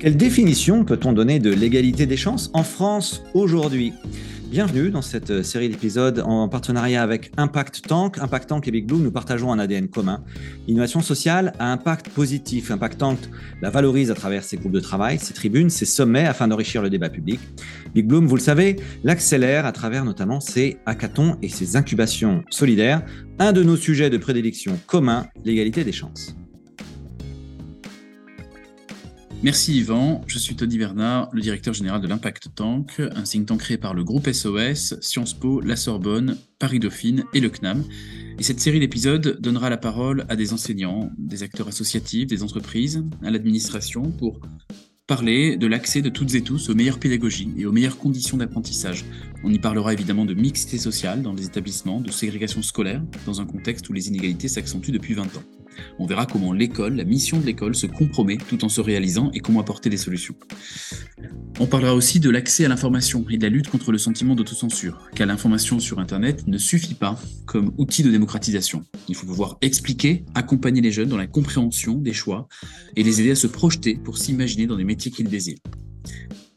Quelle 0.00 0.16
définition 0.16 0.84
peut-on 0.84 1.12
donner 1.12 1.38
de 1.38 1.50
l'égalité 1.50 2.06
des 2.06 2.16
chances 2.16 2.50
en 2.52 2.64
France 2.64 3.22
aujourd'hui? 3.34 3.92
Bienvenue 4.54 4.92
dans 4.92 5.02
cette 5.02 5.42
série 5.42 5.68
d'épisodes 5.68 6.22
en 6.24 6.48
partenariat 6.48 7.02
avec 7.02 7.32
Impact 7.36 7.88
Tank. 7.88 8.18
Impact 8.18 8.48
Tank 8.48 8.68
et 8.68 8.70
Big 8.70 8.86
Bloom, 8.86 9.02
nous 9.02 9.10
partageons 9.10 9.50
un 9.50 9.58
ADN 9.58 9.88
commun. 9.88 10.22
Innovation 10.68 11.00
sociale 11.00 11.54
à 11.58 11.72
impact 11.72 12.10
positif. 12.10 12.70
Impact 12.70 12.98
Tank 12.98 13.18
la 13.62 13.70
valorise 13.70 14.12
à 14.12 14.14
travers 14.14 14.44
ses 14.44 14.56
groupes 14.56 14.70
de 14.70 14.78
travail, 14.78 15.18
ses 15.18 15.34
tribunes, 15.34 15.70
ses 15.70 15.86
sommets 15.86 16.24
afin 16.24 16.46
d'enrichir 16.46 16.82
le 16.82 16.88
débat 16.88 17.10
public. 17.10 17.40
Big 17.96 18.06
Bloom, 18.06 18.28
vous 18.28 18.36
le 18.36 18.40
savez, 18.40 18.76
l'accélère 19.02 19.66
à 19.66 19.72
travers 19.72 20.04
notamment 20.04 20.38
ses 20.38 20.76
hackathons 20.86 21.36
et 21.42 21.48
ses 21.48 21.74
incubations 21.74 22.44
solidaires. 22.48 23.02
Un 23.40 23.52
de 23.52 23.64
nos 23.64 23.76
sujets 23.76 24.08
de 24.08 24.18
prédilection 24.18 24.78
commun, 24.86 25.26
l'égalité 25.44 25.82
des 25.82 25.90
chances. 25.90 26.36
Merci 29.44 29.76
Yvan, 29.76 30.22
je 30.26 30.38
suis 30.38 30.56
Tony 30.56 30.78
Bernard, 30.78 31.28
le 31.34 31.42
directeur 31.42 31.74
général 31.74 32.00
de 32.00 32.08
l'Impact 32.08 32.54
Tank, 32.54 32.98
un 32.98 33.24
think 33.24 33.44
tank 33.44 33.60
créé 33.60 33.76
par 33.76 33.92
le 33.92 34.02
groupe 34.02 34.32
SOS, 34.32 34.98
Sciences 35.02 35.34
Po, 35.34 35.60
la 35.60 35.76
Sorbonne, 35.76 36.38
Paris 36.58 36.78
Dauphine 36.78 37.24
et 37.34 37.40
le 37.40 37.50
CNAM. 37.50 37.84
Et 38.38 38.42
cette 38.42 38.58
série 38.58 38.80
d'épisodes 38.80 39.38
donnera 39.42 39.68
la 39.68 39.76
parole 39.76 40.24
à 40.30 40.36
des 40.36 40.54
enseignants, 40.54 41.10
des 41.18 41.42
acteurs 41.42 41.68
associatifs, 41.68 42.26
des 42.26 42.42
entreprises, 42.42 43.04
à 43.22 43.30
l'administration 43.30 44.04
pour 44.12 44.40
parler 45.06 45.58
de 45.58 45.66
l'accès 45.66 46.00
de 46.00 46.08
toutes 46.08 46.34
et 46.34 46.40
tous 46.40 46.70
aux 46.70 46.74
meilleures 46.74 46.98
pédagogies 46.98 47.52
et 47.58 47.66
aux 47.66 47.72
meilleures 47.72 47.98
conditions 47.98 48.38
d'apprentissage. 48.38 49.04
On 49.44 49.52
y 49.52 49.58
parlera 49.58 49.92
évidemment 49.92 50.24
de 50.24 50.32
mixité 50.32 50.78
sociale 50.78 51.20
dans 51.20 51.34
les 51.34 51.44
établissements, 51.44 52.00
de 52.00 52.10
ségrégation 52.10 52.62
scolaire, 52.62 53.02
dans 53.26 53.42
un 53.42 53.44
contexte 53.44 53.90
où 53.90 53.92
les 53.92 54.08
inégalités 54.08 54.48
s'accentuent 54.48 54.92
depuis 54.92 55.12
20 55.12 55.36
ans. 55.36 55.44
On 55.98 56.06
verra 56.06 56.26
comment 56.26 56.52
l'école, 56.52 56.96
la 56.96 57.04
mission 57.04 57.38
de 57.38 57.46
l'école 57.46 57.74
se 57.74 57.86
compromet 57.86 58.36
tout 58.36 58.64
en 58.64 58.68
se 58.68 58.80
réalisant 58.80 59.30
et 59.32 59.40
comment 59.40 59.60
apporter 59.60 59.90
des 59.90 59.96
solutions. 59.96 60.34
On 61.60 61.66
parlera 61.66 61.94
aussi 61.94 62.20
de 62.20 62.30
l'accès 62.30 62.64
à 62.64 62.68
l'information 62.68 63.24
et 63.30 63.38
de 63.38 63.42
la 63.42 63.48
lutte 63.48 63.68
contre 63.68 63.92
le 63.92 63.98
sentiment 63.98 64.34
d'autocensure, 64.34 65.08
car 65.14 65.26
l'information 65.26 65.78
sur 65.78 66.00
Internet 66.00 66.46
ne 66.46 66.58
suffit 66.58 66.94
pas 66.94 67.18
comme 67.46 67.72
outil 67.78 68.02
de 68.02 68.10
démocratisation. 68.10 68.82
Il 69.08 69.14
faut 69.14 69.26
pouvoir 69.26 69.58
expliquer, 69.60 70.24
accompagner 70.34 70.80
les 70.80 70.90
jeunes 70.90 71.08
dans 71.08 71.16
la 71.16 71.26
compréhension 71.26 71.94
des 71.94 72.12
choix 72.12 72.48
et 72.96 73.02
les 73.02 73.20
aider 73.20 73.30
à 73.30 73.36
se 73.36 73.46
projeter 73.46 73.94
pour 73.94 74.18
s'imaginer 74.18 74.66
dans 74.66 74.76
les 74.76 74.84
métiers 74.84 75.10
qu'ils 75.10 75.28
désirent. 75.28 75.58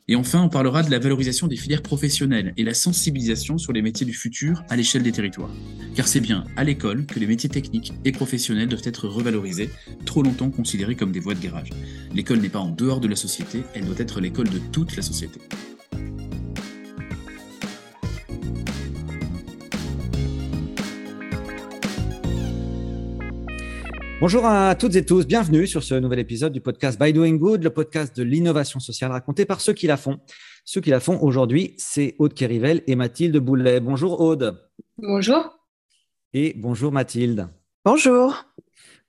Et 0.10 0.16
enfin, 0.16 0.42
on 0.42 0.48
parlera 0.48 0.84
de 0.84 0.92
la 0.92 1.00
valorisation 1.00 1.48
des 1.48 1.58
filières 1.58 1.82
professionnelles 1.82 2.54
et 2.56 2.64
la 2.64 2.74
sensibilisation 2.74 3.58
sur 3.58 3.74
les 3.74 3.82
métiers 3.82 4.06
du 4.06 4.14
futur 4.14 4.64
à 4.70 4.78
l'échelle 4.78 5.04
des 5.04 5.12
territoires. 5.12 5.52
Car 5.96 6.08
c'est 6.08 6.22
bien 6.22 6.46
à 6.56 6.64
l'école 6.64 7.06
que 7.06 7.20
les 7.20 7.28
métiers 7.28 7.50
techniques 7.50 7.94
et 8.06 8.14
professionnels 8.14 8.70
doivent 8.70 8.82
être 8.86 9.10
revalorisés, 9.10 9.70
trop 10.06 10.24
longtemps 10.24 10.50
considérés 10.50 10.96
comme 10.96 11.12
des 11.12 11.20
voies 11.20 11.36
de 11.36 11.44
garage. 11.44 11.72
L'école 12.14 12.40
n'est 12.40 12.48
pas 12.48 12.60
en 12.60 12.70
dehors 12.70 13.02
de 13.02 13.10
la 13.10 13.18
société, 13.18 13.64
elle 13.74 13.86
doit 13.86 14.00
être 14.00 14.22
l'école 14.22 14.50
de 14.50 14.60
toute 14.72 14.96
la 14.96 15.02
société. 15.02 15.42
Bonjour 24.20 24.48
à 24.48 24.73
toutes 24.73 24.96
et 24.96 25.06
tous, 25.06 25.28
bienvenue 25.28 25.68
sur 25.68 25.84
ce 25.84 25.94
nouvel 25.94 26.18
épisode 26.18 26.52
du 26.52 26.60
podcast 26.60 27.00
By 27.00 27.14
Doing 27.14 27.36
Good, 27.36 27.64
le 27.64 27.70
podcast 27.70 28.18
de 28.18 28.23
l'innovation 28.23 28.80
sociale 28.80 29.12
raconté 29.12 29.46
par 29.46 29.62
ceux 29.62 29.73
qui 29.73 29.86
la 29.86 29.96
font. 29.96 30.18
Ceux 30.66 30.82
qui 30.82 30.90
la 30.90 31.00
font 31.00 31.22
aujourd'hui, 31.22 31.76
c'est 31.78 32.16
Aude 32.18 32.34
Kérivel 32.34 32.82
et 32.88 32.95
Mathilde 32.95 33.38
Boulet. 33.38 33.80
Bonjour 33.80 34.20
Aude. 34.20 34.60
Bonjour. 34.98 35.60
Et 36.34 36.56
bonjour 36.58 36.92
Mathilde. 36.92 37.48
Bonjour. 37.86 38.44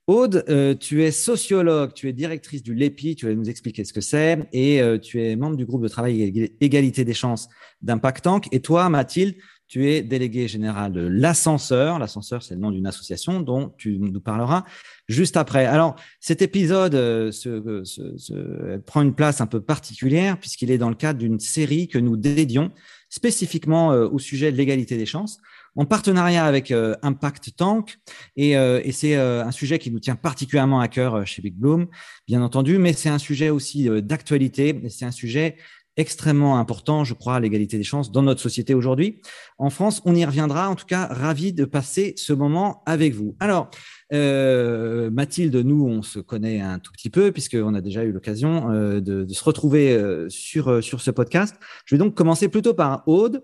Aude, 0.06 0.45
euh, 0.51 0.75
tu 0.75 1.03
es 1.03 1.11
sociologue, 1.11 1.95
tu 1.95 2.11
es 2.11 2.12
directrice 2.12 2.62
du 2.62 2.75
LEPI, 2.75 3.17
tu 3.17 3.27
vas 3.27 3.34
nous 3.34 3.48
expliquer 3.48 3.84
ce 3.84 3.95
que 3.95 4.03
c'est, 4.03 4.47
et 4.53 4.83
euh, 4.83 4.98
tu 4.98 5.23
es 5.23 5.36
membre 5.36 5.57
du 5.57 5.64
groupe 5.64 5.83
de 5.83 5.89
travail 5.89 6.51
Égalité 6.61 7.07
des 7.07 7.14
chances 7.14 7.48
d'Impact 7.80 8.25
Tank. 8.25 8.48
Et 8.52 8.61
toi, 8.61 8.90
Mathilde, 8.90 9.36
tu 9.68 9.90
es 9.90 10.02
délégué 10.02 10.48
général 10.48 10.92
de 10.92 11.02
l'Ascenseur. 11.02 11.98
L'Ascenseur, 11.98 12.42
c'est 12.42 12.55
le 12.55 12.61
nom 12.61 12.70
d'une 12.70 12.86
association 12.86 13.40
dont 13.40 13.74
tu 13.77 13.98
nous 13.98 14.20
parleras 14.20 14.64
juste 15.08 15.36
après. 15.36 15.67
Alors, 15.67 15.95
cet 16.20 16.40
épisode 16.40 16.95
euh, 16.95 17.30
se, 17.30 18.78
prend 18.86 19.02
une 19.02 19.14
place 19.14 19.40
un 19.42 19.46
peu 19.46 19.61
particulière 19.61 20.40
puisqu'il 20.40 20.70
est 20.70 20.78
dans 20.78 20.89
le 20.89 20.95
cadre 20.95 21.18
d'une 21.18 21.39
série 21.39 21.86
que 21.86 21.98
nous 21.98 22.17
dédions 22.17 22.73
spécifiquement 23.11 23.92
euh, 23.92 24.08
au 24.08 24.18
sujet 24.18 24.51
de 24.52 24.57
l'égalité 24.57 24.96
des 24.96 25.07
chances 25.07 25.39
en 25.77 25.84
partenariat 25.84 26.46
avec 26.46 26.70
euh, 26.70 26.96
Impact 27.02 27.55
Tank. 27.57 27.98
Et, 28.36 28.52
et 28.52 28.92
c'est 28.92 29.14
un 29.14 29.51
sujet 29.52 29.78
qui 29.78 29.90
nous 29.90 30.01
tient 30.01 30.17
particulièrement 30.17 30.80
à 30.80 30.89
cœur 30.89 31.27
chez 31.27 31.42
Big 31.42 31.55
Bloom, 31.55 31.86
bien 32.27 32.42
entendu, 32.42 32.78
mais 32.78 32.95
c'est 32.95 33.11
un 33.11 33.18
sujet 33.18 33.51
aussi 33.51 33.89
d'actualité. 34.02 34.80
C'est 34.89 35.05
un 35.05 35.12
sujet 35.12 35.57
extrêmement 35.98 36.59
important, 36.59 37.05
je 37.05 37.13
crois, 37.13 37.35
à 37.35 37.41
l'égalité 37.41 37.77
des 37.77 37.85
chances 37.85 38.11
dans 38.11 38.23
notre 38.23 38.41
société 38.41 38.73
aujourd'hui. 38.73 39.20
En 39.59 39.69
France, 39.69 40.01
on 40.05 40.14
y 40.14 40.25
reviendra. 40.25 40.70
En 40.70 40.77
tout 40.77 40.86
cas, 40.86 41.07
ravi 41.07 41.53
de 41.53 41.64
passer 41.64 42.14
ce 42.17 42.33
moment 42.33 42.83
avec 42.86 43.14
vous. 43.14 43.36
Alors, 43.41 43.69
euh, 44.13 45.11
Mathilde, 45.11 45.57
nous, 45.57 45.85
on 45.85 46.03
se 46.03 46.20
connaît 46.20 46.61
un 46.61 46.79
tout 46.79 46.92
petit 46.92 47.11
peu 47.11 47.33
puisqu'on 47.33 47.75
a 47.75 47.81
déjà 47.81 48.05
eu 48.05 48.13
l'occasion 48.13 48.70
euh, 48.70 49.01
de, 49.01 49.27
se 49.31 49.45
retrouver 49.45 49.92
euh, 49.92 50.29
sur, 50.31 50.83
sur 50.83 51.01
ce 51.01 51.11
podcast. 51.11 51.57
Je 51.85 51.97
vais 51.97 51.98
donc 51.98 52.14
commencer 52.14 52.48
plutôt 52.48 52.75
par 52.75 53.03
Aude. 53.07 53.42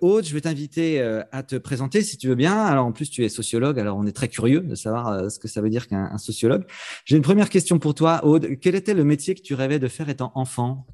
Aude, 0.00 0.24
je 0.24 0.32
vais 0.32 0.40
t'inviter 0.40 0.98
à 1.30 1.42
te 1.42 1.56
présenter 1.56 2.00
si 2.00 2.16
tu 2.16 2.26
veux 2.26 2.34
bien. 2.34 2.56
Alors, 2.56 2.86
en 2.86 2.92
plus, 2.92 3.10
tu 3.10 3.22
es 3.22 3.28
sociologue, 3.28 3.78
alors 3.78 3.98
on 3.98 4.06
est 4.06 4.12
très 4.12 4.28
curieux 4.28 4.60
de 4.60 4.74
savoir 4.74 5.30
ce 5.30 5.38
que 5.38 5.46
ça 5.46 5.60
veut 5.60 5.68
dire 5.68 5.88
qu'un 5.88 6.16
sociologue. 6.16 6.64
J'ai 7.04 7.16
une 7.16 7.22
première 7.22 7.50
question 7.50 7.78
pour 7.78 7.94
toi, 7.94 8.24
Aude. 8.24 8.58
Quel 8.62 8.74
était 8.74 8.94
le 8.94 9.04
métier 9.04 9.34
que 9.34 9.42
tu 9.42 9.52
rêvais 9.52 9.78
de 9.78 9.88
faire 9.88 10.08
étant 10.08 10.32
enfant? 10.34 10.86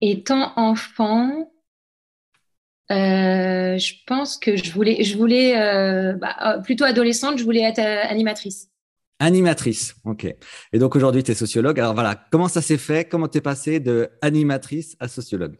Étant 0.00 0.52
enfant, 0.56 1.50
euh, 2.90 3.78
je 3.78 3.94
pense 4.06 4.36
que 4.36 4.56
je 4.56 4.72
voulais, 4.72 5.04
je 5.04 5.16
voulais 5.16 5.56
euh, 5.56 6.14
bah, 6.14 6.36
euh, 6.44 6.58
plutôt 6.58 6.84
adolescente, 6.84 7.38
je 7.38 7.44
voulais 7.44 7.62
être 7.62 7.78
animatrice. 7.78 8.68
Animatrice, 9.20 9.94
ok. 10.04 10.34
Et 10.72 10.78
donc 10.78 10.96
aujourd'hui, 10.96 11.22
tu 11.22 11.30
es 11.30 11.34
sociologue. 11.34 11.78
Alors 11.78 11.94
voilà, 11.94 12.26
comment 12.32 12.48
ça 12.48 12.62
s'est 12.62 12.78
fait? 12.78 13.04
Comment 13.08 13.28
tu 13.28 13.38
es 13.38 13.40
passée 13.40 13.78
de 13.78 14.10
animatrice 14.22 14.96
à 14.98 15.08
sociologue? 15.08 15.56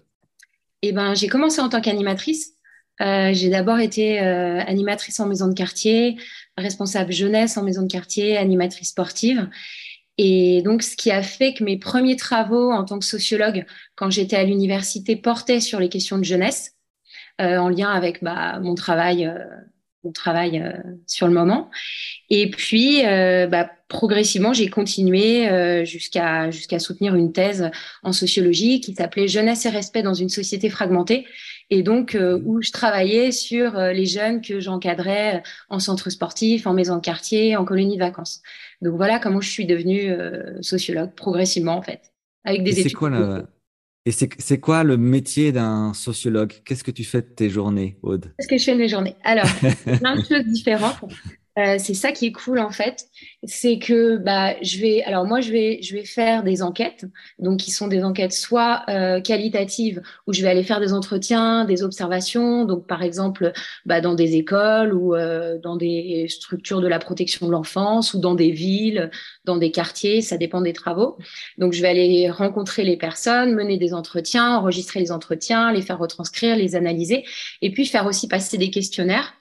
Eh 0.83 0.93
ben, 0.93 1.15
j'ai 1.15 1.29
commencé 1.29 1.61
en 1.61 1.69
tant 1.69 1.83
qu'animatrice. 1.83 2.55
j'ai 2.99 3.51
d'abord 3.51 3.79
été 3.79 4.19
animatrice 4.19 5.21
en 5.21 5.27
maison 5.27 5.47
de 5.47 5.55
quartier, 5.55 6.17
responsable 6.57 7.13
jeunesse 7.13 7.59
en 7.59 7.63
maison 7.63 7.83
de 7.83 7.93
quartier, 7.93 8.39
animatrice 8.39 8.89
sportive. 8.89 9.47
Et 10.23 10.61
donc, 10.61 10.83
ce 10.83 10.97
qui 10.97 11.11
a 11.11 11.23
fait 11.23 11.55
que 11.55 11.65
mes 11.65 11.79
premiers 11.79 12.17
travaux 12.17 12.71
en 12.73 12.85
tant 12.85 12.99
que 12.99 13.07
sociologue, 13.07 13.65
quand 13.95 14.11
j'étais 14.11 14.37
à 14.37 14.45
l'université, 14.45 15.17
portaient 15.17 15.61
sur 15.61 15.81
les 15.81 15.89
questions 15.89 16.19
de 16.19 16.25
jeunesse, 16.25 16.75
euh, 17.41 17.57
en 17.57 17.71
lien 17.71 17.89
avec 17.89 18.23
bah, 18.23 18.61
mon 18.61 18.75
travail, 18.75 19.25
euh, 19.25 19.39
mon 20.05 20.13
travail 20.13 20.61
euh, 20.61 20.73
sur 21.07 21.27
le 21.27 21.33
moment. 21.33 21.71
Et 22.29 22.51
puis, 22.51 23.01
bah, 23.03 23.71
progressivement, 23.89 24.53
j'ai 24.53 24.69
continué 24.69 25.87
jusqu'à 25.87 26.51
jusqu'à 26.51 26.79
soutenir 26.79 27.15
une 27.15 27.33
thèse 27.33 27.71
en 28.03 28.13
sociologie 28.13 28.83
qui 28.83 28.95
s'appelait 28.95 29.27
Jeunesse 29.27 29.65
et 29.65 29.71
respect 29.71 30.03
dans 30.03 30.13
une 30.13 30.29
société 30.29 30.69
fragmentée, 30.69 31.25
et 31.71 31.83
donc 31.83 32.17
où 32.45 32.61
je 32.63 32.73
travaillais 32.73 33.33
sur 33.33 33.79
les 33.79 34.07
jeunes 34.07 34.43
que 34.43 34.61
j'encadrais 34.61 35.43
en 35.69 35.79
centre 35.79 36.11
sportif, 36.11 36.67
en 36.67 36.75
maison 36.75 36.97
de 36.97 37.01
quartier, 37.01 37.57
en 37.57 37.65
colonie 37.65 37.95
de 37.95 38.01
vacances. 38.03 38.43
Donc 38.83 38.97
voilà 38.97 39.19
comment 39.19 39.41
je 39.41 39.51
suis 39.51 39.67
devenue 39.67 40.11
euh, 40.11 40.61
sociologue 40.63 41.11
progressivement 41.15 41.77
en 41.77 41.83
fait, 41.83 42.13
avec 42.45 42.65
des 42.65 42.79
et 42.79 42.81
études. 42.81 42.95
Quoi, 42.95 43.43
Et 44.07 44.11
c'est 44.11 44.61
quoi 44.61 44.85
le 44.85 44.97
métier 44.97 45.53
d'un 45.53 45.93
sociologue? 45.93 46.55
Qu'est-ce 46.65 46.85
que 46.85 46.91
tu 46.91 47.05
fais 47.05 47.21
de 47.21 47.27
tes 47.27 47.51
journées, 47.51 47.99
Aude? 48.03 48.33
Qu'est-ce 48.39 48.49
que 48.49 48.59
je 48.59 48.65
fais 48.65 48.75
de 48.75 48.79
mes 48.79 48.89
journées? 48.89 49.17
Alors, 49.23 49.49
plein 49.99 50.17
de 50.17 50.25
choses 50.25 50.45
différentes. 50.47 50.97
Euh, 51.59 51.77
c'est 51.79 51.95
ça 51.95 52.13
qui 52.13 52.27
est 52.27 52.33
cool 52.33 52.61
en 52.61 52.71
fait, 52.71 53.07
c'est 53.43 53.79
que 53.81 54.17
bah 54.19 54.55
je 54.63 54.79
vais 54.79 55.03
alors 55.03 55.27
moi 55.27 55.41
je 55.41 55.51
vais 55.51 55.83
je 55.83 55.95
vais 55.95 56.05
faire 56.05 56.45
des 56.45 56.63
enquêtes. 56.63 57.07
Donc 57.41 57.59
qui 57.59 57.73
sont 57.73 57.89
des 57.89 58.05
enquêtes 58.05 58.33
soit 58.33 58.85
euh, 58.89 59.21
qualitatives 59.21 60.01
où 60.29 60.33
je 60.33 60.43
vais 60.43 60.49
aller 60.49 60.63
faire 60.63 60.79
des 60.79 60.93
entretiens, 60.93 61.65
des 61.65 61.83
observations. 61.83 62.65
Donc 62.67 62.87
par 62.87 63.03
exemple 63.03 63.53
bah, 63.85 64.01
dans 64.01 64.15
des 64.15 64.37
écoles 64.37 64.95
ou 64.95 65.15
euh, 65.17 65.59
dans 65.59 65.77
des 65.77 66.27
structures 66.29 66.81
de 66.81 66.87
la 66.87 67.01
protection 67.01 67.47
de 67.47 67.53
l'enfance 67.53 68.15
ou 68.15 68.21
dans 68.21 68.35
des 68.35 68.53
villes, 68.53 69.11
dans 69.45 69.57
des 69.57 69.73
quartiers, 69.73 70.23
ça 70.23 70.37
dépend 70.37 70.61
des 70.61 70.73
travaux. 70.73 71.19
Donc 71.59 71.73
je 71.73 71.83
vais 71.83 71.89
aller 71.89 72.31
rencontrer 72.31 72.85
les 72.85 72.97
personnes, 72.97 73.55
mener 73.55 73.77
des 73.77 73.93
entretiens, 73.93 74.57
enregistrer 74.57 75.01
les 75.01 75.11
entretiens, 75.11 75.73
les 75.73 75.83
faire 75.83 75.99
retranscrire, 75.99 76.55
les 76.57 76.77
analyser 76.77 77.25
et 77.61 77.73
puis 77.73 77.87
faire 77.87 78.07
aussi 78.07 78.29
passer 78.29 78.57
des 78.57 78.71
questionnaires 78.71 79.35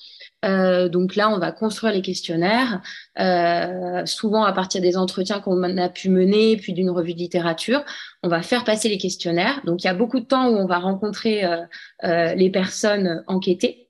euh, 0.46 0.88
donc 0.90 1.16
là, 1.16 1.30
on 1.30 1.40
va 1.40 1.52
construire 1.52 1.94
les 1.94 2.02
questionnaires, 2.02 2.82
euh, 3.20 4.06
souvent 4.06 4.44
à 4.44 4.54
partir 4.54 4.82
des 4.82 4.98
entretiens 4.98 5.40
qu'on 5.40 5.62
a 5.78 5.90
pu 5.90 6.10
mener, 6.10 6.58
puis 6.58 6.74
d'une 6.74 6.90
revue 6.90 7.14
de 7.14 7.20
littérature. 7.20 7.84
On 8.24 8.30
va 8.30 8.42
faire 8.42 8.64
passer 8.64 8.90
les 8.90 8.98
questionnaires. 8.98 9.62
Donc 9.66 9.84
il 9.84 9.88
y 9.88 9.90
a 9.90 9.94
beaucoup 9.94 10.20
de 10.20 10.26
temps 10.26 10.50
où 10.50 10.56
on 10.56 10.66
va 10.66 10.80
rencontrer 10.80 11.44
euh, 11.44 12.34
les 12.36 12.50
personnes 12.50 13.24
enquêtées. 13.28 13.90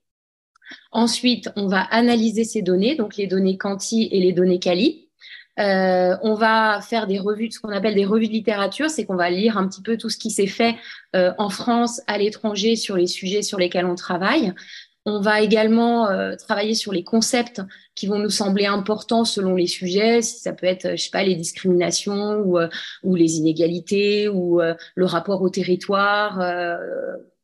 Ensuite, 0.92 1.50
on 1.56 1.66
va 1.66 1.80
analyser 1.82 2.44
ces 2.44 2.62
données, 2.62 2.96
donc 2.96 3.16
les 3.16 3.26
données 3.26 3.58
quanti 3.58 4.08
et 4.12 4.20
les 4.20 4.32
données 4.32 4.60
quali. 4.60 5.08
On 5.56 6.34
va 6.34 6.80
faire 6.80 7.06
des 7.06 7.18
revues, 7.18 7.50
ce 7.50 7.60
qu'on 7.60 7.70
appelle 7.70 7.94
des 7.94 8.06
revues 8.06 8.28
de 8.28 8.32
littérature, 8.32 8.88
c'est 8.88 9.04
qu'on 9.04 9.16
va 9.16 9.28
lire 9.28 9.58
un 9.58 9.68
petit 9.68 9.82
peu 9.82 9.98
tout 9.98 10.08
ce 10.08 10.16
qui 10.16 10.30
s'est 10.30 10.46
fait 10.46 10.76
en 11.12 11.50
France, 11.50 12.00
à 12.06 12.16
l'étranger, 12.16 12.76
sur 12.76 12.96
les 12.96 13.08
sujets 13.08 13.42
sur 13.42 13.58
lesquels 13.58 13.84
on 13.84 13.94
travaille. 13.94 14.54
On 15.10 15.20
va 15.20 15.40
également 15.42 16.08
euh, 16.08 16.36
travailler 16.36 16.74
sur 16.74 16.92
les 16.92 17.04
concepts 17.04 17.62
qui 17.94 18.06
vont 18.06 18.18
nous 18.18 18.30
sembler 18.30 18.66
importants 18.66 19.24
selon 19.24 19.54
les 19.54 19.66
sujets, 19.66 20.22
si 20.22 20.40
ça 20.40 20.52
peut 20.52 20.66
être, 20.66 20.92
je 20.92 21.02
sais 21.02 21.10
pas, 21.10 21.22
les 21.22 21.34
discriminations 21.34 22.34
ou, 22.38 22.58
ou 23.02 23.14
les 23.14 23.36
inégalités 23.36 24.28
ou 24.28 24.60
le 24.60 25.04
rapport 25.04 25.42
au 25.42 25.50
territoire. 25.50 26.36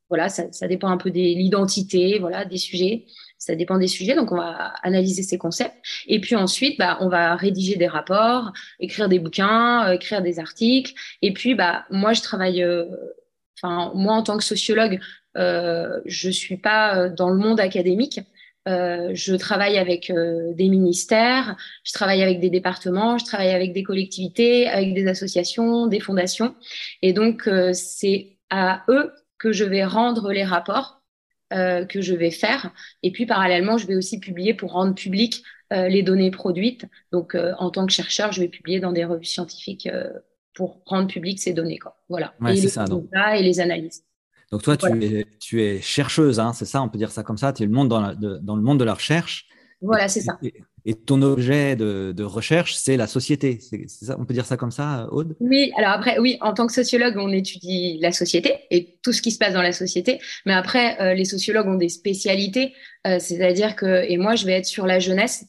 voilà, 0.08 0.28
ça, 0.28 0.44
ça, 0.52 0.66
dépend 0.66 0.88
un 0.88 0.96
peu 0.96 1.10
de 1.10 1.16
l'identité, 1.16 2.18
voilà, 2.18 2.44
des 2.44 2.56
sujets 2.56 3.06
ça 3.38 3.54
dépend 3.54 3.78
des 3.78 3.88
sujets. 3.88 4.14
Donc, 4.14 4.32
on 4.32 4.36
va 4.36 4.72
analyser 4.82 5.22
ces 5.22 5.38
concepts. 5.38 5.76
Et 6.06 6.20
puis 6.20 6.36
ensuite, 6.36 6.78
bah, 6.78 6.98
on 7.00 7.08
va 7.08 7.36
rédiger 7.36 7.76
des 7.76 7.86
rapports, 7.86 8.52
écrire 8.80 9.08
des 9.08 9.18
bouquins, 9.18 9.88
euh, 9.88 9.92
écrire 9.92 10.22
des 10.22 10.38
articles. 10.38 10.92
Et 11.22 11.32
puis, 11.32 11.54
bah, 11.54 11.84
moi, 11.90 12.12
je 12.12 12.22
travaille, 12.22 12.62
euh, 12.62 12.86
enfin, 13.56 13.92
moi, 13.94 14.14
en 14.14 14.22
tant 14.22 14.36
que 14.36 14.44
sociologue, 14.44 15.00
euh, 15.36 16.00
je 16.06 16.30
suis 16.30 16.56
pas 16.56 16.98
euh, 16.98 17.10
dans 17.10 17.30
le 17.30 17.36
monde 17.36 17.60
académique. 17.60 18.20
Euh, 18.68 19.10
je 19.14 19.34
travaille 19.36 19.78
avec 19.78 20.12
des 20.12 20.68
ministères, 20.68 21.56
je 21.84 21.92
travaille 21.92 22.22
avec 22.22 22.40
des 22.40 22.50
départements, 22.50 23.16
je 23.16 23.24
travaille 23.24 23.54
avec 23.54 23.72
des 23.72 23.84
collectivités, 23.84 24.66
avec 24.66 24.92
des 24.92 25.06
associations, 25.06 25.86
des 25.86 26.00
fondations. 26.00 26.56
Et 27.00 27.12
donc, 27.12 27.48
c'est 27.72 28.38
à 28.50 28.82
eux 28.88 29.12
que 29.38 29.52
je 29.52 29.64
vais 29.64 29.84
rendre 29.84 30.32
les 30.32 30.42
rapports 30.42 31.00
que 31.50 32.00
je 32.00 32.12
vais 32.12 32.32
faire. 32.32 32.72
Et 33.04 33.12
puis, 33.12 33.24
parallèlement, 33.24 33.78
je 33.78 33.86
vais 33.86 33.94
aussi 33.94 34.18
publier 34.18 34.52
pour 34.52 34.72
rendre 34.72 34.96
public 34.96 35.44
les 35.70 36.02
données 36.02 36.32
produites. 36.32 36.86
Donc, 37.12 37.36
en 37.36 37.70
tant 37.70 37.86
que 37.86 37.92
chercheur, 37.92 38.32
je 38.32 38.40
vais 38.40 38.48
publier 38.48 38.80
dans 38.80 38.90
des 38.90 39.04
revues 39.04 39.26
scientifiques 39.26 39.88
pour 40.56 40.80
rendre 40.86 41.06
public 41.06 41.38
ces 41.38 41.52
données. 41.52 41.78
Quoi. 41.78 41.96
Voilà. 42.08 42.34
et, 42.48 42.54
les 42.54 42.68
ça, 42.68 42.86
et 43.36 43.42
les 43.42 43.60
analyses. 43.60 44.02
Donc, 44.50 44.62
toi, 44.62 44.76
tu, 44.76 45.04
es, 45.04 45.26
tu 45.40 45.62
es 45.62 45.80
chercheuse, 45.80 46.40
hein, 46.40 46.52
c'est 46.52 46.64
ça, 46.64 46.82
on 46.82 46.88
peut 46.88 46.98
dire 46.98 47.10
ça 47.12 47.22
comme 47.22 47.36
ça. 47.36 47.52
Tu 47.52 47.62
es 47.62 47.66
le 47.66 47.72
monde 47.72 47.88
dans, 47.88 48.14
dans 48.14 48.56
le 48.56 48.62
monde 48.62 48.80
de 48.80 48.84
la 48.84 48.94
recherche. 48.94 49.46
Voilà, 49.80 50.08
c'est 50.08 50.20
ça. 50.20 50.38
Et 50.88 50.94
ton 50.94 51.20
objet 51.22 51.74
de, 51.74 52.22
recherche, 52.22 52.74
c'est 52.76 52.96
la 52.96 53.06
société. 53.08 53.58
ça, 53.88 54.16
on 54.18 54.24
peut 54.24 54.34
dire 54.34 54.46
ça 54.46 54.56
comme 54.56 54.70
ça, 54.70 55.08
Aude? 55.10 55.36
Oui, 55.40 55.72
alors 55.76 55.90
après, 55.90 56.18
oui, 56.18 56.38
en 56.40 56.54
tant 56.54 56.66
que 56.66 56.72
sociologue, 56.72 57.16
on 57.18 57.32
étudie 57.32 57.98
la 58.00 58.12
société 58.12 58.54
et 58.70 58.98
tout 59.02 59.12
ce 59.12 59.20
qui 59.20 59.32
se 59.32 59.38
passe 59.38 59.52
dans 59.52 59.62
la 59.62 59.72
société. 59.72 60.20
Mais 60.46 60.54
après, 60.54 61.00
euh, 61.00 61.14
les 61.14 61.24
sociologues 61.24 61.66
ont 61.66 61.74
des 61.74 61.88
spécialités. 61.88 62.72
Euh, 63.06 63.18
c'est-à-dire 63.18 63.74
que, 63.74 64.08
et 64.08 64.16
moi, 64.16 64.36
je 64.36 64.46
vais 64.46 64.52
être 64.52 64.66
sur 64.66 64.86
la 64.86 65.00
jeunesse 65.00 65.44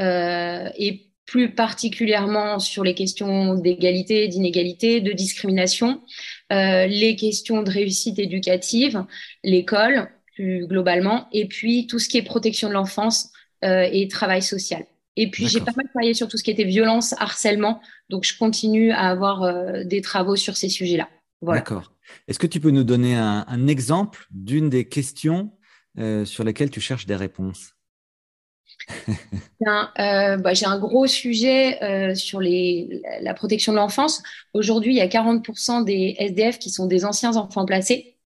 euh, 0.00 0.68
et 0.76 1.11
plus 1.26 1.54
particulièrement 1.54 2.58
sur 2.58 2.84
les 2.84 2.94
questions 2.94 3.54
d'égalité, 3.54 4.28
d'inégalité, 4.28 5.00
de 5.00 5.12
discrimination, 5.12 6.02
les 6.50 7.16
questions 7.18 7.62
de 7.62 7.70
réussite 7.70 8.18
éducative, 8.18 9.04
l'école 9.44 10.10
plus 10.34 10.66
globalement, 10.66 11.28
et 11.32 11.46
puis 11.46 11.86
tout 11.86 11.98
ce 11.98 12.08
qui 12.08 12.18
est 12.18 12.22
protection 12.22 12.68
de 12.68 12.74
l'enfance 12.74 13.30
euh, 13.64 13.88
et 13.92 14.08
travail 14.08 14.42
social. 14.42 14.84
Et 15.16 15.30
puis 15.30 15.46
j'ai 15.46 15.60
pas 15.60 15.72
mal 15.76 15.86
travaillé 15.90 16.14
sur 16.14 16.26
tout 16.26 16.38
ce 16.38 16.42
qui 16.42 16.50
était 16.50 16.64
violence, 16.64 17.14
harcèlement. 17.18 17.80
Donc 18.08 18.24
je 18.24 18.36
continue 18.36 18.90
à 18.90 19.10
avoir 19.10 19.42
euh, 19.42 19.84
des 19.84 20.00
travaux 20.00 20.36
sur 20.36 20.56
ces 20.56 20.68
sujets-là. 20.68 21.08
D'accord. 21.42 21.92
Est-ce 22.28 22.38
que 22.38 22.46
tu 22.46 22.60
peux 22.60 22.70
nous 22.70 22.84
donner 22.84 23.14
un, 23.14 23.66
exemple 23.66 24.26
d'une 24.30 24.70
des 24.70 24.88
questions 24.88 25.52
euh, 25.98 26.24
sur 26.24 26.44
lesquelles 26.44 26.70
tu 26.70 26.80
cherches 26.80 27.06
des 27.06 27.16
réponses? 27.16 27.74
Bah, 29.60 30.54
J'ai 30.54 30.66
un 30.66 30.78
gros 30.78 31.06
sujet 31.06 32.14
sur 32.14 32.40
les, 32.40 33.02
la 33.20 33.34
protection 33.34 33.72
de 33.72 33.78
l'enfance. 33.78 34.22
Aujourd'hui, 34.54 34.92
il 34.92 34.98
y 34.98 35.00
a 35.00 35.06
40% 35.06 35.84
des 35.84 36.16
SDF 36.18 36.58
qui 36.58 36.70
sont 36.70 36.86
des 36.86 37.04
anciens 37.04 37.36
enfants 37.36 37.64
placés. 37.64 38.16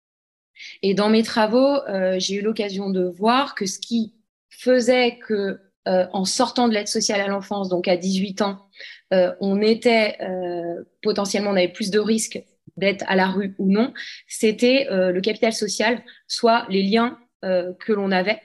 Et 0.82 0.94
dans 0.94 1.10
mes 1.10 1.22
travaux, 1.22 1.78
j'ai 2.18 2.36
eu 2.36 2.42
l'occasion 2.42 2.90
de 2.90 3.04
voir 3.04 3.54
que 3.54 3.66
ce 3.66 3.78
qui 3.78 4.14
faisait 4.50 5.18
que 5.18 5.60
euh, 5.86 6.06
en 6.12 6.24
sortant 6.24 6.68
de 6.68 6.74
l'aide 6.74 6.88
sociale 6.88 7.20
à 7.20 7.28
l'enfance, 7.28 7.68
donc 7.68 7.86
à 7.86 7.96
18 7.96 8.42
ans, 8.42 8.66
euh, 9.14 9.32
on 9.40 9.62
était 9.62 10.16
euh, 10.20 10.82
potentiellement, 11.00 11.50
on 11.50 11.56
avait 11.56 11.68
plus 11.68 11.90
de 11.90 12.00
risques 12.00 12.42
d'être 12.76 13.04
à 13.06 13.14
la 13.14 13.28
rue 13.28 13.54
ou 13.58 13.70
non, 13.70 13.94
c'était 14.26 14.88
le 14.90 15.18
capital 15.22 15.52
social, 15.52 16.02
soit 16.26 16.66
les 16.68 16.82
liens 16.82 17.18
que 17.40 17.92
l'on 17.92 18.10
avait, 18.10 18.38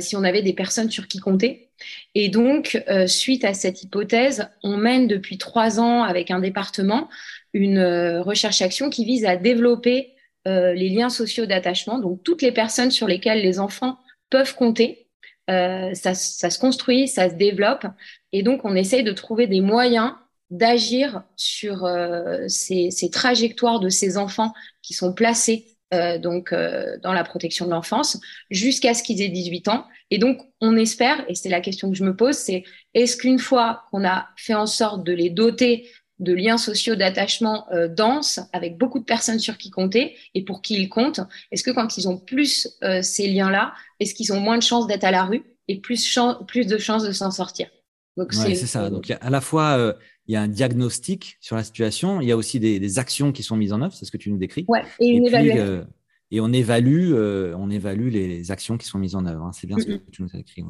si 0.00 0.16
on 0.16 0.24
avait 0.24 0.42
des 0.42 0.52
personnes 0.52 0.90
sur 0.90 1.08
qui 1.08 1.18
compter. 1.18 1.70
Et 2.14 2.28
donc, 2.28 2.82
suite 3.06 3.44
à 3.44 3.54
cette 3.54 3.82
hypothèse, 3.82 4.48
on 4.62 4.76
mène 4.76 5.06
depuis 5.06 5.38
trois 5.38 5.78
ans 5.78 6.02
avec 6.02 6.30
un 6.30 6.40
département 6.40 7.08
une 7.52 7.80
recherche-action 8.20 8.90
qui 8.90 9.04
vise 9.04 9.24
à 9.24 9.36
développer 9.36 10.14
les 10.46 10.88
liens 10.88 11.10
sociaux 11.10 11.46
d'attachement, 11.46 11.98
donc 11.98 12.22
toutes 12.22 12.42
les 12.42 12.52
personnes 12.52 12.90
sur 12.90 13.06
lesquelles 13.06 13.42
les 13.42 13.58
enfants 13.58 13.98
peuvent 14.30 14.54
compter 14.54 15.06
euh, 15.48 15.94
ça, 15.94 16.14
se 16.14 16.58
construit, 16.58 17.08
ça 17.08 17.30
se 17.30 17.34
développe. 17.34 17.86
Et 18.32 18.42
donc, 18.42 18.64
on 18.64 18.74
essaye 18.74 19.04
de 19.04 19.12
trouver 19.12 19.46
des 19.46 19.60
moyens 19.60 20.12
d'agir 20.50 21.22
sur 21.36 21.84
euh, 21.84 22.46
ces, 22.48 22.90
trajectoires 23.12 23.80
de 23.80 23.88
ces 23.88 24.16
enfants 24.16 24.52
qui 24.82 24.94
sont 24.94 25.12
placés 25.12 25.75
euh, 25.94 26.18
donc 26.18 26.52
euh, 26.52 26.96
dans 27.02 27.12
la 27.12 27.22
protection 27.22 27.64
de 27.66 27.70
l'enfance 27.70 28.18
jusqu'à 28.50 28.92
ce 28.92 29.04
qu'ils 29.04 29.22
aient 29.22 29.28
18 29.28 29.68
ans. 29.68 29.86
Et 30.10 30.18
donc, 30.18 30.40
on 30.60 30.76
espère, 30.76 31.24
et 31.28 31.36
c'est 31.36 31.48
la 31.48 31.60
question 31.60 31.90
que 31.90 31.96
je 31.96 32.04
me 32.04 32.16
pose, 32.16 32.34
c'est 32.36 32.64
est-ce 32.94 33.16
qu'une 33.16 33.38
fois 33.38 33.84
qu'on 33.90 34.04
a 34.04 34.28
fait 34.36 34.54
en 34.54 34.66
sorte 34.66 35.04
de 35.04 35.12
les 35.12 35.30
doter 35.30 35.88
de 36.18 36.32
liens 36.32 36.56
sociaux 36.56 36.96
d'attachement 36.96 37.66
euh, 37.72 37.86
denses 37.86 38.40
avec 38.52 38.78
beaucoup 38.78 38.98
de 38.98 39.04
personnes 39.04 39.38
sur 39.38 39.58
qui 39.58 39.70
compter 39.70 40.16
et 40.34 40.44
pour 40.44 40.60
qui 40.60 40.74
ils 40.74 40.88
comptent 40.88 41.20
Est-ce 41.52 41.62
que 41.62 41.70
quand 41.70 41.98
ils 41.98 42.08
ont 42.08 42.18
plus 42.18 42.76
ces 43.02 43.28
liens-là, 43.28 43.72
est-ce 44.00 44.14
qu'ils 44.14 44.32
ont 44.32 44.40
moins 44.40 44.58
de 44.58 44.62
chances 44.62 44.86
d'être 44.86 45.04
à 45.04 45.10
la 45.10 45.24
rue 45.24 45.44
et 45.68 45.80
plus, 45.80 46.18
plus 46.48 46.66
de 46.66 46.78
chances 46.78 47.04
de 47.04 47.12
s'en 47.12 47.30
sortir? 47.30 47.68
Donc 48.16 48.32
c'est 48.32 48.54
ça. 48.54 48.88
Donc 48.90 49.12
à 49.20 49.30
la 49.30 49.40
fois 49.42 49.94
il 50.28 50.32
y 50.32 50.36
a 50.36 50.42
un 50.42 50.48
diagnostic 50.48 51.38
sur 51.40 51.56
la 51.56 51.64
situation, 51.64 52.20
il 52.20 52.28
y 52.28 52.32
a 52.32 52.36
aussi 52.36 52.60
des, 52.60 52.98
actions 52.98 53.32
qui 53.32 53.42
sont 53.42 53.56
mises 53.56 53.72
en 53.72 53.82
œuvre, 53.82 53.94
c'est 53.94 54.04
ce 54.04 54.10
que 54.10 54.16
tu 54.16 54.30
nous 54.30 54.38
décris. 54.38 54.64
Ouais, 54.68 54.82
et 55.00 55.08
une 55.08 55.26
évaluation. 55.26 55.86
et 56.30 56.40
on 56.40 56.52
évalue, 56.52 57.12
on 57.14 57.70
évalue 57.70 58.08
les, 58.08 58.50
actions 58.50 58.78
qui 58.78 58.86
sont 58.86 58.98
mises 58.98 59.14
en 59.14 59.26
œuvre. 59.26 59.44
Hein. 59.44 59.52
C'est 59.52 59.66
bien 59.66 59.78
ce 59.78 59.84
que 59.84 60.10
tu 60.10 60.22
nous 60.22 60.30
as 60.34 60.38
écrit. 60.38 60.64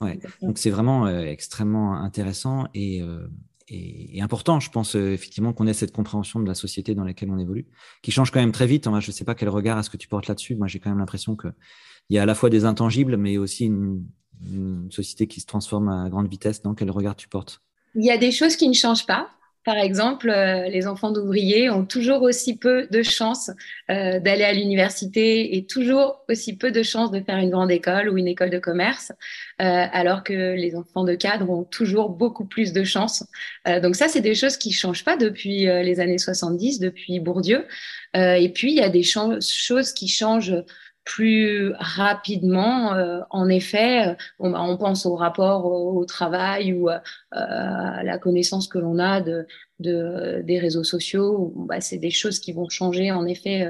Ouais. 0.00 0.18
Donc 0.42 0.58
c'est 0.58 0.70
vraiment 0.70 1.08
extrêmement 1.08 1.94
intéressant 1.94 2.66
et, 2.74 3.02
et, 3.70 4.20
important, 4.20 4.58
je 4.58 4.68
pense 4.68 4.96
euh, 4.96 5.12
effectivement 5.12 5.52
qu'on 5.52 5.66
ait 5.68 5.74
cette 5.74 5.92
compréhension 5.92 6.40
de 6.40 6.46
la 6.46 6.54
société 6.54 6.96
dans 6.96 7.04
laquelle 7.04 7.30
on 7.30 7.38
évolue, 7.38 7.66
qui 8.02 8.10
change 8.10 8.32
quand 8.32 8.40
même 8.40 8.52
très 8.52 8.66
vite. 8.66 8.84
je 8.84 8.90
ne 8.90 9.00
sais 9.00 9.24
pas 9.24 9.36
quel 9.36 9.48
regard 9.48 9.78
est-ce 9.78 9.90
que 9.90 9.96
tu 9.96 10.08
portes 10.08 10.26
là-dessus. 10.26 10.56
Moi, 10.56 10.66
j'ai 10.66 10.80
quand 10.80 10.90
même 10.90 10.98
l'impression 10.98 11.36
qu'il 11.36 11.52
y 12.10 12.18
a 12.18 12.22
à 12.22 12.26
la 12.26 12.34
fois 12.34 12.50
des 12.50 12.64
intangibles, 12.64 13.16
mais 13.16 13.38
aussi 13.38 13.66
une, 13.66 14.04
société 14.90 15.26
qui 15.26 15.40
se 15.40 15.46
transforme 15.46 15.90
à 15.90 16.08
grande 16.08 16.26
vitesse. 16.26 16.62
Donc, 16.62 16.78
quel 16.78 16.90
regard 16.90 17.14
tu 17.14 17.28
portes? 17.28 17.60
Il 17.94 18.04
y 18.04 18.10
a 18.10 18.18
des 18.18 18.30
choses 18.30 18.56
qui 18.56 18.68
ne 18.68 18.74
changent 18.74 19.06
pas. 19.06 19.30
Par 19.62 19.76
exemple, 19.76 20.30
euh, 20.30 20.68
les 20.68 20.86
enfants 20.86 21.10
d'ouvriers 21.10 21.68
ont 21.68 21.84
toujours 21.84 22.22
aussi 22.22 22.56
peu 22.56 22.86
de 22.90 23.02
chances 23.02 23.50
euh, 23.90 24.18
d'aller 24.18 24.44
à 24.44 24.54
l'université 24.54 25.54
et 25.54 25.66
toujours 25.66 26.24
aussi 26.30 26.56
peu 26.56 26.70
de 26.70 26.82
chances 26.82 27.10
de 27.10 27.20
faire 27.20 27.36
une 27.36 27.50
grande 27.50 27.70
école 27.70 28.08
ou 28.08 28.16
une 28.16 28.26
école 28.26 28.48
de 28.48 28.58
commerce, 28.58 29.12
euh, 29.60 29.86
alors 29.92 30.24
que 30.24 30.54
les 30.54 30.74
enfants 30.76 31.04
de 31.04 31.14
cadre 31.14 31.50
ont 31.50 31.64
toujours 31.64 32.08
beaucoup 32.08 32.46
plus 32.46 32.72
de 32.72 32.84
chances. 32.84 33.22
donc 33.82 33.96
ça, 33.96 34.08
c'est 34.08 34.22
des 34.22 34.34
choses 34.34 34.56
qui 34.56 34.72
changent 34.72 35.04
pas 35.04 35.16
depuis 35.16 35.66
les 35.66 36.00
années 36.00 36.18
70, 36.18 36.80
depuis 36.80 37.20
Bourdieu. 37.20 37.66
et 38.14 38.50
puis, 38.54 38.72
il 38.72 38.76
y 38.76 38.82
a 38.82 38.88
des 38.88 39.02
choses 39.02 39.92
qui 39.92 40.08
changent 40.08 40.54
plus 41.04 41.72
rapidement. 41.78 42.94
Euh, 42.94 43.20
en 43.30 43.48
effet, 43.48 44.08
euh, 44.08 44.14
bah, 44.38 44.62
on, 44.62 44.76
pense 44.76 45.06
au 45.06 45.16
rapport 45.16 45.66
au, 45.66 46.04
travail 46.04 46.72
ou 46.72 46.88
euh, 46.88 46.98
à 47.32 48.02
la 48.02 48.18
connaissance 48.18 48.68
que 48.68 48.78
l'on 48.78 48.98
a 48.98 49.20
de, 49.20 49.46
de, 49.78 50.42
des 50.44 50.58
réseaux 50.58 50.84
sociaux. 50.84 51.52
Bah, 51.56 51.80
c'est 51.80 51.98
des 51.98 52.10
choses 52.10 52.38
qui 52.38 52.52
vont 52.52 52.68
changer 52.68 53.10
en 53.10 53.26
effet 53.26 53.66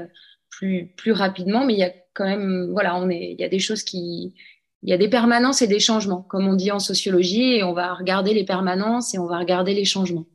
plus, 0.49 0.91
plus 0.97 1.11
rapidement, 1.11 1.65
mais 1.65 1.73
il 1.73 1.79
y 1.79 1.83
a 1.83 1.93
quand 2.13 2.25
même, 2.25 2.69
voilà, 2.71 2.95
on 2.97 3.09
est, 3.09 3.31
il 3.31 3.39
y 3.39 3.45
a 3.45 3.49
des 3.49 3.59
choses 3.59 3.83
qui, 3.83 4.33
il 4.83 4.89
y 4.89 4.93
a 4.93 4.97
des 4.97 5.09
permanences 5.09 5.61
et 5.61 5.67
des 5.67 5.79
changements, 5.79 6.21
comme 6.23 6.47
on 6.47 6.55
dit 6.55 6.71
en 6.71 6.79
sociologie, 6.79 7.55
et 7.55 7.63
on 7.63 7.73
va 7.73 7.93
regarder 7.93 8.33
les 8.33 8.43
permanences 8.43 9.13
et 9.13 9.19
on 9.19 9.27
va 9.27 9.39
regarder 9.39 9.73
les 9.73 9.85
changements. 9.85 10.25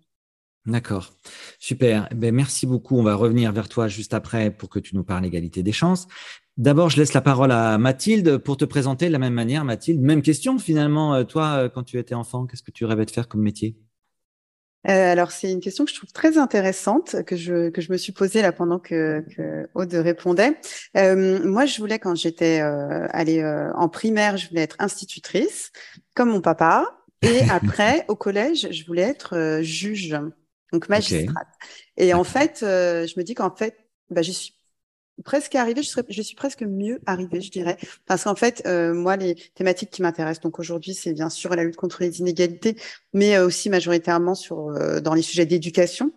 D'accord, 0.67 1.13
super. 1.61 2.09
Ben, 2.13 2.35
merci 2.35 2.67
beaucoup. 2.67 2.99
On 2.99 3.03
va 3.05 3.15
revenir 3.15 3.53
vers 3.53 3.69
toi 3.69 3.87
juste 3.87 4.15
après 4.15 4.51
pour 4.51 4.69
que 4.69 4.81
tu 4.81 4.97
nous 4.97 5.05
parles 5.05 5.23
l'égalité 5.23 5.63
des 5.63 5.73
chances. 5.73 6.09
D'abord, 6.57 6.89
je 6.89 6.97
laisse 6.97 7.13
la 7.13 7.21
parole 7.21 7.53
à 7.53 7.77
Mathilde 7.77 8.39
pour 8.39 8.57
te 8.57 8.65
présenter 8.65 9.09
de 9.09 9.13
la 9.13 9.19
même 9.19 9.35
manière. 9.35 9.63
Mathilde, 9.65 10.01
même 10.01 10.23
question 10.23 10.59
finalement. 10.59 11.15
Euh, 11.15 11.25
toi, 11.25 11.57
euh, 11.57 11.69
quand 11.69 11.83
tu 11.83 11.99
étais 11.99 12.15
enfant, 12.15 12.47
qu'est-ce 12.47 12.63
que 12.63 12.71
tu 12.71 12.87
rêvais 12.87 13.05
de 13.05 13.11
faire 13.11 13.29
comme 13.29 13.43
métier? 13.43 13.77
Alors, 14.85 15.33
c'est 15.33 15.51
une 15.51 15.61
question 15.61 15.85
que 15.85 15.91
je 15.91 15.97
trouve 15.97 16.13
très 16.13 16.39
intéressante, 16.39 17.25
que 17.25 17.35
je, 17.35 17.71
que 17.71 17.83
je 17.83 17.91
me 17.91 17.97
suis 17.97 18.13
posée 18.13 18.41
là 18.41 18.53
pendant 18.53 18.79
que, 18.79 19.25
que 19.37 19.69
Aude 19.75 19.93
répondait. 19.93 20.57
moi, 20.95 21.67
je 21.67 21.79
voulais, 21.81 21.99
quand 21.99 22.15
j'étais 22.15 22.61
allée 22.61 23.45
en 23.75 23.89
primaire, 23.89 24.37
je 24.37 24.49
voulais 24.49 24.61
être 24.61 24.77
institutrice, 24.79 25.73
comme 26.15 26.31
mon 26.31 26.41
papa. 26.41 26.85
Et 27.23 27.41
après, 27.51 28.05
au 28.07 28.15
collège, 28.15 28.69
je 28.71 28.87
voulais 28.87 29.03
être 29.03 29.59
juge, 29.61 30.17
donc 30.73 30.89
magistrate. 30.89 31.49
Et 31.97 32.15
en 32.15 32.23
fait, 32.23 32.59
je 32.61 33.19
me 33.19 33.25
dis 33.25 33.35
qu'en 33.35 33.57
fait, 33.57 33.75
bah, 34.11 34.23
je 34.23 34.31
suis 34.31 34.56
presque 35.25 35.55
arrivée, 35.55 35.83
je, 35.83 35.89
serais, 35.89 36.05
je 36.09 36.23
suis 36.23 36.37
presque 36.37 36.63
mieux 36.63 37.01
arrivée, 37.07 37.41
je 37.41 37.51
dirais. 37.51 37.77
Parce 38.07 38.25
qu'en 38.25 38.35
fait, 38.35 38.63
euh, 38.67 38.95
moi, 38.95 39.17
les 39.17 39.35
thématiques 39.55 39.91
qui 39.91 40.03
m'intéressent, 40.03 40.43
donc 40.43 40.59
aujourd'hui, 40.59 40.95
c'est 40.95 41.13
bien 41.13 41.31
sûr 41.31 41.55
la 41.55 41.65
lutte 41.65 41.77
contre 41.77 42.03
les 42.03 42.21
inégalités, 42.21 42.77
mais 43.13 43.37
euh, 43.37 43.47
aussi 43.47 43.71
majoritairement 43.71 44.35
sur, 44.35 44.69
euh, 44.69 45.01
dans 45.01 45.15
les 45.15 45.23
sujets 45.23 45.47
d'éducation. 45.47 46.13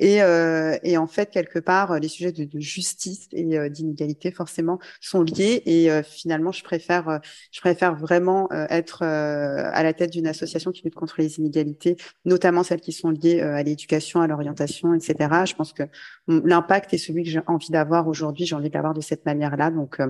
Et, 0.00 0.22
euh, 0.22 0.76
et, 0.82 0.96
en 0.96 1.06
fait, 1.06 1.30
quelque 1.30 1.58
part, 1.58 2.00
les 2.00 2.08
sujets 2.08 2.32
de, 2.32 2.44
de 2.44 2.58
justice 2.58 3.28
et 3.32 3.58
euh, 3.58 3.68
d'inégalité 3.68 4.32
forcément 4.32 4.78
sont 5.00 5.22
liés. 5.22 5.62
Et 5.66 5.90
euh, 5.90 6.02
finalement, 6.02 6.52
je 6.52 6.64
préfère, 6.64 7.20
je 7.52 7.60
préfère 7.60 7.94
vraiment 7.94 8.48
être 8.50 9.02
à 9.02 9.82
la 9.82 9.92
tête 9.92 10.10
d'une 10.10 10.26
association 10.26 10.72
qui 10.72 10.82
lutte 10.82 10.94
contre 10.94 11.16
les 11.18 11.38
inégalités, 11.38 11.96
notamment 12.24 12.62
celles 12.62 12.80
qui 12.80 12.92
sont 12.92 13.10
liées 13.10 13.40
à 13.40 13.62
l'éducation, 13.62 14.20
à 14.20 14.26
l'orientation, 14.26 14.94
etc. 14.94 15.44
Je 15.44 15.54
pense 15.54 15.72
que 15.72 15.82
l'impact 16.26 16.94
est 16.94 16.98
celui 16.98 17.22
que 17.22 17.30
j'ai 17.30 17.40
envie 17.46 17.70
d'avoir 17.70 18.08
aujourd'hui. 18.08 18.46
J'ai 18.46 18.54
envie 18.54 18.70
d'avoir 18.70 18.94
de 18.94 19.00
cette 19.00 19.26
manière-là. 19.26 19.70
Donc, 19.70 20.00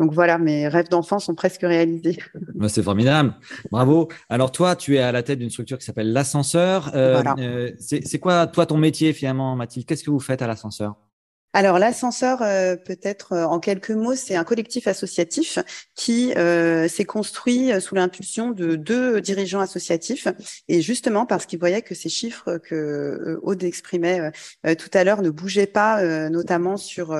donc 0.00 0.12
voilà, 0.12 0.38
mes 0.38 0.66
rêves 0.66 0.88
d'enfant 0.88 1.20
sont 1.20 1.34
presque 1.34 1.60
réalisés. 1.62 2.18
C'est 2.68 2.82
formidable. 2.82 3.34
Bravo. 3.70 4.08
Alors 4.28 4.50
toi, 4.50 4.74
tu 4.74 4.96
es 4.96 4.98
à 4.98 5.12
la 5.12 5.22
tête 5.22 5.38
d'une 5.38 5.50
structure 5.50 5.78
qui 5.78 5.84
s'appelle 5.84 6.12
l'ascenseur. 6.12 6.90
Euh, 6.94 7.22
euh, 7.38 7.70
c'est 7.78 8.18
quoi, 8.18 8.46
toi, 8.46 8.66
ton 8.66 8.76
métier 8.76 9.12
finalement, 9.12 9.54
Mathilde? 9.54 9.86
Qu'est-ce 9.86 10.02
que 10.02 10.10
vous 10.10 10.20
faites 10.20 10.42
à 10.42 10.48
l'ascenseur? 10.48 10.96
Alors 11.54 11.78
l'ascenseur, 11.78 12.42
euh, 12.42 12.74
peut-être 12.74 13.32
euh, 13.32 13.44
en 13.44 13.60
quelques 13.60 13.92
mots, 13.92 14.16
c'est 14.16 14.34
un 14.34 14.42
collectif 14.42 14.88
associatif 14.88 15.60
qui 15.94 16.34
euh, 16.34 16.88
s'est 16.88 17.04
construit 17.04 17.80
sous 17.80 17.94
l'impulsion 17.94 18.50
de 18.50 18.74
deux 18.74 19.20
dirigeants 19.20 19.60
associatifs. 19.60 20.26
Et 20.66 20.82
justement 20.82 21.26
parce 21.26 21.46
qu'ils 21.46 21.60
voyaient 21.60 21.82
que 21.82 21.94
ces 21.94 22.08
chiffres 22.08 22.58
que 22.58 23.38
Aude 23.42 23.62
exprimait 23.62 24.32
tout 24.64 24.90
à 24.92 25.04
l'heure 25.04 25.22
ne 25.22 25.30
bougeaient 25.30 25.68
pas, 25.68 26.02
notamment 26.28 26.76
sur 26.76 27.16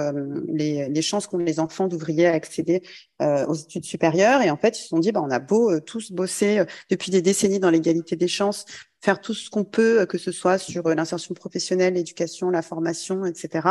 les, 0.48 0.88
les, 0.88 1.02
chances 1.02 1.28
qu'ont 1.28 1.38
les 1.38 1.60
enfants 1.60 1.86
d'ouvriers 1.86 2.26
à 2.26 2.32
accéder 2.32 2.82
aux 3.20 3.54
études 3.54 3.84
supérieures. 3.84 4.42
Et 4.42 4.50
en 4.50 4.56
fait, 4.56 4.78
ils 4.78 4.82
se 4.82 4.88
sont 4.88 4.98
dit, 4.98 5.12
bah, 5.12 5.22
on 5.22 5.30
a 5.30 5.38
beau 5.38 5.78
tous 5.80 6.12
bosser 6.12 6.64
depuis 6.90 7.10
des 7.10 7.22
décennies 7.22 7.60
dans 7.60 7.70
l'égalité 7.70 8.16
des 8.16 8.28
chances 8.28 8.66
faire 9.04 9.20
tout 9.20 9.34
ce 9.34 9.50
qu'on 9.50 9.64
peut, 9.64 10.06
que 10.06 10.16
ce 10.16 10.32
soit 10.32 10.56
sur 10.58 10.86
euh, 10.86 10.94
l'insertion 10.94 11.34
professionnelle, 11.34 11.94
l'éducation, 11.94 12.48
la 12.50 12.62
formation, 12.62 13.26
etc. 13.26 13.68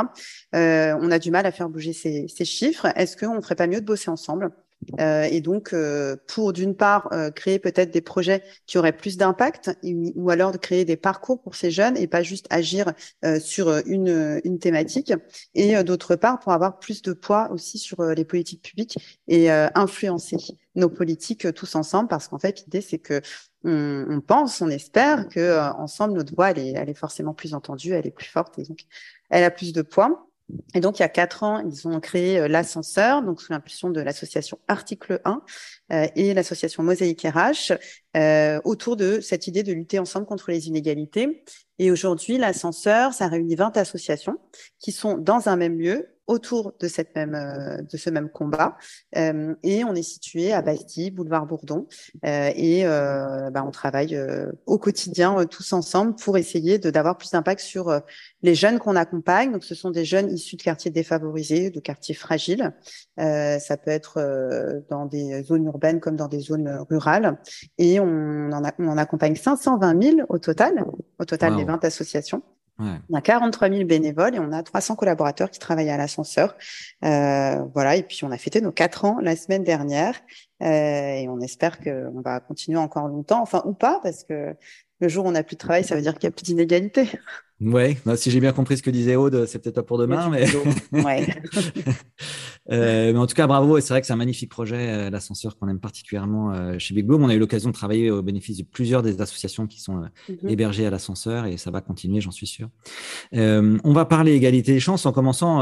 Euh, 0.53 0.95
on 1.01 1.09
a 1.09 1.17
du 1.17 1.31
mal 1.31 1.45
à 1.47 1.51
faire 1.51 1.69
bouger 1.69 1.91
ces, 1.91 2.27
ces 2.27 2.45
chiffres. 2.45 2.85
Est-ce 2.95 3.17
qu'on 3.17 3.35
ne 3.35 3.41
ferait 3.41 3.55
pas 3.55 3.67
mieux 3.67 3.81
de 3.81 3.85
bosser 3.85 4.11
ensemble? 4.11 4.51
Euh, 4.99 5.23
et 5.23 5.41
donc, 5.41 5.73
euh, 5.73 6.15
pour 6.27 6.53
d'une 6.53 6.75
part 6.75 7.09
euh, 7.11 7.31
créer 7.31 7.59
peut-être 7.59 7.91
des 7.91 8.01
projets 8.01 8.43
qui 8.65 8.77
auraient 8.77 8.95
plus 8.95 9.17
d'impact, 9.17 9.71
ou 10.15 10.29
alors 10.29 10.51
de 10.51 10.57
créer 10.57 10.85
des 10.85 10.97
parcours 10.97 11.41
pour 11.41 11.55
ces 11.55 11.71
jeunes 11.71 11.97
et 11.97 12.07
pas 12.07 12.23
juste 12.23 12.47
agir 12.49 12.93
sur 13.39 13.69
une, 13.85 14.59
thématique, 14.59 15.13
et 15.55 15.81
d'autre 15.83 16.15
part 16.15 16.39
pour 16.39 16.51
avoir 16.51 16.79
plus 16.79 17.01
de 17.01 17.13
poids 17.13 17.49
aussi 17.51 17.77
sur 17.77 18.03
les 18.03 18.25
politiques 18.25 18.61
publiques 18.61 18.97
et 19.27 19.49
influencer 19.49 20.37
nos 20.75 20.89
politiques 20.89 21.53
tous 21.53 21.75
ensemble, 21.75 22.07
parce 22.07 22.27
qu'en 22.27 22.39
fait 22.39 22.61
l'idée 22.61 22.81
c'est 22.81 22.99
que 22.99 23.21
on, 23.63 24.21
pense, 24.25 24.61
on 24.61 24.69
espère 24.69 25.27
que 25.29 25.59
ensemble 25.77 26.13
notre 26.13 26.35
voix 26.35 26.51
elle 26.51 26.59
elle 26.59 26.89
est 26.89 26.93
forcément 26.93 27.33
plus 27.33 27.53
entendue, 27.53 27.91
elle 27.91 28.07
est 28.07 28.11
plus 28.11 28.27
forte 28.27 28.59
et 28.59 28.63
donc 28.63 28.79
elle 29.29 29.43
a 29.43 29.51
plus 29.51 29.73
de 29.73 29.81
poids. 29.81 30.27
Et 30.73 30.79
donc, 30.79 30.99
il 30.99 31.01
y 31.01 31.05
a 31.05 31.09
quatre 31.09 31.43
ans, 31.43 31.59
ils 31.59 31.87
ont 31.87 31.99
créé 31.99 32.39
euh, 32.39 32.47
l'ascenseur, 32.47 33.23
donc 33.23 33.41
sous 33.41 33.51
l'impulsion 33.51 33.89
de 33.89 34.01
l'association 34.01 34.59
Article 34.67 35.21
1 35.23 35.41
euh, 35.91 36.07
et 36.15 36.33
l'association 36.33 36.83
Mosaïque 36.83 37.25
RH, 37.25 37.73
euh, 38.17 38.59
autour 38.63 38.95
de 38.95 39.19
cette 39.19 39.47
idée 39.47 39.63
de 39.63 39.71
lutter 39.71 39.99
ensemble 39.99 40.25
contre 40.25 40.51
les 40.51 40.67
inégalités. 40.67 41.43
Et 41.79 41.91
aujourd'hui, 41.91 42.37
l'ascenseur, 42.37 43.13
ça 43.13 43.27
réunit 43.27 43.55
20 43.55 43.77
associations 43.77 44.37
qui 44.79 44.91
sont 44.91 45.17
dans 45.17 45.49
un 45.49 45.55
même 45.55 45.79
lieu, 45.79 46.12
autour 46.27 46.73
de 46.79 46.87
cette 46.87 47.15
même 47.15 47.35
euh, 47.35 47.81
de 47.81 47.97
ce 47.97 48.09
même 48.09 48.29
combat. 48.29 48.77
Euh, 49.17 49.55
et 49.63 49.83
on 49.83 49.93
est 49.93 50.03
situé 50.03 50.53
à 50.53 50.61
Bastille 50.61 51.11
boulevard 51.11 51.45
Bourdon. 51.45 51.87
Euh, 52.25 52.51
et 52.55 52.83
bah, 52.83 53.63
on 53.65 53.71
travaille 53.71 54.19
au 54.65 54.77
quotidien 54.77 55.45
tous 55.45 55.73
ensemble 55.73 56.15
pour 56.15 56.37
essayer 56.37 56.79
de 56.79 56.89
d'avoir 56.89 57.17
plus 57.17 57.31
d'impact 57.31 57.61
sur 57.61 58.01
les 58.41 58.55
jeunes 58.55 58.79
qu'on 58.79 58.95
accompagne. 58.95 59.51
Donc 59.51 59.63
ce 59.63 59.75
sont 59.75 59.91
des 59.91 60.05
jeunes 60.05 60.31
issus 60.31 60.55
de 60.55 60.63
quartiers 60.63 60.91
défavorisés 60.91 61.69
de 61.69 61.79
quartiers 61.79 62.15
fragiles. 62.15 62.73
Ça 63.17 63.77
peut 63.77 63.91
être 63.91 64.83
dans 64.89 65.05
des 65.05 65.43
zones 65.43 65.65
urbaines 65.65 65.99
comme 65.99 66.15
dans 66.15 66.27
des 66.27 66.39
zones 66.39 66.69
rurales. 66.89 67.37
Et 67.77 67.99
on 67.99 68.51
en, 68.51 68.61
on 68.79 68.87
en 68.87 68.97
accompagne 68.97 69.35
520 69.35 70.01
000 70.01 70.17
au 70.29 70.37
total 70.39 70.85
au 71.19 71.25
total 71.25 71.55
des 71.55 71.63
20 71.63 71.83
associations 71.83 72.43
on 72.79 73.13
a 73.13 73.21
43 73.21 73.69
000 73.69 73.85
bénévoles 73.85 74.35
et 74.35 74.39
on 74.39 74.51
a 74.51 74.63
300 74.63 74.95
collaborateurs 74.95 75.49
qui 75.51 75.59
travaillent 75.59 75.89
à 75.89 75.97
l'ascenseur. 75.97 76.55
Euh, 77.03 77.63
voilà, 77.73 77.95
et 77.95 78.03
puis 78.03 78.23
on 78.23 78.31
a 78.31 78.37
fêté 78.37 78.61
nos 78.61 78.71
quatre 78.71 79.05
ans 79.05 79.19
la 79.21 79.35
semaine 79.35 79.63
dernière 79.63 80.15
euh, 80.61 80.65
et 80.65 81.27
on 81.29 81.39
espère 81.39 81.79
qu'on 81.79 82.21
va 82.21 82.39
continuer 82.39 82.77
encore 82.77 83.07
longtemps, 83.07 83.41
enfin 83.41 83.61
ou 83.65 83.73
pas, 83.73 83.99
parce 84.01 84.23
que 84.23 84.55
le 84.99 85.07
jour 85.07 85.25
où 85.25 85.27
on 85.27 85.31
n'a 85.31 85.43
plus 85.43 85.55
de 85.55 85.59
travail, 85.59 85.83
ça 85.83 85.95
veut 85.95 86.01
dire 86.01 86.13
qu'il 86.13 86.27
n'y 86.27 86.33
a 86.33 86.35
plus 86.35 86.43
d'inégalité. 86.43 87.07
Oui, 87.65 87.97
bah, 88.05 88.17
si 88.17 88.29
j'ai 88.29 88.41
bien 88.41 88.51
compris 88.51 88.77
ce 88.77 88.83
que 88.83 88.89
disait 88.89 89.15
Aude, 89.15 89.45
c'est 89.45 89.59
peut-être 89.59 89.75
pas 89.75 89.83
pour 89.83 89.97
demain, 89.97 90.29
mais... 90.29 90.45
Euh, 92.71 93.11
mais... 93.11 93.19
en 93.19 93.27
tout 93.27 93.35
cas, 93.35 93.45
bravo. 93.45 93.77
Et 93.77 93.81
c'est 93.81 93.89
vrai 93.89 93.99
que 93.99 94.07
c'est 94.07 94.13
un 94.13 94.17
magnifique 94.17 94.49
projet, 94.49 94.87
euh, 94.87 95.09
l'ascenseur 95.09 95.57
qu'on 95.57 95.67
aime 95.67 95.81
particulièrement 95.81 96.53
euh, 96.53 96.79
chez 96.79 96.95
Big 96.95 97.05
Bloom. 97.05 97.21
On 97.21 97.27
a 97.27 97.35
eu 97.35 97.39
l'occasion 97.39 97.69
de 97.69 97.75
travailler 97.75 98.09
au 98.09 98.21
bénéfice 98.21 98.55
de 98.55 98.63
plusieurs 98.63 99.03
des 99.03 99.19
associations 99.19 99.67
qui 99.67 99.81
sont 99.81 100.05
mhm. 100.29 100.47
hébergées 100.47 100.85
à 100.85 100.89
l'ascenseur 100.89 101.45
et 101.45 101.57
ça 101.57 101.71
va 101.71 101.81
continuer, 101.81 102.21
j'en 102.21 102.31
suis 102.31 102.47
sûr. 102.47 102.69
on 103.33 103.93
va 103.93 104.05
parler 104.05 104.31
égalité 104.31 104.71
des 104.71 104.79
chances 104.79 105.05
en 105.05 105.11
commençant 105.11 105.57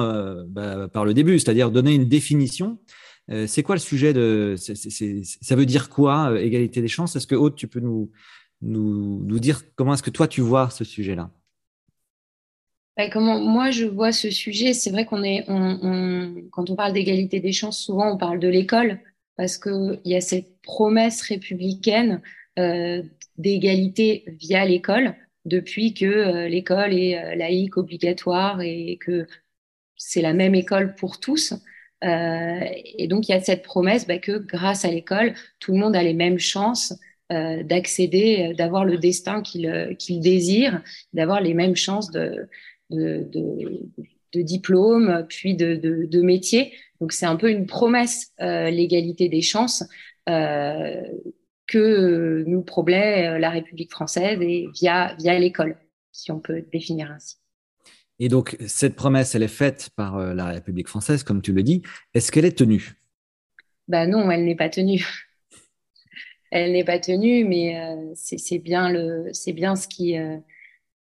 bah, 0.47 0.89
par 0.89 1.03
le 1.03 1.15
début, 1.15 1.39
c'est-à-dire 1.39 1.71
donner 1.71 1.95
une 1.95 2.07
définition. 2.07 2.77
c'est 3.47 3.63
quoi 3.63 3.73
le 3.73 3.81
sujet 3.81 4.13
de... 4.13 4.53
ça 4.57 5.55
veut 5.55 5.65
dire 5.65 5.89
quoi, 5.89 6.39
égalité 6.39 6.81
des 6.81 6.87
chances? 6.87 7.15
Est-ce 7.15 7.25
que 7.25 7.35
Aude, 7.35 7.55
tu 7.55 7.67
peux 7.67 7.79
nous, 7.79 8.11
nous, 8.61 9.25
nous 9.25 9.39
dire 9.39 9.63
comment 9.75 9.95
est-ce 9.95 10.03
que 10.03 10.11
toi 10.11 10.27
tu 10.27 10.41
vois 10.41 10.69
ce 10.69 10.83
sujet-là? 10.83 11.31
Bah, 12.97 13.09
comment 13.09 13.39
moi 13.39 13.71
je 13.71 13.85
vois 13.85 14.11
ce 14.11 14.29
sujet, 14.29 14.73
c'est 14.73 14.91
vrai 14.91 15.05
qu'on 15.05 15.23
est, 15.23 15.45
on, 15.47 16.35
quand 16.51 16.69
on 16.69 16.75
parle 16.75 16.93
d'égalité 16.93 17.39
des 17.39 17.53
chances, 17.53 17.79
souvent 17.79 18.13
on 18.13 18.17
parle 18.17 18.39
de 18.39 18.47
l'école 18.49 18.99
parce 19.37 19.57
qu'il 19.57 19.99
y 20.05 20.15
a 20.15 20.21
cette 20.21 20.61
promesse 20.61 21.21
républicaine 21.21 22.21
euh, 22.59 23.01
d'égalité 23.37 24.25
via 24.39 24.65
l'école 24.65 25.15
depuis 25.45 25.93
que 25.93 26.05
euh, 26.05 26.47
l'école 26.47 26.93
est 26.93 27.17
euh, 27.17 27.35
laïque, 27.35 27.77
obligatoire 27.77 28.61
et 28.61 28.99
que 29.01 29.25
c'est 29.95 30.21
la 30.21 30.33
même 30.33 30.53
école 30.55 30.95
pour 30.95 31.19
tous. 31.19 31.53
Et 32.03 33.07
donc 33.07 33.29
il 33.29 33.31
y 33.31 33.35
a 33.35 33.41
cette 33.41 33.63
promesse 33.63 34.07
bah, 34.07 34.17
que 34.17 34.37
grâce 34.39 34.85
à 34.85 34.91
l'école, 34.91 35.33
tout 35.59 35.71
le 35.71 35.79
monde 35.79 35.95
a 35.95 36.03
les 36.03 36.15
mêmes 36.15 36.39
chances 36.39 36.93
d'accéder, 37.29 38.53
d'avoir 38.57 38.85
le 38.85 38.97
destin 38.97 39.41
qu'il 39.41 39.95
qu'il 39.99 40.19
désire, 40.19 40.81
d'avoir 41.13 41.41
les 41.41 41.53
mêmes 41.53 41.75
chances 41.75 42.11
de, 42.11 42.49
de, 42.91 43.27
de, 44.33 44.41
diplômes, 44.41 45.25
puis 45.27 45.55
de, 45.55 45.75
de, 45.75 46.21
métiers. 46.21 46.73
Donc 46.99 47.13
c'est 47.13 47.25
un 47.25 47.35
peu 47.35 47.49
une 47.49 47.65
promesse, 47.65 48.31
euh, 48.41 48.69
l'égalité 48.69 49.29
des 49.29 49.41
chances, 49.41 49.83
euh, 50.29 51.01
que 51.67 52.43
nous 52.45 52.61
promet 52.61 53.27
euh, 53.27 53.39
la 53.39 53.49
République 53.49 53.91
française 53.91 54.39
et 54.41 54.67
via, 54.73 55.15
via 55.19 55.37
l'école, 55.37 55.77
si 56.11 56.31
on 56.31 56.39
peut 56.39 56.63
définir 56.71 57.11
ainsi. 57.11 57.37
Et 58.19 58.29
donc, 58.29 58.55
cette 58.67 58.95
promesse, 58.95 59.33
elle 59.33 59.41
est 59.41 59.47
faite 59.47 59.89
par 59.95 60.35
la 60.35 60.45
République 60.45 60.87
française, 60.87 61.23
comme 61.23 61.41
tu 61.41 61.53
le 61.53 61.63
dis. 61.63 61.81
Est-ce 62.13 62.31
qu'elle 62.31 62.45
est 62.45 62.55
tenue? 62.55 62.93
Ben 63.87 64.07
non, 64.07 64.29
elle 64.29 64.45
n'est 64.45 64.55
pas 64.55 64.69
tenue. 64.69 65.03
elle 66.51 66.73
n'est 66.73 66.83
pas 66.83 66.99
tenue, 66.99 67.45
mais 67.45 67.97
c'est 68.13 68.59
bien, 68.59 68.91
le, 68.91 69.31
bien 69.53 69.75
ce 69.75 69.87
qui, 69.87 70.15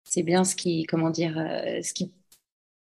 c'est 0.06 0.24
bien 0.24 0.44
ce 0.44 0.56
qui, 0.56 0.86
comment 0.86 1.10
dire, 1.10 1.38
euh, 1.38 1.82
ce 1.82 1.94
qui, 1.94 2.14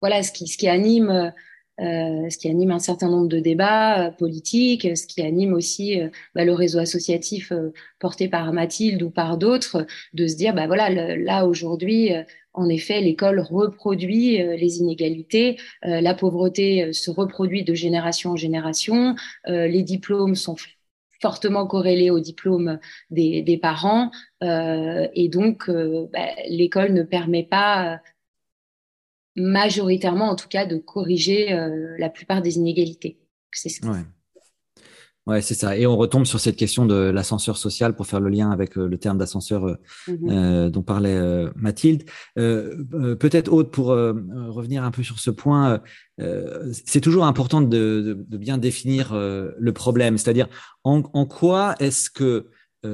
voilà, 0.00 0.22
ce 0.22 0.32
qui, 0.32 0.46
ce 0.46 0.56
qui 0.56 0.68
anime. 0.68 1.32
Euh, 1.80 2.28
ce 2.28 2.38
qui 2.38 2.48
anime 2.48 2.72
un 2.72 2.80
certain 2.80 3.08
nombre 3.08 3.28
de 3.28 3.38
débats 3.38 4.08
euh, 4.08 4.10
politiques, 4.10 4.96
ce 4.96 5.06
qui 5.06 5.22
anime 5.22 5.54
aussi 5.54 6.00
bah, 6.34 6.44
le 6.44 6.52
réseau 6.52 6.80
associatif 6.80 7.52
porté 8.00 8.26
par 8.26 8.52
Mathilde 8.52 9.00
ou 9.00 9.10
par 9.10 9.38
d'autres, 9.38 9.86
de 10.12 10.26
se 10.26 10.34
dire, 10.34 10.54
bah 10.54 10.66
voilà, 10.66 10.90
là 11.16 11.46
aujourd'hui, 11.46 12.10
en 12.52 12.68
effet, 12.68 13.00
l'école 13.00 13.38
reproduit 13.38 14.38
les 14.38 14.78
inégalités, 14.78 15.56
la 15.82 16.14
pauvreté 16.14 16.92
se 16.92 17.12
reproduit 17.12 17.62
de 17.62 17.74
génération 17.74 18.30
en 18.32 18.36
génération, 18.36 19.14
les 19.46 19.84
diplômes 19.84 20.34
sont 20.34 20.56
fortement 21.20 21.66
corrélé 21.66 22.10
au 22.10 22.20
diplôme 22.20 22.78
des, 23.10 23.58
parents. 23.60 24.10
et 24.42 25.28
donc, 25.28 25.68
bah, 25.68 26.28
l'école 26.48 26.92
ne 26.92 27.02
permet 27.02 27.44
pas 27.44 28.00
majoritairement, 29.36 30.28
en 30.28 30.36
tout 30.36 30.48
cas, 30.48 30.66
de 30.66 30.76
corriger 30.76 31.48
la 31.98 32.08
plupart 32.08 32.42
des 32.42 32.56
inégalités. 32.56 33.18
C'est 33.52 33.68
c'est 35.40 35.54
ça. 35.54 35.76
Et 35.76 35.86
on 35.86 35.96
retombe 35.96 36.24
sur 36.24 36.40
cette 36.40 36.56
question 36.56 36.86
de 36.86 36.94
l'ascenseur 36.94 37.56
social 37.56 37.94
pour 37.94 38.06
faire 38.06 38.20
le 38.20 38.30
lien 38.30 38.50
avec 38.50 38.78
euh, 38.78 38.88
le 38.88 38.98
terme 38.98 39.18
d'ascenseur 39.18 39.66
euh, 39.66 39.74
mmh 40.08 40.30
euh, 40.30 40.70
dont 40.70 40.82
parlait 40.82 41.18
Mathilde. 41.56 42.04
Peut-être 42.36 43.52
Aude, 43.52 43.70
pour 43.70 43.86
revenir 43.88 44.84
un 44.84 44.90
peu 44.90 45.02
sur 45.02 45.18
ce 45.18 45.30
point, 45.30 45.80
c'est 46.72 47.00
toujours 47.00 47.24
important 47.24 47.60
de, 47.60 48.26
bien 48.28 48.58
définir 48.58 49.14
le 49.14 49.72
problème. 49.72 50.18
C'est-à-dire, 50.18 50.48
en, 50.84 51.02
quoi 51.02 51.74
est-ce 51.80 52.10
que, 52.10 52.48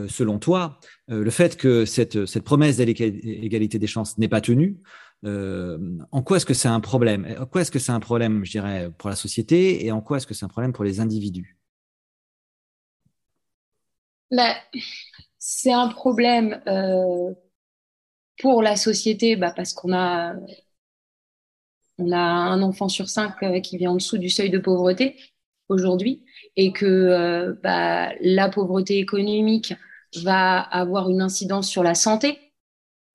selon 0.09 0.39
toi, 0.39 0.79
le 1.09 1.31
fait 1.31 1.57
que 1.57 1.85
cette, 1.85 2.27
cette 2.27 2.45
promesse 2.45 2.77
d'égalité 2.77 3.79
des 3.79 3.87
chances 3.87 4.19
n'est 4.19 4.29
pas 4.29 4.41
tenue, 4.41 4.79
en 5.25 6.23
quoi 6.23 6.39
est-ce 6.39 6.47
que 6.47 6.55
c'est 6.55 6.69
un 6.69 6.81
problème? 6.81 7.27
En 7.39 7.47
quoi 7.47 7.63
est-ce 7.63 7.71
que 7.71 7.79
c'est 7.79 7.93
un 7.93 8.01
problème, 8.01 8.45
je 8.45 8.51
dirais, 8.53 8.91
pour 8.99 9.11
la 9.11 9.17
société 9.17 9.85
et 9.85 9.93
en 9.93 10.01
quoi 10.01 10.19
est-ce 10.19 10.27
que 10.27 10.35
c'est 10.35 10.45
un 10.45 10.49
problème 10.49 10.73
pour 10.73 10.85
les 10.85 11.01
individus? 11.01 11.59
Bah, 14.35 14.57
c'est 15.39 15.73
un 15.73 15.89
problème 15.89 16.61
euh, 16.67 17.33
pour 18.41 18.63
la 18.63 18.77
société 18.77 19.37
bah, 19.37 19.53
parce 19.55 19.73
qu'on 19.73 19.93
a, 19.93 20.35
un 21.99 22.63
enfant 22.63 22.89
sur 22.89 23.09
cinq 23.09 23.43
euh, 23.43 23.61
qui 23.61 23.77
vit 23.79 23.87
en 23.87 23.95
dessous 23.95 24.19
du 24.19 24.31
seuil 24.31 24.51
de 24.51 24.59
pauvreté 24.59 25.17
aujourd'hui 25.69 26.25
et 26.57 26.73
que 26.73 26.87
euh, 26.87 27.55
bah, 27.63 28.13
la 28.21 28.49
pauvreté 28.49 28.99
économique 28.99 29.75
va 30.23 30.61
avoir 30.61 31.11
une 31.11 31.23
incidence 31.23 31.69
sur 31.69 31.83
la 31.83 31.95
santé, 31.95 32.39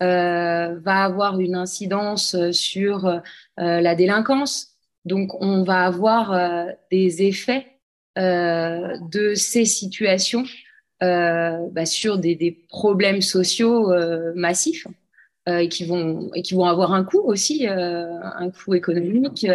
va 0.01 1.03
avoir 1.03 1.39
une 1.39 1.55
incidence 1.55 2.35
sur 2.51 3.21
la 3.57 3.95
délinquance. 3.95 4.75
Donc, 5.05 5.41
on 5.41 5.63
va 5.63 5.85
avoir 5.85 6.67
des 6.91 7.23
effets 7.23 7.79
de 8.17 9.33
ces 9.35 9.63
situations 9.63 10.43
bah, 11.01 11.85
sur 11.85 12.17
des, 12.17 12.35
des, 12.35 12.51
problèmes 12.51 13.21
sociaux 13.21 13.91
euh, 13.91 14.33
massifs 14.35 14.85
euh, 15.47 15.59
et 15.59 15.69
qui 15.69 15.85
vont 15.85 16.29
et 16.33 16.41
qui 16.41 16.53
vont 16.53 16.65
avoir 16.65 16.93
un 16.93 17.05
coût 17.05 17.21
aussi, 17.21 17.67
un 17.67 18.49
coût 18.49 18.73
économique. 18.73 19.47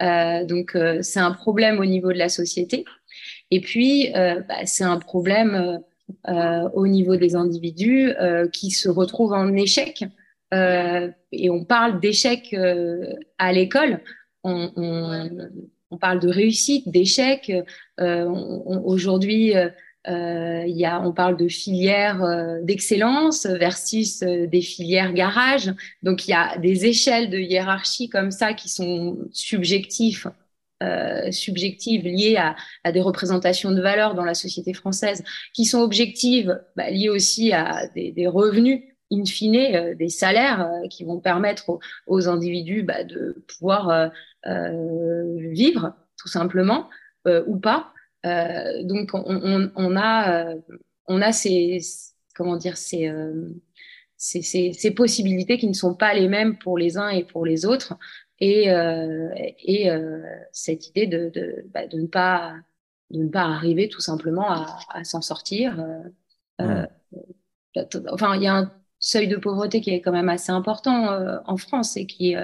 donc 0.00 0.76
c'est 1.02 1.20
un 1.20 1.32
problème 1.32 1.78
au 1.78 1.84
niveau 1.84 2.12
de 2.12 2.18
la 2.18 2.28
société. 2.28 2.84
Et 3.50 3.60
puis 3.60 4.10
bah, 4.12 4.66
c'est 4.66 4.84
un 4.84 4.98
problème 4.98 5.80
au 6.26 6.86
niveau 6.86 7.16
des 7.16 7.36
individus 7.36 8.12
qui 8.52 8.70
se 8.70 8.88
retrouvent 8.88 9.34
en 9.34 9.54
échec. 9.54 10.04
et 10.52 11.50
on 11.50 11.64
parle 11.64 12.00
d'échec 12.00 12.54
à 13.38 13.52
l'école. 13.52 14.00
On, 14.44 14.70
on, 14.76 15.50
on, 15.90 15.98
parle 15.98 16.20
de 16.20 16.28
réussite, 16.28 16.88
d'échec. 16.88 17.52
Aujourd'hui, 17.98 19.54
euh, 20.08 20.64
y 20.66 20.84
a, 20.84 21.00
on 21.02 21.12
parle 21.12 21.36
de 21.36 21.48
filières 21.48 22.22
euh, 22.22 22.60
d'excellence 22.62 23.46
versus 23.46 24.22
euh, 24.22 24.46
des 24.46 24.62
filières 24.62 25.12
garage. 25.12 25.72
Donc 26.02 26.26
il 26.26 26.30
y 26.30 26.34
a 26.34 26.56
des 26.58 26.86
échelles 26.86 27.30
de 27.30 27.38
hiérarchie 27.38 28.08
comme 28.08 28.30
ça 28.30 28.54
qui 28.54 28.68
sont 28.68 29.18
subjectifs, 29.32 30.26
euh, 30.82 31.30
subjectives 31.30 32.04
liées 32.04 32.36
à, 32.36 32.56
à, 32.84 32.92
des 32.92 33.00
représentations 33.00 33.70
de 33.70 33.82
valeurs 33.82 34.14
dans 34.14 34.24
la 34.24 34.34
société 34.34 34.72
française, 34.72 35.22
qui 35.52 35.64
sont 35.64 35.80
objectives 35.80 36.58
bah, 36.74 36.90
liées 36.90 37.10
aussi 37.10 37.52
à 37.52 37.86
des, 37.94 38.12
des 38.12 38.26
revenus 38.26 38.82
in 39.12 39.24
fine, 39.24 39.56
euh, 39.56 39.94
des 39.94 40.08
salaires 40.08 40.70
qui 40.90 41.04
vont 41.04 41.20
permettre 41.20 41.68
aux, 41.68 41.80
aux 42.06 42.28
individus 42.28 42.82
bah, 42.82 43.04
de 43.04 43.44
pouvoir 43.58 44.10
vivre 44.46 45.92
tout 46.16 46.28
simplement 46.28 46.88
ou 47.46 47.58
pas. 47.58 47.92
Euh, 48.28 48.82
donc 48.84 49.10
on, 49.14 49.70
on, 49.74 49.96
a, 49.96 50.44
euh, 50.44 50.60
on 51.06 51.22
a 51.22 51.32
ces, 51.32 51.78
comment 52.34 52.56
dire, 52.56 52.76
ces, 52.76 53.08
euh, 53.08 53.50
ces, 54.16 54.42
ces, 54.42 54.90
possibilités 54.90 55.58
qui 55.58 55.68
ne 55.68 55.72
sont 55.72 55.94
pas 55.94 56.14
les 56.14 56.28
mêmes 56.28 56.58
pour 56.58 56.78
les 56.78 56.98
uns 56.98 57.08
et 57.08 57.24
pour 57.24 57.46
les 57.46 57.64
autres. 57.66 57.96
Et, 58.40 58.68
et 59.64 59.90
cette 60.52 60.86
idée 60.88 61.08
de, 61.08 61.28
de, 61.30 61.64
bah, 61.74 61.88
de, 61.88 61.98
ne 61.98 62.06
pas, 62.06 62.54
de 63.10 63.24
ne 63.24 63.28
pas 63.28 63.42
arriver 63.42 63.88
tout 63.88 64.00
simplement 64.00 64.48
à, 64.48 64.78
à 64.90 65.02
s'en 65.02 65.20
sortir. 65.20 65.76
enfin, 66.60 68.36
il 68.36 68.42
y 68.42 68.46
a 68.46 68.54
un 68.54 68.72
seuil 69.00 69.26
de 69.26 69.36
pauvreté 69.36 69.80
qui 69.80 69.90
est 69.90 70.00
quand 70.00 70.12
même 70.12 70.28
assez 70.28 70.52
important 70.52 71.40
en 71.46 71.56
France 71.56 71.96
et 71.96 72.06
qui 72.06 72.36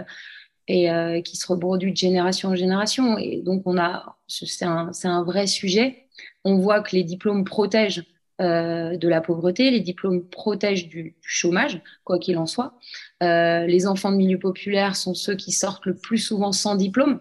et 0.69 0.91
euh, 0.91 1.21
qui 1.21 1.37
se 1.37 1.47
reproduit 1.47 1.93
de 1.93 1.97
génération 1.97 2.51
en 2.51 2.57
génération. 2.57 3.19
Et 3.19 3.43
donc, 3.43 3.63
on 3.67 3.79
a, 3.79 4.17
c'est 4.29 4.65
un, 4.65 4.91
un, 5.05 5.23
vrai 5.23 5.47
sujet. 5.47 6.07
On 6.45 6.57
voit 6.57 6.81
que 6.81 6.97
les 6.97 7.05
diplômes 7.05 7.45
protègent 7.45 8.05
euh, 8.41 8.97
de 8.97 9.09
la 9.09 9.21
pauvreté, 9.21 9.71
les 9.71 9.81
diplômes 9.81 10.27
protègent 10.29 10.89
du, 10.89 11.17
chômage, 11.23 11.83
quoi 12.03 12.19
qu'il 12.19 12.39
en 12.39 12.47
soit. 12.47 12.79
Euh, 13.23 13.67
les 13.67 13.87
enfants 13.87 14.11
de 14.11 14.17
milieu 14.17 14.39
populaire 14.39 14.97
sont 14.97 15.15
ceux 15.15 15.37
qui 15.37 15.53
sortent 15.53 15.87
le 15.87 15.97
plus 15.97 16.19
souvent 16.19 16.53
sans 16.53 16.77
diplôme 16.77 17.21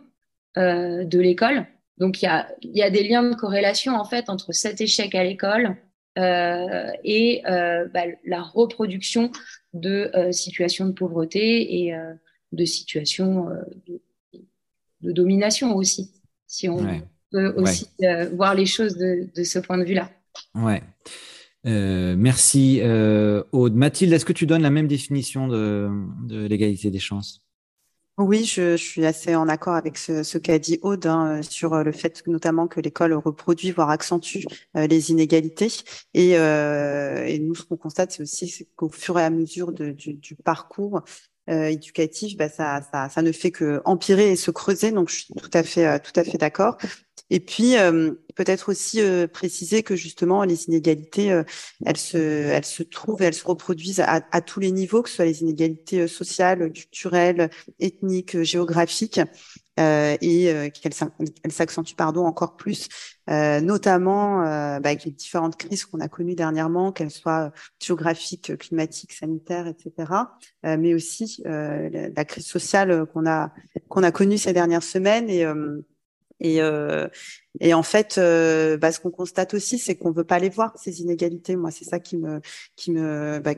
de 0.55 1.19
l'école. 1.19 1.65
Donc, 1.97 2.21
il 2.21 2.25
y 2.25 2.27
a, 2.27 2.47
y 2.61 2.83
a 2.83 2.91
des 2.91 3.03
liens 3.07 3.23
de 3.23 3.33
corrélation, 3.33 3.95
en 3.95 4.05
fait, 4.05 4.29
entre 4.29 4.51
cet 4.51 4.81
échec 4.81 5.15
à 5.15 5.23
l'école 5.23 5.77
et 6.15 7.41
bah, 7.43 8.03
la 8.23 8.41
reproduction 8.43 9.31
de 9.73 10.11
situations 10.29 10.85
de 10.85 10.91
pauvreté 10.91 11.87
et 11.87 11.95
de 12.53 12.65
situations 12.65 13.49
euh, 13.49 13.61
de, 15.01 15.11
domination 15.11 15.75
aussi, 15.75 16.11
si 16.47 16.69
on 16.69 16.77
peut 17.31 17.53
aussi 17.57 17.87
euh, 18.03 18.29
voir 18.29 18.55
les 18.55 18.65
choses 18.65 18.95
de, 18.95 19.43
ce 19.43 19.59
point 19.59 19.77
de 19.77 19.83
vue-là. 19.83 20.09
Ouais. 20.55 20.81
Euh, 21.65 22.15
merci 22.17 22.81
Aude. 23.51 23.75
Mathilde, 23.75 24.13
est-ce 24.13 24.25
que 24.25 24.33
tu 24.33 24.45
donnes 24.45 24.61
la 24.61 24.69
même 24.69 24.87
définition 24.87 25.47
de, 25.47 26.47
l'égalité 26.47 26.89
des 26.89 26.99
chances? 26.99 27.41
Oui, 28.19 28.45
je, 28.45 28.77
suis 28.77 29.05
assez 29.05 29.35
en 29.35 29.49
accord 29.49 29.73
avec 29.73 29.97
ce, 29.97 30.37
qu'a 30.37 30.59
dit 30.59 30.77
Aude 30.83 31.07
hein, 31.07 31.41
sur 31.41 31.83
le 31.83 31.91
fait 31.91 32.23
notamment 32.27 32.67
que 32.67 32.79
l'école 32.79 33.13
reproduit, 33.13 33.71
voire 33.71 33.89
accentue 33.89 34.45
les 34.75 35.11
inégalités. 35.11 35.71
Et, 36.13 36.37
nous, 37.39 37.55
ce 37.55 37.63
qu'on 37.63 37.75
constate, 37.75 38.11
c'est 38.11 38.21
aussi 38.21 38.67
qu'au 38.77 38.89
fur 38.89 39.19
et 39.19 39.23
à 39.23 39.31
mesure 39.31 39.73
du, 39.73 40.13
du, 40.13 40.35
parcours, 40.35 41.01
euh, 41.49 41.65
éducatif, 41.65 42.37
bah, 42.37 42.49
ça, 42.49 42.81
ça, 42.91 43.09
ça, 43.09 43.21
ne 43.21 43.31
fait 43.31 43.51
que 43.51 43.81
empirer 43.85 44.31
et 44.31 44.35
se 44.35 44.51
creuser. 44.51 44.91
Donc, 44.91 45.09
je 45.09 45.15
suis 45.15 45.33
tout 45.33 45.49
à 45.53 45.63
fait, 45.63 45.85
euh, 45.85 45.97
tout 45.99 46.17
à 46.17 46.23
fait 46.23 46.37
d'accord. 46.37 46.77
Et 47.29 47.39
puis, 47.39 47.77
euh, 47.77 48.11
peut-être 48.35 48.69
aussi 48.69 49.01
euh, 49.01 49.27
préciser 49.27 49.83
que 49.83 49.95
justement, 49.95 50.43
les 50.43 50.65
inégalités, 50.65 51.41
elles, 51.85 51.97
se, 51.97 52.17
elles 52.17 52.65
se 52.65 52.83
trouvent 52.83 53.21
et 53.21 53.25
elles 53.25 53.33
se 53.33 53.45
reproduisent 53.45 53.99
à, 54.01 54.21
à, 54.31 54.41
tous 54.41 54.59
les 54.59 54.71
niveaux, 54.71 55.01
que 55.01 55.09
ce 55.09 55.15
soit 55.17 55.25
les 55.25 55.41
inégalités 55.41 56.07
sociales, 56.07 56.71
culturelles, 56.71 57.49
ethniques, 57.79 58.41
géographiques, 58.43 59.19
et 59.77 60.71
qu'elles 60.73 61.51
s'accentuent 61.51 61.95
pardon 61.95 62.25
encore 62.25 62.55
plus, 62.55 62.87
notamment 63.27 64.39
bah, 64.39 64.77
avec 64.77 65.05
les 65.05 65.11
différentes 65.11 65.57
crises 65.57 65.85
qu'on 65.85 65.99
a 65.99 66.07
connues 66.07 66.35
dernièrement, 66.35 66.91
qu'elles 66.91 67.11
soient 67.11 67.51
géographiques, 67.81 68.57
climatiques, 68.57 69.13
sanitaires, 69.13 69.67
etc. 69.67 70.11
mais 70.63 70.93
aussi 70.93 71.41
la, 71.45 72.25
crise 72.25 72.45
sociale 72.45 73.05
qu'on 73.13 73.25
a 73.25 73.51
qu'on 73.89 74.03
a 74.03 74.11
connue 74.11 74.37
ces 74.37 74.53
dernières 74.53 74.83
semaines 74.83 75.29
et 75.29 75.45
et, 76.43 76.61
euh, 76.61 77.07
et 77.59 77.73
en 77.73 77.83
fait, 77.83 78.17
euh, 78.17 78.77
bah, 78.77 78.91
ce 78.91 78.99
qu'on 78.99 79.11
constate 79.11 79.53
aussi, 79.53 79.77
c'est 79.77 79.95
qu'on 79.95 80.11
veut 80.11 80.23
pas 80.23 80.39
les 80.39 80.49
voir 80.49 80.73
ces 80.75 81.01
inégalités. 81.01 81.55
Moi, 81.55 81.71
c'est 81.71 81.85
ça 81.85 81.99
qui 81.99 82.17
me 82.17 82.41
qui 82.75 82.91
me 82.91 83.39
bah, 83.39 83.53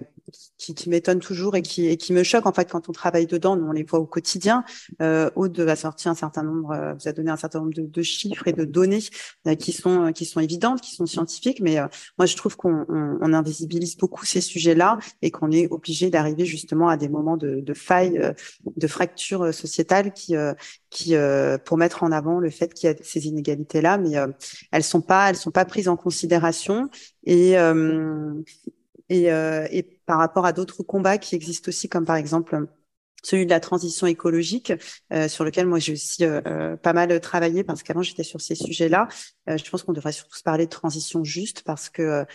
qui, 0.58 0.73
qui 0.73 0.89
m'étonne 0.89 1.19
toujours 1.19 1.55
et 1.55 1.62
qui 1.62 1.88
et 1.88 1.97
qui 1.97 2.12
me 2.12 2.23
choque 2.23 2.45
en 2.45 2.51
fait 2.51 2.69
quand 2.69 2.89
on 2.89 2.91
travaille 2.91 3.25
dedans. 3.25 3.55
Nous, 3.55 3.65
on 3.65 3.71
les 3.71 3.84
voit 3.84 3.99
au 3.99 4.05
quotidien. 4.05 4.65
Euh, 5.01 5.29
Aude 5.36 5.60
a 5.62 5.75
sorti 5.75 6.10
un 6.10 6.15
certain 6.15 6.43
nombre, 6.43 6.71
euh, 6.71 6.93
vous 6.93 7.08
a 7.08 7.13
donné 7.13 7.31
un 7.31 7.38
certain 7.38 7.60
nombre 7.60 7.73
de, 7.73 8.01
chiffres 8.01 8.47
et 8.47 8.53
de 8.53 8.65
données 8.65 9.03
euh, 9.47 9.55
qui 9.55 9.71
sont 9.71 10.12
qui 10.12 10.25
sont 10.25 10.41
évidentes, 10.41 10.81
qui 10.81 10.93
sont 10.93 11.05
scientifiques. 11.05 11.62
Mais 11.62 11.79
euh, 11.79 11.88
moi, 12.17 12.25
je 12.25 12.36
trouve 12.36 12.58
qu'on 12.58 12.86
on, 12.89 13.17
on 13.21 13.34
invisibilise 13.34 13.95
beaucoup 13.97 14.25
ces 14.25 14.41
sujets-là 14.41 14.99
et 15.21 15.31
qu'on 15.31 15.51
est 15.51 15.71
obligé 15.71 16.10
d'arriver 16.10 16.45
justement 16.45 16.89
à 16.89 16.97
des 16.97 17.08
moments 17.08 17.38
de, 17.38 17.62
de 17.62 17.73
faille, 17.73 18.34
de 18.75 18.88
fracture 18.88 19.53
sociétale 19.53 20.12
qui 20.12 20.36
qui 20.89 21.13
pour 21.65 21.77
mettre 21.77 22.03
en 22.03 22.12
avant 22.12 22.39
le 22.39 22.49
fait 22.49 22.73
qu'il 22.73 22.89
y 22.89 22.93
a 22.93 22.95
ces 23.01 23.27
inégalités 23.27 23.81
mais 23.98 24.17
euh, 24.17 24.28
elles 24.71 24.84
sont 24.84 25.02
pas, 25.02 25.30
elles 25.30 25.36
sont 25.36 25.52
pas 25.52 25.65
prises 25.65 25.88
en 25.88 25.98
considération. 25.98 26.89
Et 27.26 27.58
euh, 27.58 28.34
et, 29.10 29.32
euh, 29.32 29.67
et 29.71 29.84
par 30.06 30.17
rapport 30.17 30.45
à 30.45 30.54
d'autres 30.54 30.84
combats 30.84 31.17
qui 31.17 31.36
existent 31.36 31.69
aussi, 31.69 31.89
comme 31.89 32.06
par 32.06 32.15
exemple 32.15 32.67
celui 33.25 33.45
de 33.45 33.49
la 33.49 33.59
transition 33.59 34.05
écologique, 34.07 34.71
euh, 35.11 35.27
sur 35.27 35.43
lequel 35.43 35.65
moi 35.65 35.79
j'ai 35.79 35.93
aussi 35.93 36.23
euh, 36.23 36.41
euh, 36.45 36.77
pas 36.77 36.93
mal 36.93 37.19
travaillé 37.19 37.63
parce 37.63 37.81
qu'avant 37.81 38.03
j'étais 38.03 38.23
sur 38.23 38.39
ces 38.39 38.55
sujets-là. 38.55 39.07
je 39.47 39.69
pense 39.69 39.83
qu'on 39.83 39.93
devrait 39.93 40.11
surtout 40.11 40.38
se 40.38 40.43
parler 40.43 40.65
de 40.65 40.69
transition 40.69 41.23
juste 41.23 41.63
parce 41.63 41.89
que 41.89 42.25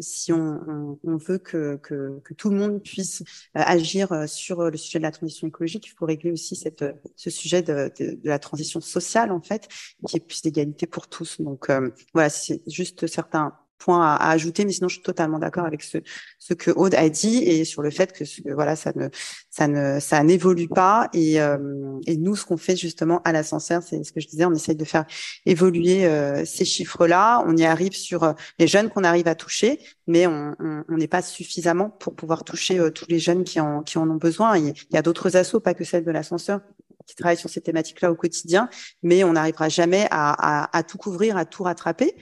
si 0.00 0.32
on, 0.32 0.98
on, 1.04 1.16
veut 1.16 1.38
que, 1.38 1.76
que, 1.76 2.20
que, 2.24 2.34
tout 2.34 2.50
le 2.50 2.56
monde 2.56 2.82
puisse 2.82 3.22
agir 3.54 4.28
sur 4.28 4.70
le 4.70 4.76
sujet 4.76 4.98
de 4.98 5.04
la 5.04 5.10
transition 5.10 5.46
écologique, 5.46 5.86
il 5.86 5.90
faut 5.90 6.06
régler 6.06 6.32
aussi 6.32 6.56
cette, 6.56 6.84
ce 7.16 7.30
sujet 7.30 7.62
de, 7.62 7.90
de, 7.98 8.12
de 8.14 8.28
la 8.28 8.38
transition 8.38 8.80
sociale 8.80 9.30
en 9.32 9.40
fait, 9.40 9.68
qui 10.06 10.16
est 10.16 10.20
plus 10.20 10.42
d'égalité 10.42 10.86
pour 10.86 11.08
tous. 11.08 11.40
Donc 11.40 11.68
voilà, 12.12 12.28
c'est 12.28 12.62
juste 12.66 13.06
certains 13.06 13.52
point 13.82 14.14
à, 14.14 14.30
ajouter, 14.30 14.64
mais 14.64 14.72
sinon 14.72 14.88
je 14.88 14.94
suis 14.94 15.02
totalement 15.02 15.38
d'accord 15.38 15.64
avec 15.64 15.82
ce, 15.82 15.98
ce 16.38 16.54
que 16.54 16.70
Aude 16.70 16.94
a 16.94 17.08
dit 17.08 17.38
et 17.38 17.64
sur 17.64 17.82
le 17.82 17.90
fait 17.90 18.12
que 18.12 18.24
voilà 18.52 18.76
ça 18.76 18.92
ne 18.94 19.08
ça 19.50 19.68
ne 19.68 20.00
ça 20.00 20.22
n'évolue 20.22 20.68
pas 20.68 21.08
et, 21.12 21.40
euh, 21.40 21.98
et 22.06 22.16
nous 22.16 22.36
ce 22.36 22.44
qu'on 22.44 22.56
fait 22.56 22.76
justement 22.76 23.20
à 23.24 23.32
l'ascenseur, 23.32 23.82
c'est 23.82 24.02
ce 24.04 24.12
que 24.12 24.20
je 24.20 24.28
disais, 24.28 24.44
on 24.44 24.54
essaye 24.54 24.76
de 24.76 24.84
faire 24.84 25.04
évoluer 25.46 26.06
euh, 26.06 26.44
ces 26.44 26.64
chiffres-là. 26.64 27.44
On 27.46 27.56
y 27.56 27.64
arrive 27.64 27.92
sur 27.92 28.22
euh, 28.22 28.32
les 28.58 28.66
jeunes 28.66 28.88
qu'on 28.88 29.04
arrive 29.04 29.28
à 29.28 29.34
toucher, 29.34 29.78
mais 30.06 30.26
on 30.26 30.54
n'est 30.88 31.08
pas 31.08 31.22
suffisamment 31.22 31.90
pour 31.90 32.14
pouvoir 32.14 32.44
toucher 32.44 32.80
tous 32.92 33.06
les 33.08 33.18
jeunes 33.18 33.44
qui 33.44 33.60
en 33.60 33.82
qui 33.82 33.98
en 33.98 34.08
ont 34.10 34.16
besoin. 34.16 34.56
Il 34.56 34.74
y 34.90 34.96
a 34.96 35.02
d'autres 35.02 35.36
assos, 35.36 35.60
pas 35.60 35.74
que 35.74 35.84
celle 35.84 36.04
de 36.04 36.10
l'ascenseur, 36.10 36.60
qui 37.06 37.14
travaillent 37.14 37.36
sur 37.36 37.50
ces 37.50 37.60
thématiques-là 37.60 38.10
au 38.10 38.14
quotidien, 38.14 38.68
mais 39.02 39.24
on 39.24 39.32
n'arrivera 39.32 39.68
jamais 39.68 40.06
à, 40.10 40.62
à, 40.62 40.76
à, 40.76 40.82
tout 40.82 40.98
couvrir, 40.98 41.36
à 41.36 41.44
tout 41.44 41.62
rattraper 41.62 42.14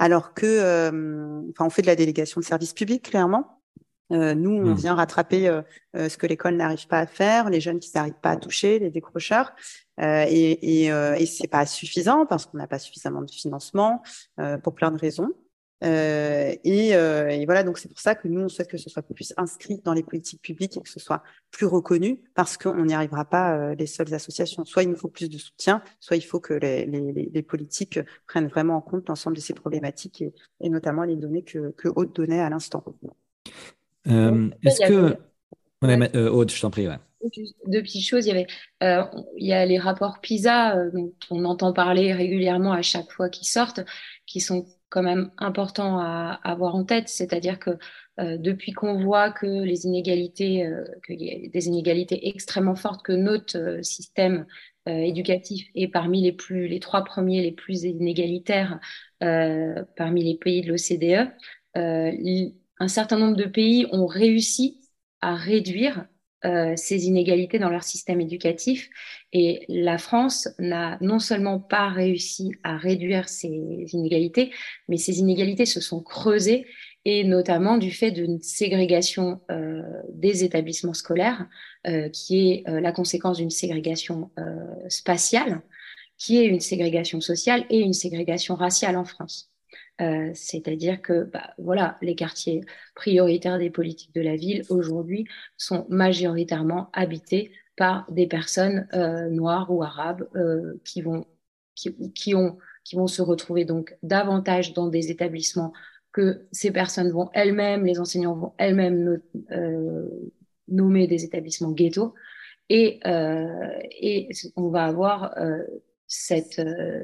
alors 0.00 0.32
que, 0.32 0.46
euh, 0.46 1.42
enfin, 1.50 1.66
on 1.66 1.70
fait 1.70 1.82
de 1.82 1.86
la 1.86 1.94
délégation 1.94 2.40
de 2.40 2.46
services 2.46 2.72
publics 2.72 3.10
clairement. 3.10 3.60
Euh, 4.12 4.34
nous, 4.34 4.50
on 4.50 4.70
mmh. 4.70 4.74
vient 4.74 4.94
rattraper 4.94 5.46
euh, 5.46 5.62
ce 5.94 6.16
que 6.16 6.26
l'école 6.26 6.56
n'arrive 6.56 6.88
pas 6.88 7.00
à 7.00 7.06
faire, 7.06 7.50
les 7.50 7.60
jeunes 7.60 7.78
qui 7.78 7.90
n'arrivent 7.94 8.14
pas 8.22 8.30
à 8.30 8.36
toucher, 8.36 8.78
les 8.78 8.90
décrocheurs, 8.90 9.52
et, 10.02 10.86
et, 10.86 10.86
et 10.86 11.26
c'est 11.26 11.46
pas 11.46 11.66
suffisant 11.66 12.24
parce 12.24 12.46
qu'on 12.46 12.56
n'a 12.56 12.66
pas 12.66 12.78
suffisamment 12.78 13.20
de 13.20 13.30
financement 13.30 14.02
pour 14.62 14.74
plein 14.74 14.90
de 14.90 14.98
raisons. 14.98 15.28
Euh, 15.82 16.54
et, 16.62 16.94
euh, 16.94 17.28
et, 17.28 17.44
voilà, 17.46 17.62
donc 17.62 17.78
c'est 17.78 17.88
pour 17.88 17.98
ça 17.98 18.14
que 18.14 18.28
nous, 18.28 18.42
on 18.42 18.48
souhaite 18.48 18.68
que 18.68 18.76
ce 18.76 18.90
soit 18.90 19.02
plus 19.02 19.32
inscrit 19.36 19.80
dans 19.82 19.94
les 19.94 20.02
politiques 20.02 20.42
publiques 20.42 20.76
et 20.76 20.80
que 20.80 20.88
ce 20.88 21.00
soit 21.00 21.22
plus 21.50 21.66
reconnu, 21.66 22.20
parce 22.34 22.56
qu'on 22.56 22.84
n'y 22.84 22.92
arrivera 22.92 23.24
pas 23.24 23.56
euh, 23.56 23.74
les 23.74 23.86
seules 23.86 24.12
associations. 24.12 24.64
Soit 24.64 24.82
il 24.82 24.90
nous 24.90 24.96
faut 24.96 25.08
plus 25.08 25.30
de 25.30 25.38
soutien, 25.38 25.82
soit 25.98 26.16
il 26.16 26.22
faut 26.22 26.40
que 26.40 26.54
les, 26.54 26.84
les, 26.86 27.30
les 27.32 27.42
politiques 27.42 27.98
prennent 28.26 28.48
vraiment 28.48 28.76
en 28.76 28.80
compte 28.80 29.08
l'ensemble 29.08 29.36
de 29.36 29.40
ces 29.40 29.54
problématiques 29.54 30.20
et, 30.22 30.34
et, 30.60 30.68
notamment 30.68 31.04
les 31.04 31.16
données 31.16 31.42
que, 31.42 31.70
que 31.70 31.88
Aude 31.88 32.12
donnait 32.12 32.40
à 32.40 32.50
l'instant. 32.50 32.84
Euh, 34.06 34.50
Est-ce 34.62 34.86
que... 34.86 35.16
Ouais, 35.82 36.16
Aude, 36.28 36.50
je 36.50 36.60
t'en 36.60 36.70
prie. 36.70 36.88
Ouais. 36.88 36.98
Deux 37.66 37.82
petites 37.82 38.06
choses. 38.06 38.26
Il 38.26 38.28
y, 38.28 38.32
avait, 38.32 38.46
euh, 38.82 39.02
il 39.38 39.46
y 39.46 39.54
a 39.54 39.64
les 39.64 39.78
rapports 39.78 40.20
PISA 40.20 40.90
dont 40.92 41.14
on 41.30 41.46
entend 41.46 41.72
parler 41.72 42.12
régulièrement 42.12 42.72
à 42.72 42.82
chaque 42.82 43.10
fois 43.10 43.30
qu'ils 43.30 43.46
sortent, 43.46 43.80
qui 44.26 44.40
sont 44.40 44.66
quand 44.90 45.02
même 45.02 45.30
important 45.38 45.98
à, 45.98 46.40
avoir 46.42 46.74
en 46.74 46.84
tête, 46.84 47.08
c'est-à-dire 47.08 47.58
que 47.58 47.70
euh, 48.18 48.36
depuis 48.36 48.72
qu'on 48.72 49.02
voit 49.02 49.30
que 49.30 49.46
les 49.46 49.86
inégalités, 49.86 50.66
euh, 50.66 50.84
des 51.08 51.68
inégalités 51.68 52.28
extrêmement 52.28 52.74
fortes, 52.74 53.02
que 53.02 53.12
notre 53.12 53.56
euh, 53.58 53.82
système 53.82 54.46
éducatif 54.86 55.68
est 55.74 55.88
parmi 55.88 56.22
les 56.22 56.32
plus, 56.32 56.66
les 56.66 56.80
trois 56.80 57.04
premiers 57.04 57.42
les 57.42 57.52
plus 57.52 57.84
inégalitaires 57.84 58.80
parmi 59.20 60.24
les 60.24 60.36
pays 60.36 60.62
de 60.62 60.68
l'OCDE, 60.68 61.30
un 61.76 62.88
certain 62.88 63.18
nombre 63.18 63.36
de 63.36 63.44
pays 63.44 63.86
ont 63.92 64.06
réussi 64.06 64.80
à 65.20 65.36
réduire 65.36 66.06
euh, 66.44 66.74
ces 66.76 67.06
inégalités 67.06 67.58
dans 67.58 67.68
leur 67.68 67.82
système 67.82 68.20
éducatif. 68.20 68.88
Et 69.32 69.64
la 69.68 69.98
France 69.98 70.48
n'a 70.58 70.98
non 71.00 71.18
seulement 71.18 71.58
pas 71.60 71.88
réussi 71.88 72.52
à 72.62 72.76
réduire 72.76 73.28
ces 73.28 73.48
inégalités, 73.92 74.50
mais 74.88 74.96
ces 74.96 75.18
inégalités 75.18 75.66
se 75.66 75.80
sont 75.80 76.02
creusées 76.02 76.66
et 77.04 77.24
notamment 77.24 77.78
du 77.78 77.90
fait 77.90 78.10
d'une 78.10 78.40
ségrégation 78.42 79.40
euh, 79.50 79.82
des 80.12 80.44
établissements 80.44 80.94
scolaires, 80.94 81.46
euh, 81.86 82.10
qui 82.10 82.50
est 82.50 82.68
euh, 82.68 82.80
la 82.80 82.92
conséquence 82.92 83.38
d'une 83.38 83.50
ségrégation 83.50 84.30
euh, 84.38 84.88
spatiale, 84.88 85.62
qui 86.18 86.36
est 86.36 86.44
une 86.44 86.60
ségrégation 86.60 87.22
sociale 87.22 87.64
et 87.70 87.80
une 87.80 87.94
ségrégation 87.94 88.54
raciale 88.54 88.98
en 88.98 89.06
France. 89.06 89.49
Euh, 90.00 90.30
c'est-à-dire 90.34 91.02
que 91.02 91.24
bah, 91.24 91.52
voilà, 91.58 91.98
les 92.00 92.14
quartiers 92.14 92.62
prioritaires 92.94 93.58
des 93.58 93.70
politiques 93.70 94.14
de 94.14 94.22
la 94.22 94.36
ville 94.36 94.62
aujourd'hui 94.70 95.26
sont 95.56 95.86
majoritairement 95.88 96.88
habités 96.92 97.52
par 97.76 98.10
des 98.10 98.26
personnes 98.26 98.88
euh, 98.94 99.28
noires 99.28 99.70
ou 99.70 99.82
arabes 99.82 100.26
euh, 100.36 100.80
qui, 100.84 101.02
vont, 101.02 101.26
qui, 101.74 102.34
ont, 102.34 102.58
qui 102.84 102.96
vont 102.96 103.06
se 103.06 103.20
retrouver 103.20 103.64
donc 103.64 103.96
davantage 104.02 104.72
dans 104.72 104.88
des 104.88 105.10
établissements 105.10 105.72
que 106.12 106.46
ces 106.50 106.72
personnes 106.72 107.10
vont 107.10 107.30
elles-mêmes, 107.34 107.84
les 107.84 108.00
enseignants 108.00 108.34
vont 108.34 108.52
elles-mêmes 108.58 109.20
nommer 110.66 111.06
des 111.06 111.24
établissements 111.24 111.70
ghetto. 111.70 112.14
Et, 112.68 112.98
et 113.04 114.28
on 114.56 114.70
va 114.70 114.86
avoir 114.86 115.36
cette, 116.08 116.60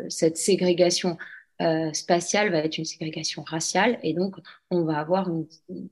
cette 0.08 0.36
ségrégation 0.36 1.16
euh, 1.62 1.90
spatiale 1.94 2.50
va 2.50 2.58
être 2.58 2.76
une 2.76 2.84
ségrégation 2.84 3.42
raciale 3.42 3.98
et 4.02 4.12
donc 4.12 4.36
on 4.70 4.84
va 4.84 4.98
avoir 4.98 5.30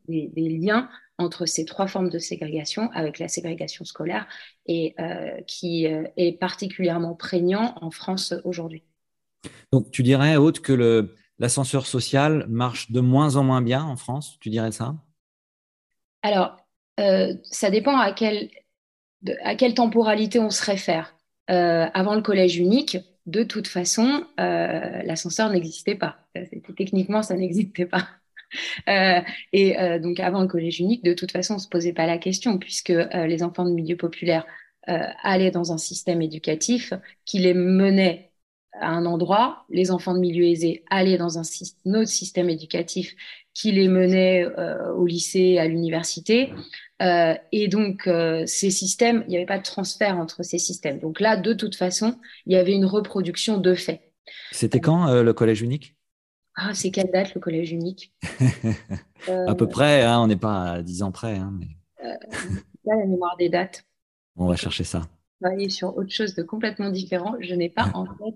des, 0.08 0.30
liens 0.36 0.90
entre 1.16 1.46
ces 1.46 1.64
trois 1.64 1.86
formes 1.86 2.10
de 2.10 2.18
ségrégation 2.18 2.90
avec 2.92 3.18
la 3.18 3.28
ségrégation 3.28 3.86
scolaire 3.86 4.26
et 4.66 4.94
euh, 4.98 5.40
qui 5.46 5.86
euh, 5.86 6.04
est 6.18 6.38
particulièrement 6.38 7.14
prégnant 7.14 7.76
en 7.80 7.90
France 7.90 8.34
aujourd'hui. 8.44 8.82
Donc 9.72 9.90
tu 9.90 10.02
dirais, 10.02 10.36
Haute, 10.36 10.60
que 10.60 11.14
l'ascenseur 11.38 11.86
social 11.86 12.44
marche 12.46 12.90
de 12.90 13.00
moins 13.00 13.36
en 13.36 13.44
moins 13.44 13.62
bien 13.62 13.82
en 13.82 13.96
France, 13.96 14.36
tu 14.40 14.50
dirais 14.50 14.72
ça? 14.72 14.94
Alors, 16.22 16.56
ça 16.96 17.70
dépend 17.70 17.98
à 17.98 18.14
à 19.42 19.54
quelle 19.56 19.74
temporalité 19.74 20.38
on 20.38 20.50
se 20.50 20.64
réfère. 20.64 21.16
avant 21.48 22.14
le 22.14 22.22
collège 22.22 22.56
unique, 22.56 22.98
de 23.26 23.42
toute 23.42 23.68
façon, 23.68 24.26
euh, 24.38 25.02
l'ascenseur 25.02 25.50
n'existait 25.50 25.94
pas. 25.94 26.18
Techniquement, 26.76 27.22
ça 27.22 27.34
n'existait 27.36 27.86
pas. 27.86 28.06
Euh, 28.88 29.20
et 29.52 29.80
euh, 29.80 29.98
donc, 29.98 30.20
avant 30.20 30.40
le 30.40 30.46
collège 30.46 30.78
unique, 30.78 31.02
de 31.02 31.12
toute 31.12 31.32
façon, 31.32 31.54
on 31.54 31.56
ne 31.56 31.62
se 31.62 31.68
posait 31.68 31.92
pas 31.92 32.06
la 32.06 32.18
question, 32.18 32.56
puisque 32.56 32.90
les 33.12 33.42
enfants 33.42 33.64
de 33.64 33.72
milieu 33.72 33.96
populaire 33.96 34.46
allaient 34.86 35.50
dans 35.50 35.72
un 35.72 35.76
système 35.76 36.22
éducatif 36.22 36.92
qui 37.24 37.40
les 37.40 37.52
menait 37.52 38.30
à 38.74 38.90
un 38.90 39.06
endroit, 39.06 39.64
les 39.70 39.90
enfants 39.90 40.14
de 40.14 40.20
milieu 40.20 40.44
aisé 40.44 40.84
allaient 40.88 41.18
dans 41.18 41.36
un, 41.36 41.42
autre 41.94 42.06
système 42.06 42.48
éducatif 42.48 43.16
qui 43.54 43.72
les 43.72 43.88
menait 43.88 44.46
au 44.46 45.04
lycée, 45.04 45.58
à 45.58 45.66
l'université. 45.66 46.52
Euh, 47.04 47.34
et 47.52 47.68
donc, 47.68 48.06
euh, 48.06 48.44
ces 48.46 48.70
systèmes, 48.70 49.24
il 49.26 49.30
n'y 49.30 49.36
avait 49.36 49.46
pas 49.46 49.58
de 49.58 49.62
transfert 49.62 50.18
entre 50.18 50.42
ces 50.42 50.58
systèmes. 50.58 50.98
Donc 50.98 51.20
là, 51.20 51.36
de 51.36 51.52
toute 51.52 51.76
façon, 51.76 52.18
il 52.46 52.52
y 52.52 52.56
avait 52.56 52.72
une 52.72 52.86
reproduction 52.86 53.58
de 53.58 53.74
fait. 53.74 54.12
C'était 54.52 54.80
quand 54.80 55.08
euh, 55.08 55.22
le 55.22 55.32
collège 55.32 55.62
unique? 55.62 55.96
Ah, 56.56 56.72
c'est 56.72 56.90
quelle 56.90 57.10
date 57.10 57.34
le 57.34 57.40
collège 57.40 57.72
unique? 57.72 58.12
À 59.28 59.54
peu 59.54 59.66
près, 59.66 60.02
hein, 60.02 60.20
on 60.20 60.26
n'est 60.26 60.36
pas 60.36 60.72
à 60.72 60.82
10 60.82 61.02
ans 61.02 61.10
près. 61.10 61.36
Hein, 61.36 61.50
mais... 61.58 61.68
là, 62.84 62.94
la 62.98 63.06
mémoire 63.06 63.34
des 63.38 63.48
dates. 63.48 63.86
On 64.36 64.46
va 64.46 64.54
chercher 64.54 64.84
ça. 64.84 65.08
aller 65.42 65.70
sur 65.70 65.96
autre 65.96 66.10
chose 66.10 66.34
de 66.34 66.42
complètement 66.42 66.90
différent. 66.90 67.34
Je 67.40 67.54
n'ai 67.54 67.70
pas 67.70 67.90
en 67.94 68.04
tête. 68.04 68.34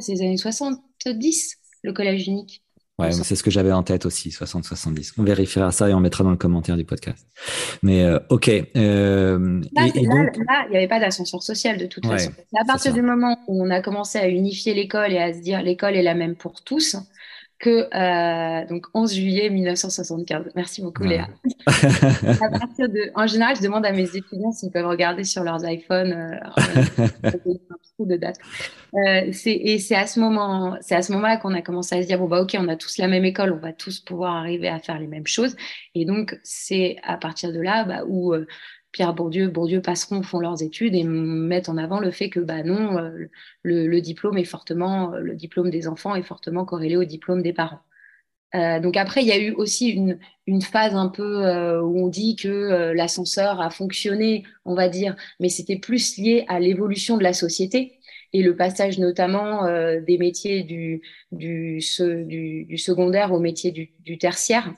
c'est 0.00 0.12
les 0.12 0.22
années 0.22 0.38
70, 0.38 1.58
le 1.82 1.92
collège 1.92 2.26
unique? 2.26 2.64
Ouais, 3.02 3.12
c'est 3.12 3.36
ce 3.36 3.42
que 3.42 3.50
j'avais 3.50 3.72
en 3.72 3.82
tête 3.82 4.06
aussi, 4.06 4.30
60-70. 4.30 5.14
On 5.18 5.22
vérifiera 5.22 5.70
ça 5.70 5.88
et 5.88 5.94
on 5.94 6.00
mettra 6.00 6.24
dans 6.24 6.30
le 6.30 6.36
commentaire 6.36 6.76
du 6.76 6.84
podcast. 6.84 7.26
Mais 7.82 8.04
euh, 8.04 8.18
ok. 8.28 8.48
Euh, 8.48 9.60
là, 9.72 9.86
il 9.94 10.08
n'y 10.70 10.76
avait 10.76 10.88
pas 10.88 11.00
d'ascenseur 11.00 11.42
social 11.42 11.78
de 11.78 11.86
toute 11.86 12.06
façon. 12.06 12.30
À 12.58 12.64
partir 12.64 12.92
du 12.92 13.02
moment 13.02 13.38
où 13.48 13.62
on 13.62 13.70
a 13.70 13.80
commencé 13.80 14.18
à 14.18 14.28
unifier 14.28 14.74
l'école 14.74 15.12
et 15.12 15.18
à 15.18 15.32
se 15.32 15.40
dire 15.40 15.62
l'école 15.62 15.96
est 15.96 16.02
la 16.02 16.14
même 16.14 16.36
pour 16.36 16.62
tous, 16.62 16.96
que 17.62 17.86
euh, 17.94 18.66
donc 18.66 18.86
11 18.92 19.14
juillet 19.14 19.48
1975. 19.48 20.50
Merci 20.56 20.82
beaucoup 20.82 21.04
Léa. 21.04 21.28
à 21.66 22.48
partir 22.50 22.88
de, 22.88 23.12
en 23.14 23.28
général, 23.28 23.54
je 23.56 23.62
demande 23.62 23.86
à 23.86 23.92
mes 23.92 24.16
étudiants 24.16 24.50
s'ils 24.50 24.72
peuvent 24.72 24.86
regarder 24.86 25.22
sur 25.22 25.44
leurs 25.44 25.64
iPhones 25.64 26.12
euh, 26.12 26.36
un 27.22 27.30
de 28.04 28.16
date. 28.16 28.36
Euh, 28.94 29.30
et 29.46 29.78
c'est 29.78 29.94
à 29.94 30.08
ce 30.08 30.18
moment, 30.18 30.76
c'est 30.80 30.96
à 30.96 31.02
ce 31.02 31.12
moment-là 31.12 31.36
qu'on 31.36 31.54
a 31.54 31.62
commencé 31.62 31.94
à 31.94 32.02
se 32.02 32.08
dire 32.08 32.18
bon 32.18 32.26
bah 32.26 32.42
ok, 32.42 32.56
on 32.58 32.66
a 32.66 32.74
tous 32.74 32.98
la 32.98 33.06
même 33.06 33.24
école, 33.24 33.52
on 33.52 33.60
va 33.60 33.72
tous 33.72 34.00
pouvoir 34.00 34.34
arriver 34.34 34.66
à 34.66 34.80
faire 34.80 34.98
les 34.98 35.06
mêmes 35.06 35.28
choses. 35.28 35.54
Et 35.94 36.04
donc 36.04 36.36
c'est 36.42 36.96
à 37.04 37.16
partir 37.16 37.52
de 37.52 37.60
là 37.60 37.84
bah, 37.84 38.02
où 38.08 38.34
euh, 38.34 38.44
Pierre 38.92 39.14
Bourdieu, 39.14 39.48
Bourdieu 39.48 39.80
passeront, 39.80 40.22
font 40.22 40.38
leurs 40.38 40.62
études 40.62 40.94
et 40.94 41.04
mettent 41.04 41.70
en 41.70 41.78
avant 41.78 41.98
le 41.98 42.10
fait 42.10 42.28
que 42.30 42.40
bah 42.40 42.62
non, 42.62 42.98
euh, 42.98 43.30
le, 43.62 44.00
diplôme 44.00 44.36
est 44.36 44.44
fortement, 44.44 45.14
euh, 45.14 45.20
le 45.20 45.34
diplôme 45.34 45.70
des 45.70 45.88
enfants 45.88 46.14
est 46.14 46.22
fortement 46.22 46.64
corrélé 46.66 46.96
au 46.96 47.04
diplôme 47.04 47.42
des 47.42 47.54
parents. 47.54 47.80
donc 48.54 48.96
après, 48.98 49.22
il 49.22 49.28
y 49.28 49.32
a 49.32 49.38
eu 49.38 49.52
aussi 49.52 49.88
une, 49.88 50.18
une 50.46 50.60
phase 50.60 50.94
un 50.94 51.08
peu 51.08 51.24
où 51.80 52.04
on 52.04 52.08
dit 52.08 52.36
que 52.36 52.92
l'ascenseur 52.92 53.60
a 53.62 53.70
fonctionné, 53.70 54.44
on 54.66 54.74
va 54.74 54.88
dire, 54.90 55.16
mais 55.40 55.48
c'était 55.48 55.78
plus 55.78 56.18
lié 56.18 56.44
à 56.48 56.60
l'évolution 56.60 57.16
de 57.16 57.22
la 57.22 57.32
société 57.32 57.98
et 58.34 58.42
le 58.42 58.54
passage 58.54 58.98
notamment 58.98 59.64
des 60.00 60.18
métiers 60.18 60.64
du, 60.64 61.00
du, 61.32 61.80
du, 62.68 62.78
secondaire 62.78 63.32
au 63.32 63.40
métier 63.40 63.70
du, 63.72 63.92
du 64.00 64.18
tertiaire. 64.18 64.74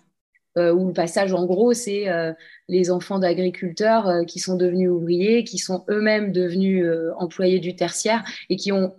Euh, 0.57 0.73
où 0.73 0.87
le 0.87 0.93
passage, 0.93 1.33
en 1.33 1.47
gros, 1.47 1.73
c'est 1.73 2.09
euh, 2.09 2.33
les 2.69 2.93
enfants 2.93 3.19
d'agriculteurs 3.19 4.09
euh, 4.09 4.25
qui 4.25 4.39
sont 4.39 4.57
devenus 4.57 4.89
ouvriers, 4.89 5.43
qui 5.43 5.59
sont 5.59 5.85
eux-mêmes 5.91 6.31
devenus 6.31 6.87
employés 7.19 7.59
du 7.59 7.75
tertiaire 7.75 8.23
et 8.51 8.57
qui 8.57 8.71
ont 8.71 8.95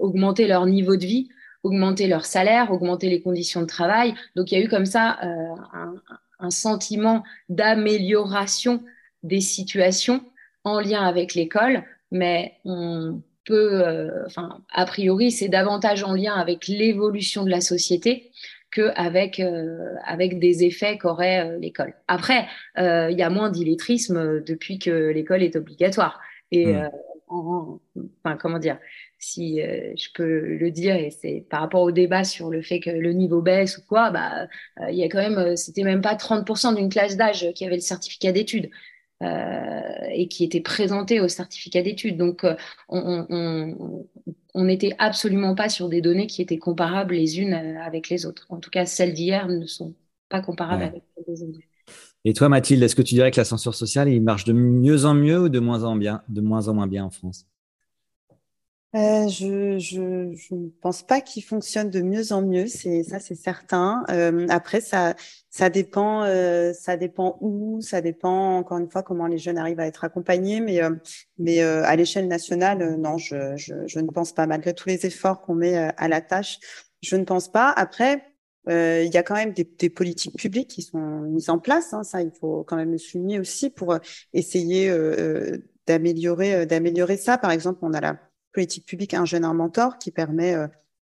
augmenté 0.00 0.46
leur 0.46 0.66
niveau 0.66 0.96
de 0.96 1.06
vie, 1.06 1.28
augmenté 1.62 2.08
leur 2.08 2.24
salaire, 2.24 2.72
augmenté 2.72 3.08
les 3.08 3.22
conditions 3.22 3.60
de 3.60 3.66
travail. 3.66 4.14
Donc, 4.34 4.50
il 4.50 4.58
y 4.58 4.60
a 4.60 4.64
eu 4.64 4.68
comme 4.68 4.86
ça 4.86 5.18
un, 5.22 5.94
un, 6.40 6.50
sentiment 6.50 7.22
d'amélioration 7.48 8.82
des 9.22 9.40
situations 9.40 10.24
en 10.64 10.80
lien 10.80 11.02
avec 11.02 11.34
l'école, 11.34 11.84
mais 12.10 12.54
on 12.64 13.22
peut, 13.44 14.10
enfin, 14.26 14.62
a 14.72 14.84
priori, 14.86 15.30
c'est 15.30 15.48
davantage 15.48 16.02
en 16.02 16.14
lien 16.14 16.34
avec 16.34 16.66
l'évolution 16.68 17.44
de 17.44 17.50
la 17.50 17.60
société 17.60 18.30
qu'avec 18.74 19.38
euh, 19.40 19.94
avec 20.04 20.38
des 20.38 20.64
effets 20.64 20.98
qu'aurait 20.98 21.46
euh, 21.46 21.58
l'école. 21.58 21.94
Après, 22.08 22.46
euh, 22.76 23.08
il 23.10 23.16
y 23.16 23.22
a 23.22 23.30
moins 23.30 23.48
d'illettrisme 23.50 24.42
depuis 24.42 24.78
que 24.78 24.90
l'école 24.90 25.42
est 25.42 25.56
obligatoire. 25.56 26.20
Et 26.50 26.66
hmm. 26.66 26.90
enfin, 27.28 28.36
comment 28.38 28.58
dire 28.58 28.78
si 29.18 29.58
je 29.58 30.08
peux 30.12 30.56
le 30.56 30.70
dire, 30.70 30.94
et 30.96 31.08
c'est 31.08 31.46
par 31.48 31.60
rapport 31.60 31.80
au 31.80 31.92
débat 31.92 32.24
sur 32.24 32.50
le 32.50 32.60
fait 32.60 32.78
que 32.78 32.90
le 32.90 33.12
niveau 33.14 33.40
baisse 33.40 33.78
ou 33.78 33.82
quoi, 33.88 34.10
bah, 34.10 34.46
il 34.90 34.96
y 34.96 35.02
a 35.02 35.08
quand 35.08 35.18
même, 35.18 35.56
c'était 35.56 35.82
même 35.82 36.02
pas 36.02 36.14
30% 36.14 36.76
d'une 36.76 36.90
classe 36.90 37.16
d'âge 37.16 37.50
qui 37.54 37.64
avait 37.64 37.76
le 37.76 37.80
certificat 37.80 38.32
d'études. 38.32 38.68
Et 39.20 40.28
qui 40.28 40.44
était 40.44 40.60
présenté 40.60 41.20
au 41.20 41.28
certificat 41.28 41.82
d'études. 41.82 42.16
Donc, 42.16 42.44
on, 42.88 44.04
on 44.54 44.64
n'était 44.64 44.94
absolument 44.98 45.54
pas 45.54 45.68
sur 45.68 45.88
des 45.88 46.00
données 46.00 46.26
qui 46.26 46.40
étaient 46.40 46.58
comparables 46.58 47.14
les 47.14 47.40
unes 47.40 47.54
euh, 47.54 47.82
avec 47.82 48.08
les 48.08 48.24
autres. 48.24 48.46
En 48.48 48.58
tout 48.58 48.70
cas, 48.70 48.86
celles 48.86 49.12
d'hier 49.12 49.48
ne 49.48 49.66
sont 49.66 49.94
pas 50.28 50.40
comparables 50.40 50.84
avec 50.84 51.02
les 51.26 51.42
autres. 51.42 51.58
Et 52.24 52.32
toi, 52.32 52.48
Mathilde, 52.48 52.82
est-ce 52.82 52.96
que 52.96 53.02
tu 53.02 53.14
dirais 53.14 53.30
que 53.30 53.36
l'ascenseur 53.36 53.74
social, 53.74 54.08
il 54.08 54.22
marche 54.22 54.44
de 54.44 54.52
mieux 54.52 55.04
en 55.04 55.14
mieux 55.14 55.42
ou 55.42 55.48
de 55.48 55.58
moins 55.58 55.84
en, 55.84 55.96
bien, 55.96 56.22
de 56.28 56.40
moins 56.40 56.68
en 56.68 56.74
moins 56.74 56.86
bien 56.86 57.04
en 57.04 57.10
France? 57.10 57.46
Euh, 58.94 59.28
je, 59.28 60.54
ne 60.54 60.68
pense 60.80 61.02
pas 61.02 61.20
qu'il 61.20 61.42
fonctionne 61.42 61.90
de 61.90 62.00
mieux 62.00 62.32
en 62.32 62.42
mieux, 62.42 62.68
c'est 62.68 63.02
ça, 63.02 63.18
c'est 63.18 63.34
certain. 63.34 64.04
Euh, 64.10 64.46
après, 64.50 64.80
ça, 64.80 65.14
ça 65.50 65.68
dépend, 65.68 66.22
euh, 66.24 66.72
ça 66.72 66.96
dépend 66.96 67.36
où, 67.40 67.80
ça 67.80 68.00
dépend 68.00 68.56
encore 68.58 68.78
une 68.78 68.88
fois 68.88 69.02
comment 69.02 69.26
les 69.26 69.38
jeunes 69.38 69.58
arrivent 69.58 69.80
à 69.80 69.86
être 69.86 70.04
accompagnés, 70.04 70.60
mais 70.60 70.82
euh, 70.82 70.90
mais 71.38 71.62
euh, 71.62 71.84
à 71.84 71.96
l'échelle 71.96 72.28
nationale, 72.28 72.96
non, 72.96 73.18
je, 73.18 73.56
je, 73.56 73.74
je 73.86 73.98
ne 73.98 74.08
pense 74.08 74.32
pas. 74.32 74.46
Malgré 74.46 74.74
tous 74.74 74.88
les 74.88 75.06
efforts 75.06 75.42
qu'on 75.42 75.54
met 75.54 75.76
à 75.76 76.08
la 76.08 76.20
tâche, 76.20 76.58
je 77.02 77.16
ne 77.16 77.24
pense 77.24 77.50
pas. 77.50 77.70
Après. 77.70 78.24
il 78.68 79.10
y 79.12 79.16
a 79.16 79.22
quand 79.22 79.34
même 79.34 79.52
des, 79.52 79.64
des, 79.64 79.90
politiques 79.90 80.36
publiques 80.36 80.70
qui 80.70 80.82
sont 80.82 81.20
mises 81.22 81.50
en 81.50 81.58
place, 81.58 81.92
hein, 81.92 82.02
ça 82.02 82.22
il 82.22 82.30
faut 82.32 82.64
quand 82.64 82.76
même 82.76 82.92
le 82.92 82.98
souligner 82.98 83.38
aussi 83.38 83.70
pour 83.70 83.98
essayer 84.32 84.90
d'améliorer 85.86 86.66
d'améliorer 86.66 87.16
ça. 87.16 87.38
Par 87.38 87.50
exemple, 87.50 87.80
on 87.82 87.92
a 87.92 88.00
la 88.00 88.18
politique 88.54 88.86
publique 88.86 89.12
Un 89.12 89.26
jeune, 89.26 89.44
un 89.44 89.52
mentor 89.52 89.98
qui 89.98 90.10
permet 90.10 90.54
euh, 90.54 90.66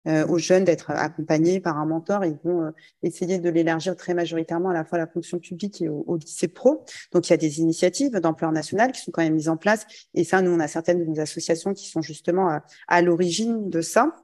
euh, 0.07 0.27
aux 0.27 0.37
jeunes 0.37 0.65
d'être 0.65 0.91
accompagnés 0.91 1.61
par 1.61 1.77
un 1.77 1.85
mentor. 1.85 2.25
Ils 2.25 2.37
vont 2.43 2.63
euh, 2.63 2.71
essayer 3.01 3.39
de 3.39 3.49
l'élargir 3.49 3.95
très 3.95 4.13
majoritairement 4.13 4.69
à 4.69 4.73
la 4.73 4.83
fois 4.83 4.97
à 4.97 5.01
la 5.01 5.07
fonction 5.07 5.39
publique 5.39 5.81
et 5.81 5.87
au, 5.87 6.17
lycée 6.17 6.49
pro. 6.49 6.83
Donc, 7.13 7.29
il 7.29 7.31
y 7.31 7.33
a 7.33 7.37
des 7.37 7.59
initiatives 7.61 8.11
d'ampleur 8.19 8.51
nationale 8.51 8.91
qui 8.91 9.01
sont 9.01 9.11
quand 9.11 9.23
même 9.23 9.35
mises 9.35 9.49
en 9.49 9.57
place. 9.57 9.85
Et 10.13 10.23
ça, 10.23 10.41
nous, 10.41 10.51
on 10.51 10.59
a 10.59 10.67
certaines 10.67 10.99
de 10.99 11.05
nos 11.05 11.19
associations 11.19 11.73
qui 11.73 11.87
sont 11.87 12.01
justement 12.01 12.59
à, 12.87 13.01
l'origine 13.01 13.69
de 13.69 13.81
ça. 13.81 14.15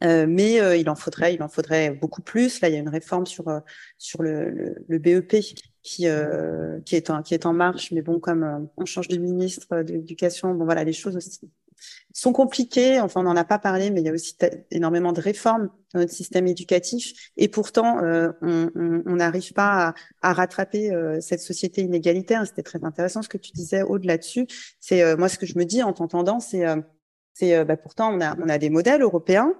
mais 0.00 0.80
il 0.80 0.88
en 0.88 0.96
faudrait, 0.96 1.34
il 1.34 1.42
en 1.42 1.48
faudrait 1.48 1.90
beaucoup 1.90 2.22
plus. 2.22 2.60
Là, 2.60 2.68
il 2.68 2.74
y 2.74 2.76
a 2.76 2.80
une 2.80 2.88
réforme 2.88 3.26
sur 3.26 3.44
sur 3.98 4.22
le, 4.22 4.74
le, 4.88 4.98
BEP 4.98 5.40
qui 5.40 5.54
qui 5.82 6.06
est 6.06 7.10
en 7.10 7.22
qui 7.22 7.34
est 7.34 7.46
en 7.46 7.52
marche. 7.52 7.92
Mais 7.92 8.02
bon, 8.02 8.18
comme 8.18 8.68
on 8.76 8.84
change 8.86 9.08
de 9.08 9.18
ministre 9.18 9.82
de 9.82 9.92
l'éducation, 9.92 10.54
bon 10.54 10.64
voilà, 10.64 10.82
les 10.82 10.92
choses 10.92 11.16
aussi 11.16 11.48
sont 12.12 12.32
compliquées. 12.32 13.00
Enfin, 13.00 13.20
on 13.20 13.24
n'en 13.24 13.36
a 13.36 13.44
pas 13.44 13.58
parlé, 13.58 13.90
mais 13.90 14.00
il 14.00 14.06
y 14.06 14.10
a 14.10 14.12
aussi 14.12 14.36
énormément 14.70 15.12
de 15.12 15.20
réformes 15.20 15.70
dans 15.92 16.00
notre 16.00 16.12
système 16.12 16.46
éducatif. 16.46 17.30
Et 17.36 17.48
pourtant, 17.48 18.02
euh, 18.02 18.30
on 18.42 19.16
n'arrive 19.16 19.52
pas 19.52 19.94
à, 20.20 20.32
rattraper 20.32 20.92
euh, 20.92 21.20
cette 21.20 21.40
société 21.40 21.82
inégalitaire. 21.82 22.46
C'était 22.46 22.62
très 22.62 22.84
intéressant 22.84 23.22
ce 23.22 23.28
que 23.28 23.38
tu 23.38 23.52
disais 23.52 23.82
au-delà 23.82 24.18
dessus. 24.18 24.46
C'est 24.80 25.02
euh, 25.02 25.16
moi 25.16 25.28
ce 25.28 25.38
que 25.38 25.46
je 25.46 25.58
me 25.58 25.64
dis 25.64 25.82
en 25.82 25.92
t'entendant, 25.92 26.40
c'est 26.40 26.64
c'est 27.34 27.64
bah, 27.64 27.78
pourtant 27.78 28.14
on 28.14 28.20
a 28.20 28.36
on 28.38 28.48
a 28.48 28.58
des 28.58 28.68
modèles 28.68 29.02
européens 29.02 29.54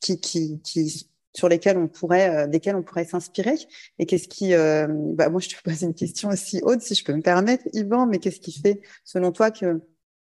qui, 0.00 0.20
qui 0.20 1.08
sur 1.34 1.48
lesquels 1.48 1.78
on 1.78 1.88
pourrait, 1.88 2.46
desquels 2.48 2.76
on 2.76 2.82
pourrait 2.82 3.04
s'inspirer. 3.04 3.54
Et 3.98 4.06
qu'est-ce 4.06 4.28
qui, 4.28 4.52
bah, 4.54 5.28
moi 5.30 5.40
je 5.40 5.48
te 5.48 5.62
pose 5.62 5.82
une 5.82 5.94
question 5.94 6.28
aussi 6.28 6.60
haute, 6.62 6.82
si 6.82 6.94
je 6.94 7.04
peux 7.04 7.14
me 7.14 7.22
permettre, 7.22 7.64
Yvan, 7.72 8.06
mais 8.06 8.18
qu'est-ce 8.18 8.40
qui 8.40 8.52
fait, 8.52 8.82
selon 9.04 9.32
toi, 9.32 9.50
que 9.50 9.80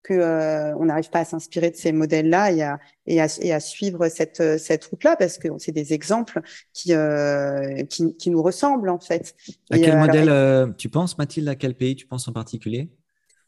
que 0.04 0.14
euh, 0.14 0.76
on 0.78 0.86
n'arrive 0.86 1.10
pas 1.10 1.20
à 1.20 1.26
s'inspirer 1.26 1.70
de 1.70 1.76
ces 1.76 1.92
modèles-là 1.92 2.52
et 2.52 2.62
à, 2.64 2.80
et, 3.06 3.22
à, 3.22 3.28
et 3.42 3.54
à 3.54 3.60
suivre 3.60 4.10
cette, 4.10 4.58
cette 4.58 4.86
route-là 4.86 5.16
parce 5.16 5.38
que 5.38 5.48
c'est 5.58 5.72
des 5.72 5.94
exemples 5.94 6.42
qui, 6.74 6.94
euh, 6.94 7.84
qui, 7.84 8.16
qui 8.18 8.30
nous 8.30 8.42
ressemblent 8.42 8.90
en 8.90 9.00
fait. 9.00 9.36
À 9.70 9.78
quel 9.78 9.96
euh, 9.96 10.00
modèle 10.00 10.76
tu 10.76 10.90
penses, 10.90 11.18
Mathilde? 11.18 11.48
À 11.50 11.56
quel 11.56 11.76
pays 11.76 11.96
tu 11.96 12.08
penses 12.08 12.28
en 12.28 12.34
particulier? 12.34 12.90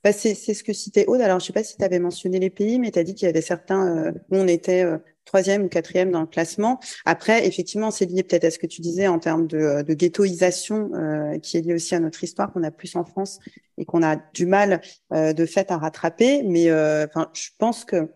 Bah, 0.03 0.11
c'est, 0.11 0.35
c'est 0.35 0.53
ce 0.53 0.63
que 0.63 0.73
citait 0.73 1.05
Aude. 1.07 1.21
Alors, 1.21 1.39
je 1.39 1.45
sais 1.45 1.53
pas 1.53 1.63
si 1.63 1.77
tu 1.77 1.83
avais 1.83 1.99
mentionné 1.99 2.37
les 2.39 2.49
pays, 2.49 2.77
mais 2.77 2.91
tu 2.91 2.99
as 2.99 3.03
dit 3.03 3.15
qu'il 3.15 3.25
y 3.25 3.29
avait 3.29 3.41
certains 3.41 4.13
où 4.29 4.35
on 4.35 4.47
était 4.47 4.85
troisième 5.25 5.63
ou 5.63 5.69
quatrième 5.69 6.11
dans 6.11 6.21
le 6.21 6.27
classement. 6.27 6.79
Après, 7.05 7.47
effectivement, 7.47 7.91
c'est 7.91 8.05
lié 8.05 8.23
peut-être 8.23 8.45
à 8.45 8.51
ce 8.51 8.59
que 8.59 8.67
tu 8.67 8.81
disais 8.81 9.07
en 9.07 9.19
termes 9.19 9.47
de, 9.47 9.81
de 9.81 9.93
ghettoisation, 9.93 10.91
euh, 10.93 11.39
qui 11.39 11.57
est 11.57 11.61
lié 11.61 11.73
aussi 11.73 11.95
à 11.95 11.99
notre 11.99 12.23
histoire 12.23 12.51
qu'on 12.51 12.63
a 12.63 12.71
plus 12.71 12.95
en 12.95 13.05
France 13.05 13.39
et 13.77 13.85
qu'on 13.85 14.03
a 14.03 14.17
du 14.33 14.45
mal 14.45 14.81
euh, 15.13 15.33
de 15.33 15.45
fait 15.45 15.71
à 15.71 15.77
rattraper. 15.77 16.43
Mais 16.43 16.69
euh, 16.69 17.05
enfin, 17.05 17.29
je 17.33 17.49
pense 17.57 17.85
que 17.85 18.09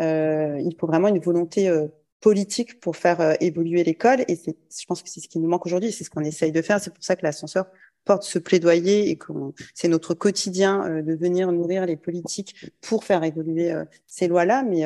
il 0.00 0.74
faut 0.80 0.88
vraiment 0.88 1.06
une 1.06 1.20
volonté 1.20 1.72
politique 2.20 2.80
pour 2.80 2.96
faire 2.96 3.36
évoluer 3.40 3.84
l'école. 3.84 4.24
Et 4.26 4.34
je 4.34 4.86
pense 4.88 5.04
que 5.04 5.08
c'est 5.08 5.20
ce 5.20 5.28
qui 5.28 5.38
nous 5.38 5.48
manque 5.48 5.66
aujourd'hui. 5.66 5.92
C'est 5.92 6.02
ce 6.02 6.10
qu'on 6.10 6.24
essaye 6.24 6.50
de 6.50 6.62
faire. 6.62 6.80
C'est 6.80 6.92
pour 6.92 7.04
ça 7.04 7.14
que 7.14 7.22
l'ascenseur 7.22 7.66
porte 8.04 8.24
ce 8.24 8.40
plaidoyer 8.40 9.08
et 9.08 9.16
que 9.16 9.32
c'est 9.72 9.86
notre 9.86 10.14
quotidien 10.14 11.00
de 11.00 11.14
venir 11.14 11.52
nourrir 11.52 11.86
les 11.86 11.96
politiques 11.96 12.72
pour 12.80 13.04
faire 13.04 13.22
évoluer 13.22 13.72
ces 14.08 14.26
lois-là. 14.26 14.64
Mais 14.64 14.84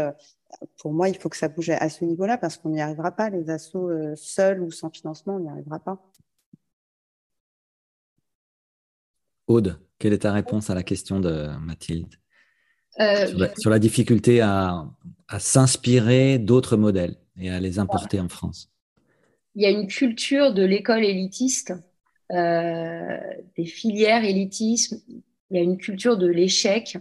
pour 0.78 0.92
moi, 0.92 1.08
il 1.08 1.16
faut 1.16 1.28
que 1.28 1.36
ça 1.36 1.48
bouge 1.48 1.70
à 1.70 1.88
ce 1.88 2.04
niveau-là 2.04 2.38
parce 2.38 2.56
qu'on 2.56 2.70
n'y 2.70 2.80
arrivera 2.80 3.12
pas. 3.12 3.30
Les 3.30 3.50
assos 3.50 3.90
euh, 3.90 4.14
seuls 4.16 4.62
ou 4.62 4.70
sans 4.70 4.90
financement, 4.90 5.36
on 5.36 5.40
n'y 5.40 5.48
arrivera 5.48 5.78
pas. 5.78 6.02
Aude, 9.46 9.78
quelle 9.98 10.12
est 10.12 10.18
ta 10.18 10.32
réponse 10.32 10.70
à 10.70 10.74
la 10.74 10.82
question 10.82 11.20
de 11.20 11.48
Mathilde? 11.60 12.14
Euh, 13.00 13.26
sur, 13.58 13.70
la, 13.70 13.78
difficulté 13.78 14.40
à, 14.40 14.84
s'inspirer 15.38 16.38
d'autres 16.38 16.76
modèles 16.76 17.16
et 17.38 17.48
à 17.48 17.60
les 17.60 17.78
importer 17.78 18.18
en 18.18 18.28
France 18.28 18.72
Il 19.54 19.62
y 19.62 19.66
a 19.66 19.70
une 19.70 19.86
culture 19.86 20.52
de 20.52 20.64
l'école 20.64 21.04
élitiste, 21.04 21.74
euh, 22.32 23.18
des 23.56 23.66
filières 23.66 24.24
élitisme, 24.24 25.00
il 25.50 25.56
y 25.56 25.60
a 25.60 25.62
une 25.62 25.78
culture 25.78 26.18
de 26.18 26.26
l'échec, 26.26 26.98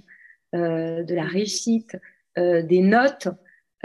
de 0.53 1.13
la 1.13 1.25
réussite, 1.25 1.97
euh, 2.37 2.61
des 2.61 2.81
notes 2.81 3.29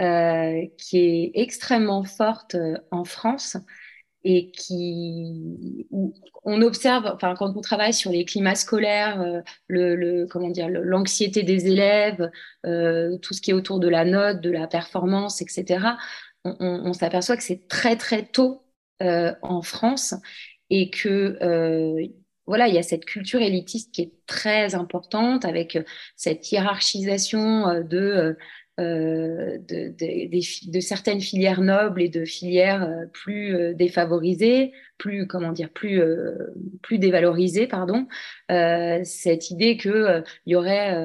euh, 0.01 0.65
qui 0.77 0.97
est 0.97 1.31
extrêmement 1.35 2.03
forte 2.03 2.55
euh, 2.55 2.77
en 2.91 3.03
France 3.03 3.57
et 4.23 4.51
qui 4.51 5.87
on 6.43 6.61
observe, 6.61 7.11
enfin 7.13 7.35
quand 7.37 7.55
on 7.57 7.61
travaille 7.61 7.93
sur 7.93 8.09
les 8.11 8.23
climats 8.23 8.55
scolaires, 8.55 9.41
le, 9.67 10.25
comment 10.27 10.49
dire, 10.49 10.69
l'anxiété 10.69 11.43
des 11.43 11.67
élèves, 11.67 12.31
tout 12.63 13.33
ce 13.33 13.41
qui 13.41 13.51
est 13.51 13.53
autour 13.53 13.81
de 13.81 13.89
la 13.89 14.05
note, 14.05 14.39
de 14.39 14.49
la 14.49 14.67
performance, 14.67 15.41
etc. 15.41 15.97
On, 16.45 16.93
s'aperçoit 16.93 17.35
que 17.35 17.43
c'est 17.43 17.67
très 17.67 17.97
très 17.97 18.25
tôt 18.25 18.63
en 19.01 19.61
France 19.61 20.15
et 20.69 20.89
que 20.89 21.37
voilà, 22.45 22.67
il 22.67 22.75
y 22.75 22.77
a 22.77 22.83
cette 22.83 23.05
culture 23.05 23.41
élitiste 23.41 23.93
qui 23.93 24.01
est 24.01 24.11
très 24.27 24.75
importante 24.75 25.45
avec 25.45 25.75
euh, 25.75 25.83
cette 26.15 26.51
hiérarchisation 26.51 27.67
euh, 27.67 27.83
de, 27.83 28.37
euh, 28.79 29.57
de, 29.59 30.69
de, 30.71 30.79
certaines 30.79 31.21
filières 31.21 31.61
nobles 31.61 32.01
et 32.01 32.09
de 32.09 32.25
filières 32.25 32.89
plus 33.13 33.75
défavorisées, 33.75 34.71
plus 34.97 35.27
comment 35.27 35.51
dire, 35.51 35.69
plus 35.69 36.01
plus 36.81 36.97
dévalorisées, 36.97 37.67
pardon. 37.67 38.07
cette 38.49 39.51
idée 39.51 39.77
que 39.77 40.23
il 40.47 40.53
y 40.53 40.55
aurait, 40.55 40.97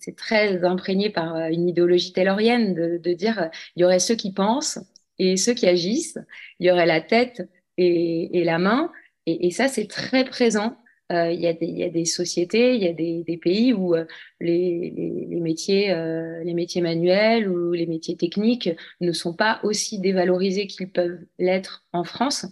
c'est 0.00 0.14
très 0.14 0.64
imprégné 0.64 1.10
par 1.10 1.34
une 1.48 1.68
idéologie 1.68 2.12
taylorienne 2.12 2.72
de, 2.74 2.98
de 2.98 3.12
dire 3.14 3.50
il 3.74 3.80
y 3.80 3.84
aurait 3.84 3.98
ceux 3.98 4.14
qui 4.14 4.32
pensent 4.32 4.78
et 5.18 5.36
ceux 5.36 5.54
qui 5.54 5.66
agissent. 5.66 6.18
Il 6.60 6.68
y 6.68 6.70
aurait 6.70 6.86
la 6.86 7.00
tête 7.00 7.42
et, 7.78 8.44
la 8.44 8.58
main. 8.58 8.90
Et, 9.28 9.50
ça, 9.50 9.68
c'est 9.68 9.86
très 9.86 10.24
présent. 10.24 10.76
Euh, 11.10 11.30
il, 11.30 11.40
y 11.40 11.46
a 11.46 11.52
des, 11.88 12.04
sociétés, 12.04 12.74
il 12.74 12.82
y 12.82 12.88
a 12.88 12.92
des, 12.92 13.40
pays 13.42 13.72
où 13.72 13.94
euh, 13.94 14.04
les, 14.40 14.92
métiers, 15.40 15.90
euh, 15.90 16.42
les 16.44 16.52
métiers 16.52 16.82
manuels 16.82 17.48
ou 17.48 17.72
les 17.72 17.86
métiers 17.86 18.16
techniques 18.16 18.70
ne 19.00 19.12
sont 19.12 19.32
pas 19.32 19.60
aussi 19.62 19.98
dévalorisés 20.00 20.66
qu'ils 20.66 20.90
peuvent 20.90 21.18
l'être 21.38 21.86
en 21.92 22.04
France. 22.04 22.46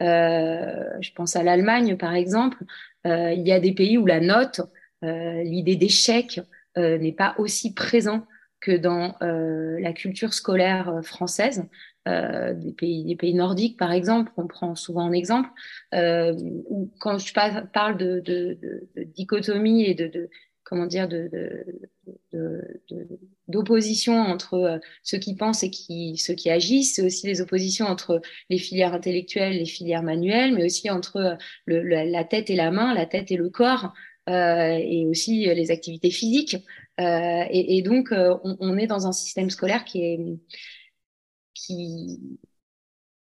je 0.00 1.12
pense 1.14 1.36
à 1.36 1.42
l'Allemagne, 1.42 1.96
par 1.96 2.14
exemple. 2.14 2.58
il 3.04 3.42
y 3.44 3.52
a 3.52 3.60
des 3.60 3.72
pays 3.72 3.98
où 3.98 4.06
la 4.06 4.20
note, 4.20 4.60
l'idée 5.02 5.76
d'échec 5.76 6.40
n'est 6.76 7.12
pas 7.12 7.34
aussi 7.38 7.74
présent 7.74 8.26
que 8.60 8.76
dans 8.76 9.16
la 9.20 9.92
culture 9.92 10.32
scolaire 10.32 11.00
française. 11.02 11.64
Euh, 12.06 12.54
des, 12.54 12.72
pays, 12.72 13.04
des 13.04 13.16
pays 13.16 13.34
nordiques, 13.34 13.76
par 13.76 13.90
exemple, 13.90 14.30
qu'on 14.36 14.46
prend 14.46 14.76
souvent 14.76 15.06
en 15.06 15.12
exemple, 15.12 15.48
euh, 15.92 16.34
où 16.68 16.88
quand 17.00 17.18
je 17.18 17.32
parle 17.32 17.96
de, 17.96 18.20
de, 18.20 18.56
de, 18.94 19.02
dichotomie 19.02 19.82
et 19.84 19.94
de, 19.94 20.28
comment 20.62 20.86
dire, 20.86 21.08
d'opposition 23.48 24.20
entre 24.20 24.54
euh, 24.54 24.78
ceux 25.02 25.18
qui 25.18 25.34
pensent 25.34 25.62
et 25.62 25.70
qui, 25.70 26.16
ceux 26.16 26.34
qui 26.34 26.50
agissent, 26.50 26.94
c'est 26.94 27.02
aussi 27.02 27.26
des 27.26 27.40
oppositions 27.40 27.86
entre 27.86 28.20
les 28.50 28.58
filières 28.58 28.94
intellectuelles, 28.94 29.54
les 29.54 29.66
filières 29.66 30.02
manuelles, 30.02 30.54
mais 30.54 30.64
aussi 30.64 30.90
entre 30.90 31.16
euh, 31.16 31.34
le, 31.64 31.82
la 31.82 32.24
tête 32.24 32.50
et 32.50 32.56
la 32.56 32.70
main, 32.70 32.94
la 32.94 33.06
tête 33.06 33.32
et 33.32 33.36
le 33.36 33.48
corps, 33.48 33.94
euh, 34.28 34.78
et 34.80 35.06
aussi 35.06 35.46
les 35.46 35.70
activités 35.70 36.10
physiques. 36.10 36.56
Euh, 37.00 37.44
et, 37.50 37.78
et, 37.78 37.82
donc, 37.82 38.08
on, 38.12 38.56
on, 38.58 38.78
est 38.78 38.86
dans 38.86 39.06
un 39.06 39.12
système 39.12 39.50
scolaire 39.50 39.84
qui 39.84 40.02
est 40.02 40.20
qui, 41.56 42.38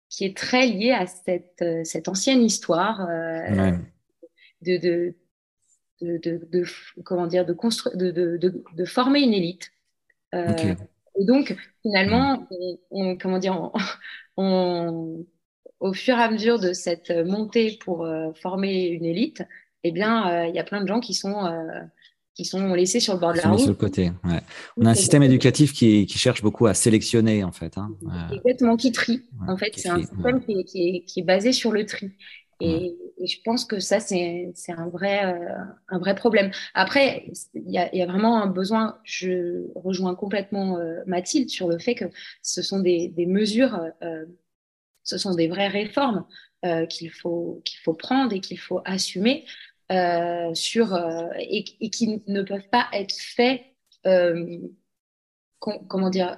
qui 0.08 0.24
est 0.24 0.36
très 0.36 0.66
lié 0.66 0.92
à 0.92 1.06
cette, 1.06 1.62
euh, 1.62 1.84
cette 1.84 2.08
ancienne 2.08 2.42
histoire 2.42 3.06
euh, 3.08 3.72
de, 4.62 4.78
de, 4.78 5.14
de, 6.00 6.18
de, 6.50 6.64
comment 7.04 7.26
dire, 7.26 7.44
de, 7.44 7.52
construire, 7.52 7.96
de, 7.96 8.10
de, 8.10 8.64
de, 8.74 8.84
former 8.84 9.20
une 9.20 9.34
élite. 9.34 9.70
Euh, 10.34 10.74
et 11.18 11.24
donc, 11.24 11.56
finalement, 11.82 12.48
on, 12.90 13.16
comment 13.16 13.38
dire, 13.38 13.70
on, 14.36 15.26
au 15.80 15.92
fur 15.92 16.18
et 16.18 16.22
à 16.22 16.30
mesure 16.30 16.58
de 16.58 16.72
cette 16.72 17.10
montée 17.10 17.78
pour 17.84 18.08
former 18.40 18.86
une 18.86 19.04
élite, 19.04 19.42
eh 19.84 19.92
bien, 19.92 20.46
il 20.46 20.54
y 20.54 20.58
a 20.58 20.64
plein 20.64 20.80
de 20.80 20.88
gens 20.88 21.00
qui 21.00 21.14
sont 21.14 21.46
qui 22.36 22.44
sont 22.44 22.74
laissés 22.74 23.00
sur 23.00 23.14
le 23.14 23.18
bord 23.18 23.32
de 23.32 23.38
la 23.38 23.48
route. 23.48 23.60
Sur 23.60 23.70
le 23.70 23.74
côté. 23.74 24.12
Ouais. 24.24 24.40
On 24.76 24.84
a 24.84 24.90
un 24.90 24.94
système 24.94 25.22
éducatif 25.22 25.72
qui, 25.72 26.04
qui, 26.04 26.18
cherche 26.18 26.42
beaucoup 26.42 26.66
à 26.66 26.74
sélectionner 26.74 27.42
en 27.42 27.50
fait. 27.50 27.78
Hein. 27.78 27.96
Exactement, 28.30 28.76
qui 28.76 28.92
trie. 28.92 29.22
en 29.48 29.56
fait, 29.56 29.72
c'est 29.74 29.88
un 29.88 30.00
système 30.00 30.44
qui, 30.44 30.64
qui, 30.64 31.04
qui, 31.06 31.20
est, 31.20 31.22
basé 31.22 31.52
sur 31.52 31.72
le 31.72 31.86
tri. 31.86 32.10
Et, 32.60 32.96
et 33.18 33.26
je 33.26 33.40
pense 33.42 33.64
que 33.64 33.80
ça, 33.80 34.00
c'est 34.00 34.52
un 34.68 34.88
vrai, 34.88 35.24
euh, 35.24 35.58
un 35.88 35.98
vrai 35.98 36.14
problème. 36.14 36.50
Après, 36.74 37.26
il 37.54 37.70
y 37.70 37.78
a, 37.78 37.94
y 37.94 38.02
a, 38.02 38.06
vraiment 38.06 38.42
un 38.42 38.46
besoin, 38.46 38.98
je 39.04 39.66
rejoins 39.74 40.14
complètement 40.14 40.78
euh, 40.78 41.02
Mathilde 41.06 41.48
sur 41.48 41.68
le 41.68 41.78
fait 41.78 41.94
que 41.94 42.06
ce 42.42 42.62
sont 42.62 42.80
des, 42.80 43.08
des 43.08 43.26
mesures, 43.26 43.80
euh, 44.02 44.24
ce 45.04 45.16
sont 45.18 45.34
des 45.34 45.48
vraies 45.48 45.68
réformes 45.68 46.26
qu'il 46.90 47.12
faut, 47.12 47.62
qu'il 47.64 47.78
faut 47.84 47.94
prendre 47.94 48.32
et 48.32 48.40
qu'il 48.40 48.58
faut 48.58 48.80
assumer. 48.84 49.44
Euh, 49.92 50.52
sur, 50.54 50.94
euh, 50.94 51.28
et, 51.38 51.64
et, 51.80 51.90
qui 51.90 52.20
ne 52.26 52.42
peuvent 52.42 52.68
pas 52.72 52.88
être 52.92 53.14
faits, 53.14 53.62
euh, 54.04 54.58
comment 55.60 56.10
dire, 56.10 56.36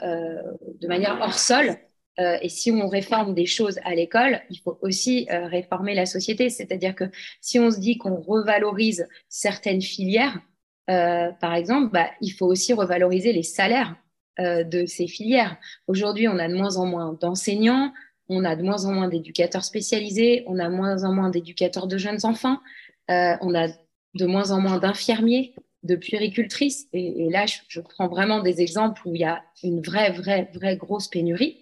de 0.80 0.87
manière 0.87 1.18
hors 1.22 1.38
sol. 1.38 1.76
et 2.18 2.48
si 2.48 2.70
on 2.72 2.88
réforme 2.88 3.34
des 3.34 3.46
choses 3.46 3.78
à 3.84 3.94
l'école, 3.94 4.40
il 4.50 4.58
faut 4.58 4.78
aussi 4.82 5.26
réformer 5.30 5.94
la 5.94 6.06
société. 6.06 6.50
C'est-à-dire 6.50 6.94
que 6.94 7.04
si 7.40 7.58
on 7.58 7.70
se 7.70 7.78
dit 7.78 7.96
qu'on 7.98 8.16
revalorise 8.16 9.06
certaines 9.28 9.82
filières, 9.82 10.38
par 10.87 11.54
exemple, 11.54 11.92
bah, 11.92 12.11
il 12.20 12.30
faut 12.30 12.46
aussi 12.46 12.72
revaloriser 12.72 13.32
les 13.32 13.42
salaires 13.42 13.96
de 14.38 14.87
ces 14.87 15.08
filières. 15.08 15.56
Aujourd'hui, 15.88 16.28
on 16.28 16.38
a 16.38 16.48
de 16.48 16.54
moins 16.54 16.76
en 16.76 16.87
moins 16.87 17.16
d'enseignants, 17.20 17.92
on 18.28 18.44
a 18.44 18.56
de 18.56 18.62
moins 18.62 18.84
en 18.84 18.92
moins 18.92 19.08
d'éducateurs 19.08 19.64
spécialisés, 19.64 20.44
on 20.46 20.58
a 20.58 20.68
de 20.68 20.74
moins 20.74 21.04
en 21.04 21.12
moins 21.12 21.30
d'éducateurs 21.30 21.87
de 21.87 21.98
jeunes 21.98 22.24
enfants. 22.24 22.58
Euh, 23.10 23.36
on 23.40 23.54
a 23.54 23.68
de 24.14 24.26
moins 24.26 24.50
en 24.50 24.60
moins 24.60 24.78
d'infirmiers, 24.78 25.54
de 25.82 25.96
puéricultrices. 25.96 26.86
Et, 26.92 27.28
là, 27.30 27.46
je, 27.46 27.80
prends 27.80 28.08
vraiment 28.08 28.40
des 28.40 28.60
exemples 28.60 29.00
où 29.06 29.14
il 29.14 29.20
y 29.20 29.24
a 29.24 29.42
une 29.62 29.80
vraie, 29.80 30.10
vraie, 30.10 30.50
vraie 30.54 30.76
grosse 30.76 31.08
pénurie. 31.08 31.60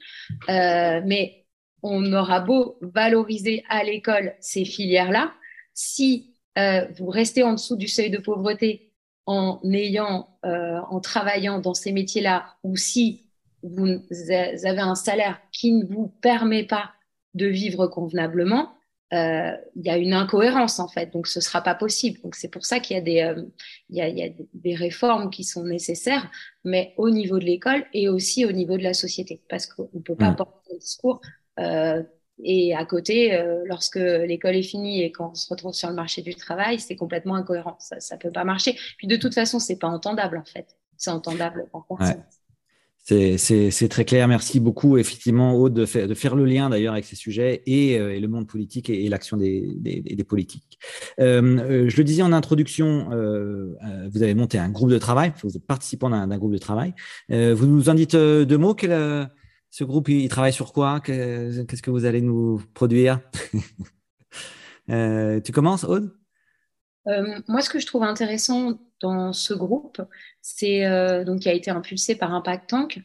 Euh, 0.48 1.00
mais 1.04 1.46
on 1.82 2.12
aura 2.12 2.40
beau 2.40 2.78
valoriser 2.80 3.64
à 3.68 3.84
l'école 3.84 4.34
ces 4.40 4.64
filières-là, 4.64 5.32
si 5.74 6.34
euh, 6.58 6.86
vous 6.96 7.08
restez 7.08 7.42
en 7.42 7.52
dessous 7.52 7.76
du 7.76 7.86
seuil 7.86 8.10
de 8.10 8.18
pauvreté 8.18 8.92
en 9.26 9.60
ayant, 9.72 10.28
en 10.44 11.00
travaillant 11.00 11.58
dans 11.58 11.74
ces 11.74 11.90
métiers-là, 11.90 12.54
ou 12.62 12.76
si 12.76 13.26
vous 13.64 14.00
avez 14.30 14.80
un 14.80 14.94
salaire 14.94 15.40
qui 15.50 15.72
ne 15.72 15.84
vous 15.84 16.08
permet 16.22 16.64
pas 16.64 16.92
de 17.34 17.46
vivre 17.46 17.88
convenablement, 17.88 18.75
euh, 19.12 19.52
il 19.76 19.84
y 19.84 19.90
a 19.90 19.96
une 19.96 20.12
incohérence 20.12 20.80
en 20.80 20.88
fait, 20.88 21.12
donc 21.12 21.26
ce 21.26 21.40
sera 21.40 21.62
pas 21.62 21.74
possible. 21.74 22.20
Donc 22.22 22.34
c'est 22.34 22.48
pour 22.48 22.64
ça 22.64 22.80
qu'il 22.80 22.96
y 22.96 22.98
a 22.98 23.02
des 23.02 23.20
euh, 23.20 23.42
il, 23.88 23.96
y 23.96 24.00
a, 24.00 24.08
il 24.08 24.18
y 24.18 24.22
a 24.22 24.28
des 24.54 24.74
réformes 24.74 25.30
qui 25.30 25.44
sont 25.44 25.64
nécessaires, 25.64 26.30
mais 26.64 26.92
au 26.96 27.10
niveau 27.10 27.38
de 27.38 27.44
l'école 27.44 27.84
et 27.92 28.08
aussi 28.08 28.44
au 28.44 28.52
niveau 28.52 28.76
de 28.76 28.82
la 28.82 28.94
société, 28.94 29.40
parce 29.48 29.66
qu'on 29.66 29.88
ne 29.94 30.00
peut 30.00 30.16
pas 30.16 30.30
mmh. 30.30 30.36
porter 30.36 30.74
un 30.74 30.78
discours 30.78 31.20
euh, 31.60 32.02
et 32.42 32.74
à 32.74 32.84
côté, 32.84 33.34
euh, 33.34 33.62
lorsque 33.64 33.96
l'école 33.96 34.56
est 34.56 34.62
finie 34.62 35.02
et 35.02 35.10
qu'on 35.10 35.34
se 35.34 35.48
retrouve 35.48 35.72
sur 35.72 35.88
le 35.88 35.94
marché 35.94 36.20
du 36.20 36.34
travail, 36.34 36.78
c'est 36.78 36.96
complètement 36.96 37.34
incohérent. 37.34 37.76
Ça, 37.78 37.98
ça 38.00 38.16
peut 38.18 38.30
pas 38.30 38.44
marcher. 38.44 38.76
Puis 38.98 39.06
de 39.06 39.16
toute 39.16 39.34
façon, 39.34 39.58
c'est 39.58 39.78
pas 39.78 39.88
entendable 39.88 40.36
en 40.36 40.44
fait. 40.44 40.76
C'est 40.96 41.10
entendable 41.10 41.66
par 41.72 41.86
personne. 41.86 42.22
C'est 43.06 43.88
très 43.88 44.04
clair. 44.04 44.26
Merci 44.26 44.58
beaucoup, 44.58 44.98
effectivement, 44.98 45.54
Aude, 45.54 45.74
de 45.74 45.84
faire, 45.86 46.34
le 46.34 46.44
lien 46.44 46.68
d'ailleurs 46.68 46.94
avec 46.94 47.04
ces 47.04 47.14
sujets 47.14 47.62
et, 47.66 48.00
euh, 48.00 48.18
le 48.18 48.26
monde 48.26 48.48
politique 48.48 48.90
et, 48.90 49.08
l'action 49.08 49.36
des, 49.36 49.74
des, 49.78 50.24
politiques. 50.24 50.78
Euh, 51.20 51.58
euh, 51.58 51.88
je 51.88 51.96
le 51.96 52.02
disais 52.04 52.22
en 52.22 52.32
introduction, 52.32 53.08
vous 54.12 54.22
avez 54.22 54.34
monté 54.34 54.58
un 54.58 54.70
groupe 54.70 54.90
de 54.90 54.98
travail, 54.98 55.32
vous 55.44 55.56
êtes 55.56 55.66
participant 55.66 56.10
d'un 56.10 56.38
groupe 56.38 56.52
de 56.52 56.58
travail. 56.58 56.94
vous 57.28 57.66
nous 57.66 57.88
en 57.88 57.94
dites 57.94 58.16
deux 58.16 58.58
mots. 58.58 58.74
Quel, 58.74 59.30
ce 59.70 59.84
groupe, 59.84 60.08
il 60.08 60.28
travaille 60.28 60.52
sur 60.52 60.72
quoi? 60.72 61.00
Qu'est-ce 61.00 61.82
que 61.82 61.90
vous 61.90 62.06
allez 62.06 62.22
nous 62.22 62.60
produire? 62.74 63.20
Tu 64.88 65.52
commences, 65.52 65.84
Aude? 65.84 66.12
Moi, 67.06 67.62
ce 67.62 67.70
que 67.70 67.78
je 67.78 67.86
trouve 67.86 68.02
intéressant 68.02 68.78
dans 69.00 69.32
ce 69.32 69.54
groupe, 69.54 70.02
c'est 70.42 70.86
euh, 70.86 71.38
qui 71.38 71.48
a 71.48 71.52
été 71.52 71.70
impulsé 71.70 72.16
par 72.16 72.32
Impact 72.34 72.70
Tank, 72.70 73.00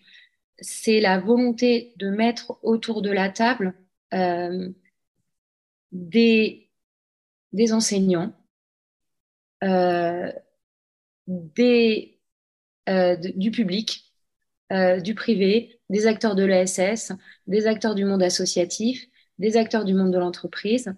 c'est 0.60 1.00
la 1.00 1.20
volonté 1.20 1.94
de 1.98 2.10
mettre 2.10 2.58
autour 2.64 3.02
de 3.02 3.12
la 3.12 3.30
table 3.30 3.74
euh, 4.14 4.70
des, 5.92 6.70
enseignants, 7.72 8.34
euh, 9.64 10.32
des, 11.28 12.20
du 13.36 13.52
public, 13.52 14.14
du 15.04 15.16
privé, 15.16 15.80
des 15.90 16.08
acteurs 16.08 16.36
de 16.36 16.44
l'ESS, 16.44 17.12
des 17.48 17.68
acteurs 17.68 17.96
du 17.96 18.06
monde 18.06 18.24
associatif, 18.24 19.06
des 19.38 19.58
acteurs 19.58 19.86
du 19.86 19.94
monde 19.94 20.12
de 20.12 20.18
l'entreprise, 20.18 20.94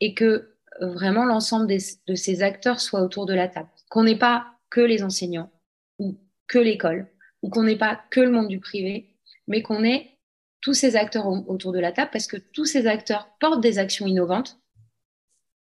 et 0.00 0.14
que 0.14 0.57
vraiment 0.80 1.24
l'ensemble 1.24 1.66
de 1.66 2.14
ces 2.14 2.42
acteurs 2.42 2.80
soient 2.80 3.02
autour 3.02 3.26
de 3.26 3.34
la 3.34 3.48
table 3.48 3.68
qu'on 3.88 4.04
n'ait 4.04 4.18
pas 4.18 4.46
que 4.70 4.80
les 4.80 5.02
enseignants 5.02 5.50
ou 5.98 6.18
que 6.46 6.58
l'école 6.58 7.08
ou 7.42 7.50
qu'on 7.50 7.62
n'ait 7.62 7.78
pas 7.78 8.00
que 8.10 8.20
le 8.20 8.30
monde 8.30 8.48
du 8.48 8.60
privé, 8.60 9.14
mais 9.46 9.62
qu'on 9.62 9.84
ait 9.84 10.18
tous 10.60 10.74
ces 10.74 10.96
acteurs 10.96 11.26
autour 11.26 11.72
de 11.72 11.78
la 11.78 11.92
table 11.92 12.10
parce 12.12 12.26
que 12.26 12.36
tous 12.36 12.64
ces 12.64 12.86
acteurs 12.86 13.30
portent 13.38 13.60
des 13.60 13.78
actions 13.78 14.06
innovantes 14.06 14.58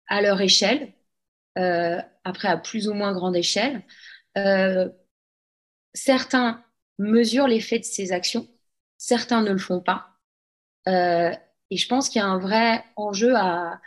à 0.06 0.20
leur 0.20 0.40
échelle, 0.40 0.92
euh, 1.58 2.00
après 2.24 2.48
à 2.48 2.56
plus 2.56 2.88
ou 2.88 2.94
moins 2.94 3.12
grande 3.12 3.36
échelle. 3.36 3.82
Euh, 4.36 4.88
certains 5.94 6.62
mesurent 6.98 7.48
l'effet 7.48 7.78
de 7.78 7.84
ces 7.84 8.12
actions, 8.12 8.46
certains 8.98 9.42
ne 9.42 9.50
le 9.50 9.58
font 9.58 9.80
pas. 9.80 10.08
Euh, 10.88 11.34
et 11.70 11.76
je 11.76 11.88
pense 11.88 12.10
qu'il 12.10 12.20
y 12.20 12.22
a 12.22 12.28
un 12.28 12.38
vrai 12.38 12.84
enjeu 12.96 13.34
à, 13.34 13.80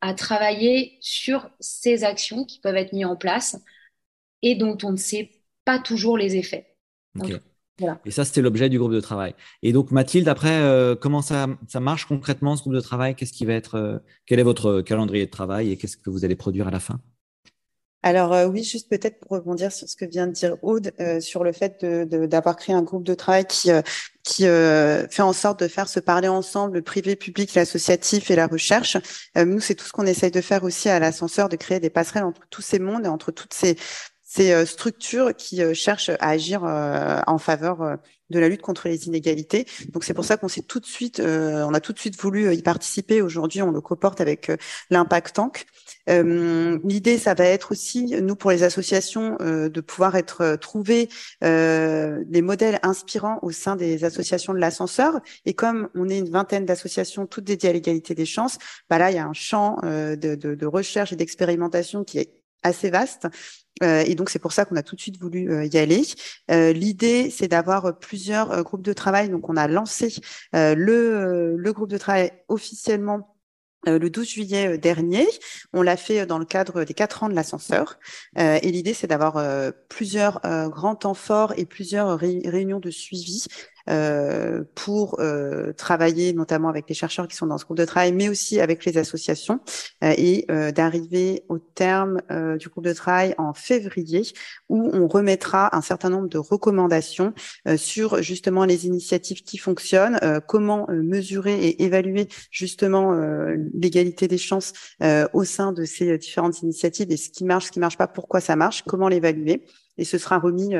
à 0.00 0.14
travailler 0.14 0.98
sur 1.00 1.50
ces 1.60 2.04
actions 2.04 2.44
qui 2.44 2.60
peuvent 2.60 2.76
être 2.76 2.92
mises 2.92 3.06
en 3.06 3.16
place 3.16 3.56
et 4.42 4.54
dont 4.54 4.78
on 4.82 4.92
ne 4.92 4.96
sait 4.96 5.30
pas 5.64 5.78
toujours 5.78 6.16
les 6.16 6.36
effets. 6.36 6.76
voilà. 7.14 8.00
Et 8.04 8.10
ça, 8.10 8.24
c'était 8.24 8.40
l'objet 8.40 8.68
du 8.68 8.78
groupe 8.78 8.92
de 8.92 9.00
travail. 9.00 9.34
Et 9.62 9.72
donc, 9.72 9.90
Mathilde, 9.90 10.28
après, 10.28 10.60
euh, 10.60 10.94
comment 10.94 11.22
ça, 11.22 11.46
ça, 11.68 11.80
marche 11.80 12.06
concrètement, 12.06 12.56
ce 12.56 12.62
groupe 12.62 12.74
de 12.74 12.80
travail? 12.80 13.14
Qu'est-ce 13.14 13.32
qui 13.32 13.44
va 13.44 13.54
être, 13.54 13.76
euh, 13.76 13.98
Quel 14.26 14.40
est 14.40 14.44
votre 14.44 14.80
calendrier 14.82 15.26
de 15.26 15.30
travail 15.30 15.72
et 15.72 15.76
qu'est-ce 15.76 15.96
que 15.96 16.10
vous 16.10 16.24
allez 16.24 16.36
produire 16.36 16.68
à 16.68 16.70
la 16.70 16.80
fin? 16.80 17.00
Alors 18.04 18.32
euh, 18.32 18.46
oui, 18.46 18.62
juste 18.62 18.88
peut-être 18.88 19.18
pour 19.18 19.32
rebondir 19.32 19.72
sur 19.72 19.88
ce 19.88 19.96
que 19.96 20.04
vient 20.04 20.28
de 20.28 20.32
dire 20.32 20.56
Aude, 20.62 20.92
sur 21.20 21.42
le 21.42 21.50
fait 21.50 21.84
d'avoir 21.84 22.56
créé 22.56 22.74
un 22.74 22.82
groupe 22.82 23.02
de 23.02 23.14
travail 23.14 23.44
qui, 23.44 23.70
qui 24.28 24.44
fait 24.44 25.22
en 25.22 25.32
sorte 25.32 25.60
de 25.60 25.68
faire 25.68 25.88
se 25.88 26.00
parler 26.00 26.28
ensemble 26.28 26.74
le 26.74 26.82
privé, 26.82 27.16
public, 27.16 27.54
l'associatif 27.54 28.30
et 28.30 28.36
la 28.36 28.46
recherche. 28.46 28.98
nous, 29.36 29.58
c'est 29.58 29.74
tout 29.74 29.86
ce 29.86 29.92
qu'on 29.92 30.06
essaye 30.06 30.30
de 30.30 30.42
faire 30.42 30.64
aussi 30.64 30.90
à 30.90 30.98
l'ascenseur, 30.98 31.48
de 31.48 31.56
créer 31.56 31.80
des 31.80 31.88
passerelles 31.88 32.24
entre 32.24 32.42
tous 32.50 32.60
ces 32.60 32.78
mondes 32.78 33.06
et 33.06 33.08
entre 33.08 33.32
toutes 33.32 33.54
ces 33.54 33.76
ces 34.28 34.52
euh, 34.52 34.66
structures 34.66 35.34
qui 35.34 35.62
euh, 35.62 35.72
cherchent 35.72 36.10
à 36.10 36.28
agir 36.28 36.62
euh, 36.64 37.20
en 37.26 37.38
faveur 37.38 37.98
de 38.28 38.38
la 38.38 38.50
lutte 38.50 38.60
contre 38.60 38.88
les 38.88 39.06
inégalités. 39.06 39.66
Donc 39.88 40.04
c'est 40.04 40.12
pour 40.12 40.26
ça 40.26 40.36
qu'on 40.36 40.48
s'est 40.48 40.60
tout 40.60 40.80
de 40.80 40.86
suite, 40.86 41.18
on 41.24 41.72
a 41.72 41.80
tout 41.80 41.94
de 41.94 41.98
suite 41.98 42.20
voulu 42.20 42.54
y 42.54 42.60
participer. 42.60 43.22
Aujourd'hui, 43.22 43.62
on 43.62 43.70
le 43.70 43.80
coporte 43.80 44.20
avec 44.20 44.52
l'Impact 44.90 45.34
Tank. 45.34 45.64
L'idée, 46.06 47.16
ça 47.16 47.32
va 47.32 47.44
être 47.46 47.72
aussi, 47.72 48.20
nous 48.20 48.36
pour 48.36 48.50
les 48.50 48.64
associations, 48.64 49.38
de 49.40 49.80
pouvoir 49.80 50.14
être 50.14 50.56
trouver 50.56 51.08
des 51.40 52.42
modèles 52.42 52.78
inspirants 52.82 53.38
au 53.40 53.50
sein 53.50 53.76
des 53.76 54.04
associations 54.04 54.52
de 54.52 54.58
l'ascenseur. 54.58 55.20
Et 55.46 55.54
comme 55.54 55.88
on 55.94 56.10
est 56.10 56.18
une 56.18 56.30
vingtaine 56.30 56.66
d'associations 56.66 57.26
toutes 57.26 57.44
dédiées 57.44 57.70
à 57.70 57.72
l'égalité 57.72 58.14
des 58.14 58.26
chances, 58.26 58.58
bah 58.90 58.98
là 58.98 59.10
il 59.10 59.16
y 59.16 59.20
a 59.20 59.26
un 59.26 59.32
champ 59.32 59.78
de, 59.82 60.16
de, 60.16 60.54
de 60.54 60.66
recherche 60.66 61.14
et 61.14 61.16
d'expérimentation 61.16 62.04
qui 62.04 62.18
est 62.18 62.34
assez 62.62 62.90
vaste 62.90 63.26
euh, 63.82 64.04
et 64.06 64.14
donc, 64.14 64.30
c'est 64.30 64.38
pour 64.38 64.52
ça 64.52 64.64
qu'on 64.64 64.76
a 64.76 64.82
tout 64.82 64.96
de 64.96 65.00
suite 65.00 65.18
voulu 65.18 65.50
euh, 65.50 65.66
y 65.66 65.78
aller. 65.78 66.02
Euh, 66.50 66.72
l'idée, 66.72 67.30
c'est 67.30 67.48
d'avoir 67.48 67.98
plusieurs 67.98 68.62
groupes 68.62 68.82
de 68.82 68.92
travail. 68.92 69.28
Donc, 69.28 69.48
on 69.48 69.56
a 69.56 69.68
lancé 69.68 70.14
le, 70.52 71.56
le 71.56 71.72
groupe 71.72 71.90
de 71.90 71.98
travail 71.98 72.32
officiellement 72.48 73.34
le 73.86 74.10
12 74.10 74.28
juillet 74.28 74.78
dernier. 74.78 75.26
On 75.72 75.82
l'a 75.82 75.96
fait 75.96 76.26
dans 76.26 76.38
le 76.38 76.44
cadre 76.44 76.84
des 76.84 76.94
quatre 76.94 77.22
ans 77.22 77.28
de 77.28 77.34
l'ascenseur. 77.34 77.98
et 78.36 78.70
l'idée, 78.70 78.92
c'est 78.92 79.06
d'avoir 79.06 79.42
plusieurs 79.88 80.40
grands 80.68 80.96
temps 80.96 81.14
forts 81.14 81.54
et 81.56 81.64
plusieurs 81.64 82.18
réunions 82.18 82.80
de 82.80 82.90
suivi 82.90 83.46
euh, 83.88 84.64
pour 84.74 85.18
euh, 85.18 85.72
travailler 85.72 86.32
notamment 86.32 86.68
avec 86.68 86.88
les 86.88 86.94
chercheurs 86.94 87.26
qui 87.26 87.36
sont 87.36 87.46
dans 87.46 87.58
ce 87.58 87.64
groupe 87.64 87.78
de 87.78 87.84
travail, 87.84 88.12
mais 88.12 88.28
aussi 88.28 88.60
avec 88.60 88.84
les 88.84 88.98
associations, 88.98 89.60
euh, 90.04 90.14
et 90.16 90.46
d'arriver 90.72 91.44
au 91.48 91.58
terme 91.58 92.20
du 92.58 92.68
groupe 92.68 92.84
de 92.84 92.92
travail 92.92 93.34
en 93.38 93.52
février, 93.52 94.22
où 94.68 94.90
on 94.92 95.06
remettra 95.06 95.74
un 95.76 95.80
certain 95.80 96.10
nombre 96.10 96.28
de 96.28 96.38
recommandations 96.38 97.32
sur 97.76 98.22
justement 98.22 98.64
les 98.64 98.86
initiatives 98.86 99.42
qui 99.42 99.58
fonctionnent, 99.58 100.18
comment 100.46 100.86
mesurer 100.88 101.54
et 101.66 101.84
évaluer 101.84 102.28
justement 102.50 103.12
l'égalité 103.74 104.28
des 104.28 104.38
chances 104.38 104.72
au 105.32 105.44
sein 105.44 105.72
de 105.72 105.84
ces 105.84 106.18
différentes 106.18 106.62
initiatives 106.62 107.10
et 107.10 107.16
ce 107.16 107.30
qui 107.30 107.44
marche, 107.44 107.66
ce 107.66 107.72
qui 107.72 107.80
marche 107.80 107.98
pas, 107.98 108.08
pourquoi 108.08 108.40
ça 108.40 108.56
marche, 108.56 108.82
comment 108.86 109.08
l'évaluer 109.08 109.64
et 109.98 110.04
ce 110.04 110.16
sera 110.16 110.38
remis 110.38 110.74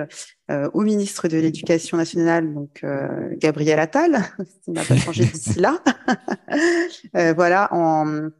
euh, 0.50 0.70
au 0.72 0.80
ministre 0.80 1.28
de 1.28 1.36
l'Éducation 1.36 1.96
nationale, 1.96 2.54
donc 2.54 2.80
euh, 2.84 3.34
Gabriel 3.36 3.78
Attal, 3.80 4.22
qui 4.64 4.70
n'a 4.70 4.84
pas 4.84 4.96
changé 4.96 5.24
d'ici 5.24 5.58
là, 5.58 5.82
euh, 7.16 7.34
voilà, 7.34 7.68
en, 7.72 8.30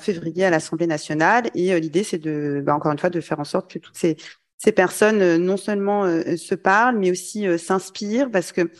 février 0.00 0.44
à 0.44 0.50
l'Assemblée 0.50 0.88
nationale. 0.88 1.44
Et 1.54 1.78
l'idée, 1.78 2.02
c'est 2.02 2.18
de, 2.18 2.62
bah, 2.64 2.74
encore 2.74 2.90
une 2.90 2.98
fois, 2.98 3.10
de 3.10 3.20
faire 3.20 3.38
en 3.38 3.44
sorte 3.44 3.70
que 3.72 3.78
toutes 3.78 3.96
ces, 3.96 4.16
personnes 4.72 5.36
non 5.36 5.56
seulement 5.56 6.04
se 6.36 6.54
parlent, 6.54 6.98
mais 6.98 7.10
aussi 7.10 7.46
s'inspirent, 7.58 8.30
parce 8.30 8.52
que 8.52 8.70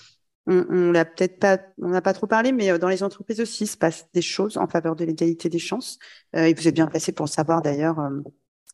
on, 0.47 0.91
l'a 0.91 1.05
peut-être 1.05 1.39
pas, 1.39 1.59
pas 2.01 2.13
trop 2.13 2.27
parlé, 2.27 2.51
mais 2.51 2.77
dans 2.79 2.89
les 2.89 3.03
entreprises 3.03 3.41
aussi, 3.41 3.65
il 3.65 3.67
se 3.69 3.77
passe 3.77 4.09
des 4.13 4.23
choses 4.23 4.57
en 4.57 4.67
faveur 4.67 4.97
de 4.97 5.05
l'égalité 5.05 5.49
des 5.49 5.59
chances. 5.59 5.99
et 6.35 6.53
vous 6.55 6.67
êtes 6.67 6.75
bien 6.75 6.87
placé 6.87 7.13
pour 7.13 7.27
le 7.27 7.31
savoir 7.31 7.63
d'ailleurs 7.63 8.01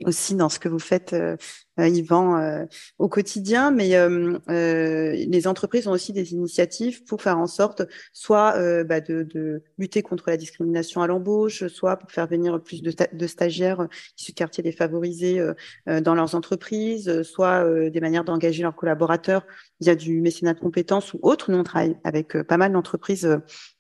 aussi 0.05 0.35
dans 0.35 0.49
ce 0.49 0.59
que 0.59 0.69
vous 0.69 0.79
faites, 0.79 1.13
euh, 1.13 1.37
euh 1.37 1.37
Yvan, 1.79 2.39
euh, 2.39 2.65
au 2.99 3.09
quotidien. 3.09 3.71
Mais 3.71 3.97
euh, 3.97 4.39
les 4.49 5.47
entreprises 5.47 5.89
ont 5.89 5.93
aussi 5.93 6.13
des 6.13 6.33
initiatives 6.33 7.05
pour 7.05 7.23
faire 7.23 7.39
en 7.39 7.47
sorte, 7.47 7.83
soit 8.13 8.55
bah, 8.85 9.01
de, 9.01 9.23
de, 9.23 9.63
lutter 9.79 10.03
contre 10.03 10.31
la 10.31 10.37
discrimination 10.37 11.03
à 11.03 11.07
l'embauche, 11.07 11.67
soit 11.69 11.97
pour 11.97 12.11
faire 12.11 12.27
venir 12.27 12.63
plus 12.63 12.83
de, 12.83 13.27
stagiaires 13.27 13.87
issus 14.19 14.33
de 14.33 14.37
quartiers 14.37 14.63
défavorisés 14.63 15.41
dans 15.87 16.15
leurs 16.15 16.35
entreprises, 16.35 17.23
soit 17.23 17.65
des 17.91 18.01
manières 18.01 18.25
d'engager 18.25 18.63
leurs 18.63 18.77
collaborateurs 18.77 19.47
via 19.81 19.95
du 19.95 20.21
mécénat 20.21 20.55
de 20.55 20.61
compétences 20.61 21.13
ou 21.15 21.19
autre. 21.23 21.51
Nous, 21.51 21.59
on 21.59 21.65
travaille 21.65 21.97
avec 22.05 22.41
pas 22.43 22.57
mal 22.57 22.73
d'entreprises 22.73 23.29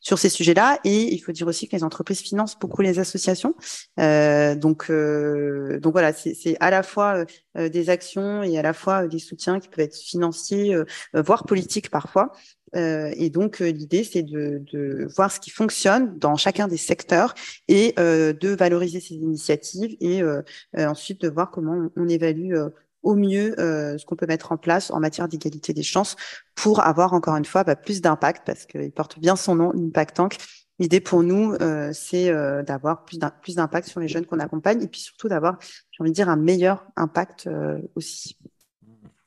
sur 0.01 0.18
ces 0.18 0.28
sujets-là. 0.28 0.78
Et 0.84 1.14
il 1.14 1.18
faut 1.18 1.32
dire 1.32 1.47
aussi 1.47 1.68
que 1.68 1.76
les 1.76 1.84
entreprises 1.84 2.20
financent 2.20 2.59
beaucoup 2.59 2.82
les 2.82 2.99
associations. 2.99 3.55
donc, 3.97 4.90
donc 4.90 5.92
voilà 5.92 6.12
c'est 6.34 6.57
à 6.61 6.70
la 6.70 6.82
fois 6.82 7.18
euh, 7.18 7.24
des 7.57 7.90
actions 7.90 8.42
et 8.42 8.59
à 8.59 8.62
la 8.62 8.72
fois 8.72 9.04
euh, 9.04 9.09
des 9.09 9.18
soutiens 9.18 9.61
qui 9.61 9.68
peuvent 9.68 9.84
être 9.84 9.96
financiers, 9.96 10.74
euh, 10.74 10.84
voire 11.14 11.44
politiques 11.44 11.90
parfois. 11.90 12.32
et 12.74 13.30
donc 13.30 13.61
l'idée, 13.61 14.04
c'est 14.04 14.22
de, 14.22 15.07
voir 15.16 15.30
ce 15.32 15.40
qui 15.40 15.50
fonctionne 15.50 16.18
dans 16.18 16.36
chacun 16.36 16.68
des 16.68 16.76
secteurs 16.76 17.34
et 17.68 17.94
de 17.96 18.48
valoriser 18.54 19.00
ces 19.00 19.14
initiatives 19.14 19.96
et 20.00 20.22
ensuite 20.76 21.22
de 21.22 21.28
voir 21.30 21.50
comment 21.50 21.88
on, 21.96 22.09
évalue 22.09 22.54
au 23.02 23.14
mieux 23.14 23.54
ce 23.57 24.04
qu'on 24.04 24.16
peut 24.16 24.26
mettre 24.26 24.52
en 24.52 24.59
place 24.59 24.90
en 24.90 25.00
matière 25.00 25.26
d'égalité 25.26 25.72
des 25.72 25.82
chances 25.82 26.16
pour 26.54 26.80
avoir 26.80 27.14
encore 27.14 27.36
une 27.36 27.46
fois 27.46 27.64
bah, 27.64 27.76
plus 27.76 28.02
d'impact 28.02 28.42
parce 28.44 28.66
qu'il 28.66 28.92
porte 28.92 29.18
bien 29.18 29.36
son 29.36 29.54
nom, 29.54 29.72
Impact 29.74 30.16
Tank, 30.16 30.36
L'idée 30.78 31.00
pour 31.00 31.22
nous, 31.22 31.52
euh, 31.54 31.90
c'est 31.94 32.28
euh, 32.28 32.62
d'avoir 32.62 33.04
plus 33.04 33.18
d'impact 33.18 33.88
sur 33.88 34.00
les 34.00 34.08
jeunes 34.08 34.26
qu'on 34.26 34.40
accompagne 34.40 34.82
et 34.82 34.88
puis 34.88 35.00
surtout 35.00 35.28
d'avoir, 35.28 35.58
j'ai 35.60 36.02
envie 36.02 36.10
de 36.10 36.14
dire, 36.14 36.28
un 36.28 36.36
meilleur 36.36 36.84
impact 36.96 37.46
euh, 37.46 37.78
aussi. 37.94 38.36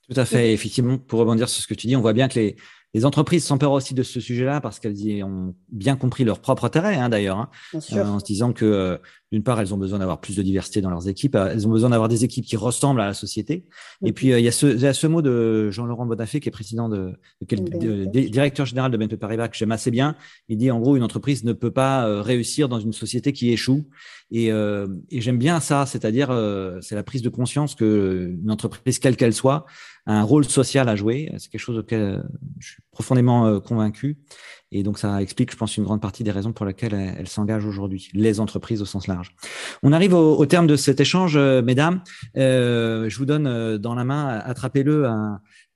Tout 0.07 0.19
à 0.19 0.25
fait. 0.25 0.53
Effectivement, 0.53 0.97
pour 0.97 1.19
rebondir 1.19 1.49
sur 1.49 1.63
ce 1.63 1.67
que 1.67 1.73
tu 1.73 1.87
dis, 1.87 1.95
on 1.95 2.01
voit 2.01 2.13
bien 2.13 2.27
que 2.27 2.35
les, 2.35 2.55
les 2.93 3.05
entreprises 3.05 3.43
s'emparent 3.43 3.71
aussi 3.71 3.95
de 3.95 4.03
ce 4.03 4.19
sujet-là 4.19 4.61
parce 4.61 4.79
qu'elles 4.79 5.23
ont 5.23 5.55
bien 5.71 5.95
compris 5.95 6.23
leur 6.23 6.39
propre 6.39 6.65
intérêt, 6.65 6.95
hein, 6.95 7.09
d'ailleurs, 7.09 7.37
hein, 7.37 7.49
en 7.73 8.19
se 8.19 8.25
disant 8.25 8.53
que 8.53 8.99
d'une 9.31 9.43
part, 9.43 9.59
elles 9.61 9.73
ont 9.73 9.77
besoin 9.77 9.99
d'avoir 9.99 10.19
plus 10.19 10.35
de 10.35 10.41
diversité 10.41 10.81
dans 10.81 10.89
leurs 10.89 11.07
équipes. 11.07 11.35
Elles 11.35 11.67
ont 11.67 11.69
besoin 11.69 11.91
d'avoir 11.91 12.09
des 12.09 12.23
équipes 12.23 12.45
qui 12.45 12.57
ressemblent 12.57 13.01
à 13.01 13.05
la 13.05 13.13
société. 13.13 13.65
Et 14.03 14.11
puis, 14.11 14.33
euh, 14.33 14.39
il, 14.39 14.45
y 14.45 14.47
a 14.47 14.51
ce, 14.51 14.65
il 14.65 14.79
y 14.79 14.87
a 14.87 14.93
ce 14.93 15.05
mot 15.05 15.21
de 15.21 15.69
Jean-Laurent 15.69 16.07
Bonafé, 16.07 16.39
qui 16.39 16.49
est 16.49 16.51
président 16.51 16.89
de, 16.89 17.13
de, 17.41 18.27
directeur 18.27 18.65
général 18.65 18.91
de 18.91 18.97
BNP 18.97 19.17
Paribas, 19.17 19.47
que 19.47 19.55
j'aime 19.55 19.71
assez 19.71 19.91
bien. 19.91 20.15
Il 20.47 20.57
dit, 20.57 20.71
en 20.71 20.79
gros, 20.79 20.95
une 20.95 21.03
entreprise 21.03 21.43
ne 21.43 21.53
peut 21.53 21.69
pas 21.71 22.07
euh, 22.07 22.23
réussir 22.23 22.69
dans 22.69 22.79
une 22.79 22.93
société 22.93 23.31
qui 23.31 23.51
échoue. 23.51 23.87
Et, 24.31 24.51
euh, 24.51 24.87
et 25.11 25.21
j'aime 25.21 25.37
bien 25.37 25.59
ça, 25.59 25.85
c'est-à-dire, 25.85 26.29
c'est 26.81 26.95
la 26.95 27.03
prise 27.03 27.21
de 27.21 27.29
conscience 27.29 27.75
que 27.75 28.35
une 28.41 28.51
entreprise, 28.51 28.97
quelle 28.97 29.15
qu'elle 29.15 29.33
soit, 29.33 29.65
a 30.05 30.13
un 30.13 30.23
rôle 30.23 30.45
social 30.45 30.89
à 30.89 30.95
jouer. 30.95 31.31
C'est 31.37 31.51
quelque 31.51 31.61
chose 31.61 31.77
auquel 31.77 32.23
je 32.59 32.67
suis 32.67 32.83
profondément 32.91 33.59
convaincu. 33.59 34.17
Et 34.71 34.83
donc, 34.83 34.99
ça 34.99 35.21
explique, 35.21 35.51
je 35.51 35.57
pense, 35.57 35.77
une 35.77 35.83
grande 35.83 36.01
partie 36.01 36.23
des 36.23 36.31
raisons 36.31 36.53
pour 36.53 36.65
lesquelles 36.65 36.93
elles 36.93 37.27
s'engagent 37.27 37.65
aujourd'hui, 37.65 38.09
les 38.13 38.39
entreprises 38.39 38.81
au 38.81 38.85
sens 38.85 39.07
large. 39.07 39.35
On 39.81 39.91
arrive 39.91 40.13
au, 40.13 40.45
terme 40.45 40.67
de 40.67 40.75
cet 40.75 40.99
échange, 40.99 41.35
euh, 41.37 41.63
mesdames. 41.63 42.01
Euh, 42.37 43.09
je 43.09 43.17
vous 43.17 43.25
donne 43.25 43.47
euh, 43.47 43.79
dans 43.79 43.95
la 43.95 44.03
main, 44.03 44.27
attrapez-le, 44.27 45.09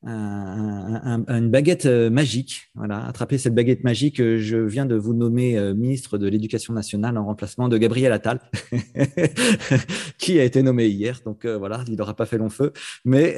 une 0.05 1.49
baguette 1.49 1.85
magique. 1.85 2.69
Voilà, 2.75 3.05
attrapez 3.05 3.37
cette 3.37 3.55
baguette 3.55 3.83
magique. 3.83 4.17
Je 4.17 4.57
viens 4.57 4.85
de 4.85 4.95
vous 4.95 5.13
nommer 5.13 5.73
ministre 5.73 6.17
de 6.17 6.27
l'Éducation 6.27 6.73
nationale 6.73 7.17
en 7.17 7.25
remplacement 7.25 7.69
de 7.69 7.77
Gabriel 7.77 8.11
Attal, 8.11 8.39
qui 10.17 10.39
a 10.39 10.43
été 10.43 10.61
nommé 10.61 10.87
hier. 10.87 11.21
Donc 11.25 11.45
voilà, 11.45 11.83
il 11.87 11.95
n'aura 11.95 12.15
pas 12.15 12.25
fait 12.25 12.37
long 12.37 12.49
feu. 12.49 12.73
Mais 13.05 13.35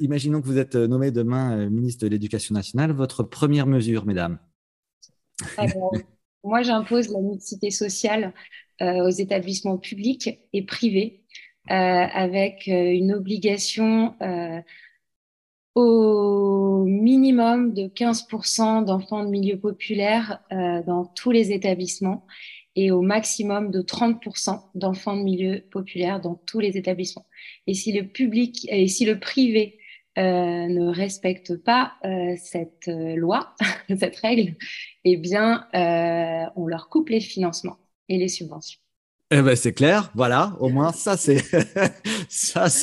imaginons 0.00 0.40
que 0.40 0.46
vous 0.46 0.58
êtes 0.58 0.74
nommé 0.74 1.10
demain 1.10 1.68
ministre 1.70 2.04
de 2.04 2.10
l'Éducation 2.10 2.54
nationale. 2.54 2.92
Votre 2.92 3.22
première 3.22 3.66
mesure, 3.66 4.06
mesdames? 4.06 4.38
Moi, 6.44 6.62
j'impose 6.62 7.08
la 7.08 7.20
mixité 7.20 7.70
sociale 7.70 8.32
euh, 8.80 9.06
aux 9.06 9.10
établissements 9.10 9.78
publics 9.78 10.40
et 10.52 10.64
privés, 10.64 11.22
euh, 11.70 11.74
avec 11.74 12.66
euh, 12.68 12.90
une 12.90 13.12
obligation 13.12 14.14
au 15.74 16.84
minimum 16.84 17.72
de 17.72 17.84
15% 17.84 18.84
d'enfants 18.84 19.24
de 19.24 19.30
milieu 19.30 19.58
populaire 19.58 20.40
dans 20.50 21.06
tous 21.14 21.30
les 21.30 21.52
établissements 21.52 22.26
et 22.76 22.90
au 22.90 23.02
maximum 23.02 23.70
de 23.70 23.82
30% 23.82 24.60
d'enfants 24.74 25.16
de 25.16 25.22
milieu 25.22 25.62
populaire 25.70 26.20
dans 26.20 26.34
tous 26.34 26.60
les 26.60 26.76
établissements. 26.76 27.26
Et 27.66 27.74
si 27.74 27.92
le 27.92 28.06
public 28.06 28.66
et 28.70 28.88
si 28.88 29.04
le 29.04 29.18
privé 29.18 29.78
euh, 30.18 30.22
ne 30.22 30.88
respectent 30.88 31.56
pas 31.56 31.94
euh, 32.04 32.34
cette 32.36 32.88
euh, 32.88 33.16
loi, 33.16 33.54
cette 33.98 34.16
règle, 34.16 34.56
eh 35.04 35.16
bien, 35.16 35.66
on 36.54 36.66
leur 36.66 36.88
coupe 36.88 37.08
les 37.08 37.20
financements 37.20 37.78
et 38.08 38.18
les 38.18 38.28
subventions. 38.28 38.78
Eh 39.30 39.40
ben, 39.40 39.56
c'est 39.56 39.72
clair, 39.72 40.12
voilà, 40.14 40.54
au 40.60 40.68
moins 40.68 40.92
ça 40.92 41.16
c'est 41.16 41.40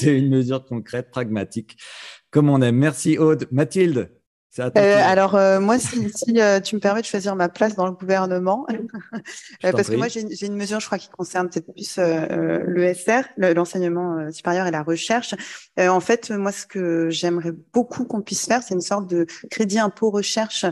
une 0.17 0.29
mesure 0.29 0.65
concrète, 0.65 1.11
pragmatique, 1.11 1.77
comme 2.31 2.49
on 2.49 2.61
aime. 2.61 2.77
Merci 2.77 3.17
Aude. 3.17 3.47
Mathilde, 3.51 4.09
Euh, 4.57 4.71
alors 5.03 5.33
moi, 5.61 5.77
si, 5.77 6.09
tu 6.63 6.75
me 6.75 6.79
permets 6.79 7.01
de 7.01 7.05
choisir 7.05 7.35
ma 7.35 7.49
place 7.49 7.75
dans 7.75 7.85
le 7.85 7.93
gouvernement, 7.93 8.65
parce 9.61 9.89
que 9.89 9.95
moi 9.95 10.07
j'ai 10.07 10.21
une, 10.45 10.55
mesure, 10.55 10.79
je 10.79 10.87
crois, 10.87 10.97
qui 10.97 11.09
concerne 11.09 11.49
peut-être 11.49 11.71
plus 11.71 11.97
l'ESR, 11.97 13.21
l'enseignement 13.37 14.31
supérieur 14.31 14.65
et 14.65 14.71
la 14.71 14.81
recherche. 14.81 15.35
en 15.77 15.99
fait, 15.99 16.31
moi, 16.31 16.51
ce 16.51 16.65
que 16.65 17.09
j'aimerais 17.09 17.53
beaucoup 17.73 18.05
qu'on 18.05 18.21
puisse 18.21 18.47
faire, 18.47 18.63
c'est 18.63 18.73
une 18.73 18.81
sorte 18.81 19.09
de 19.09 19.27
crédit 19.51 19.79
impôt 19.79 20.09
recherche 20.09 20.65
euh, 20.65 20.71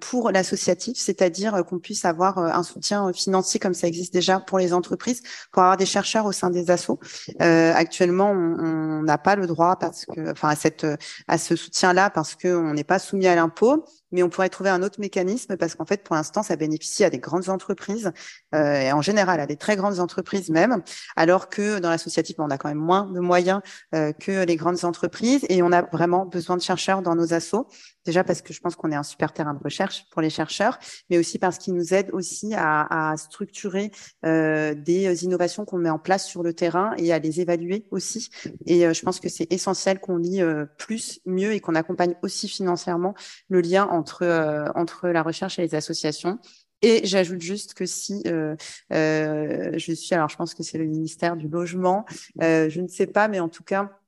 pour 0.00 0.30
l'associatif, 0.30 0.96
c'est-à-dire 0.96 1.54
euh, 1.54 1.62
qu'on 1.62 1.78
puisse 1.78 2.04
avoir 2.04 2.38
euh, 2.38 2.48
un 2.48 2.62
soutien 2.62 3.12
financier 3.12 3.60
comme 3.60 3.74
ça 3.74 3.86
existe 3.86 4.12
déjà 4.12 4.40
pour 4.40 4.58
les 4.58 4.72
entreprises, 4.72 5.22
pour 5.52 5.62
avoir 5.62 5.76
des 5.76 5.86
chercheurs 5.86 6.24
au 6.24 6.32
sein 6.32 6.50
des 6.50 6.70
assos. 6.70 6.98
Euh, 7.42 7.72
actuellement, 7.74 8.30
on 8.30 9.02
n'a 9.02 9.18
pas 9.18 9.36
le 9.36 9.46
droit 9.46 9.76
parce 9.78 10.06
que, 10.06 10.32
enfin, 10.32 10.48
à 10.48 10.56
cette, 10.56 10.86
à 11.28 11.38
ce 11.38 11.56
soutien-là 11.56 12.10
parce 12.10 12.34
qu'on 12.34 12.72
n'est 12.72 12.84
pas 12.84 12.98
soumis 12.98 13.26
à 13.26 13.34
l'impôt 13.34 13.84
mais 14.12 14.22
on 14.22 14.28
pourrait 14.28 14.48
trouver 14.48 14.70
un 14.70 14.82
autre 14.82 15.00
mécanisme 15.00 15.56
parce 15.56 15.74
qu'en 15.74 15.84
fait, 15.84 16.02
pour 16.02 16.16
l'instant, 16.16 16.42
ça 16.42 16.56
bénéficie 16.56 17.04
à 17.04 17.10
des 17.10 17.18
grandes 17.18 17.48
entreprises 17.48 18.12
euh, 18.54 18.80
et 18.80 18.92
en 18.92 19.02
général 19.02 19.40
à 19.40 19.46
des 19.46 19.56
très 19.56 19.76
grandes 19.76 20.00
entreprises 20.00 20.50
même, 20.50 20.82
alors 21.16 21.48
que 21.48 21.78
dans 21.78 21.90
l'associatif, 21.90 22.36
on 22.38 22.50
a 22.50 22.58
quand 22.58 22.68
même 22.68 22.78
moins 22.78 23.06
de 23.06 23.20
moyens 23.20 23.60
euh, 23.94 24.12
que 24.12 24.44
les 24.44 24.56
grandes 24.56 24.84
entreprises 24.84 25.44
et 25.48 25.62
on 25.62 25.72
a 25.72 25.82
vraiment 25.82 26.26
besoin 26.26 26.56
de 26.56 26.62
chercheurs 26.62 27.02
dans 27.02 27.14
nos 27.14 27.34
assos. 27.34 27.68
Déjà 28.04 28.22
parce 28.22 28.40
que 28.40 28.52
je 28.52 28.60
pense 28.60 28.76
qu'on 28.76 28.92
est 28.92 28.96
un 28.96 29.02
super 29.02 29.32
terrain 29.32 29.52
de 29.52 29.62
recherche 29.62 30.04
pour 30.12 30.22
les 30.22 30.30
chercheurs, 30.30 30.78
mais 31.10 31.18
aussi 31.18 31.38
parce 31.38 31.58
qu'ils 31.58 31.74
nous 31.74 31.92
aident 31.92 32.10
aussi 32.12 32.54
à, 32.54 33.10
à 33.10 33.16
structurer 33.16 33.90
euh, 34.24 34.74
des 34.74 35.24
innovations 35.24 35.64
qu'on 35.64 35.78
met 35.78 35.90
en 35.90 35.98
place 35.98 36.26
sur 36.26 36.42
le 36.42 36.52
terrain 36.52 36.94
et 36.98 37.12
à 37.12 37.18
les 37.18 37.40
évaluer 37.40 37.86
aussi. 37.90 38.28
Et 38.66 38.86
euh, 38.86 38.92
je 38.92 39.02
pense 39.02 39.20
que 39.20 39.28
c'est 39.28 39.52
essentiel 39.52 39.98
qu'on 39.98 40.16
lie 40.16 40.40
euh, 40.40 40.66
plus, 40.78 41.20
mieux 41.26 41.52
et 41.52 41.60
qu'on 41.60 41.74
accompagne 41.74 42.14
aussi 42.22 42.48
financièrement 42.48 43.14
le 43.48 43.60
lien 43.60 43.88
euh, 44.22 44.66
entre 44.74 45.08
la 45.08 45.22
recherche 45.22 45.58
et 45.58 45.62
les 45.62 45.74
associations. 45.74 46.38
Et 46.82 47.06
j'ajoute 47.06 47.40
juste 47.40 47.74
que 47.74 47.86
si 47.86 48.22
euh, 48.26 48.54
euh, 48.92 49.72
je 49.76 49.92
suis, 49.92 50.14
alors 50.14 50.28
je 50.28 50.36
pense 50.36 50.54
que 50.54 50.62
c'est 50.62 50.78
le 50.78 50.84
ministère 50.84 51.36
du 51.36 51.48
logement, 51.48 52.04
je 52.38 52.80
ne 52.80 52.88
sais 52.88 53.06
pas, 53.06 53.28
mais 53.28 53.40
en 53.40 53.48
tout 53.48 53.64
cas, 53.64 53.98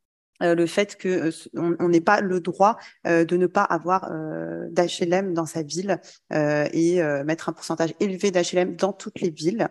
euh, 0.42 0.54
le 0.54 0.66
fait 0.66 0.96
que 0.96 1.08
euh, 1.08 1.76
on 1.78 1.88
n'ait 1.88 2.00
pas 2.00 2.20
le 2.20 2.40
droit 2.40 2.76
euh, 3.06 3.24
de 3.24 3.36
ne 3.36 3.46
pas 3.46 3.62
avoir 3.62 4.10
d'HLM 4.70 5.34
dans 5.34 5.46
sa 5.46 5.62
ville 5.62 6.00
et 6.30 7.02
mettre 7.24 7.48
un 7.48 7.52
pourcentage 7.52 7.94
élevé 8.00 8.30
d'HLM 8.30 8.76
dans 8.76 8.92
toutes 8.92 9.20
les 9.20 9.30
villes 9.30 9.68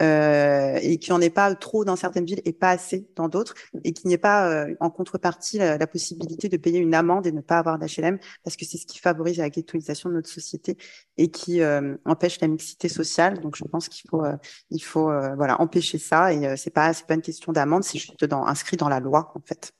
et 0.00 0.98
qu'il 0.98 1.12
n'y 1.12 1.18
en 1.18 1.20
ait 1.20 1.30
pas 1.30 1.54
trop 1.54 1.84
dans 1.84 1.96
certaines 1.96 2.24
villes 2.24 2.42
et 2.44 2.52
pas 2.52 2.70
assez 2.70 3.06
dans 3.16 3.28
d'autres 3.28 3.54
et 3.84 3.92
qu'il 3.92 4.08
n'y 4.08 4.14
ait 4.14 4.18
pas 4.18 4.66
en 4.80 4.90
contrepartie 4.90 5.58
la, 5.58 5.86
possibilité 5.86 6.48
de 6.48 6.56
payer 6.56 6.78
une 6.78 6.94
amende 6.94 7.26
et 7.26 7.32
ne 7.32 7.40
pas 7.40 7.58
avoir 7.58 7.78
d'HLM 7.78 8.18
parce 8.44 8.56
que 8.56 8.64
c'est 8.64 8.78
ce 8.78 8.86
qui 8.86 8.98
favorise 8.98 9.38
la 9.38 9.50
ghettoisation 9.50 10.08
de 10.08 10.14
notre 10.14 10.28
société 10.28 10.76
et 11.16 11.30
qui 11.30 11.60
empêche 12.04 12.40
la 12.40 12.48
mixité 12.48 12.88
sociale. 12.88 13.40
Donc 13.40 13.56
je 13.56 13.64
pense 13.64 13.88
qu'il 13.88 14.08
faut 14.08 14.24
il 14.70 14.82
faut 14.82 15.10
voilà 15.36 15.60
empêcher 15.60 15.98
ça 15.98 16.32
et 16.32 16.56
c'est 16.56 16.70
pas 16.70 16.92
c'est 16.92 17.06
pas 17.06 17.14
une 17.14 17.22
question 17.22 17.52
d'amende, 17.52 17.84
c'est 17.84 17.98
juste 17.98 18.24
dans, 18.24 18.46
inscrit 18.46 18.76
dans 18.76 18.88
la 18.88 19.00
loi 19.00 19.32
en 19.34 19.40
fait. 19.40 19.72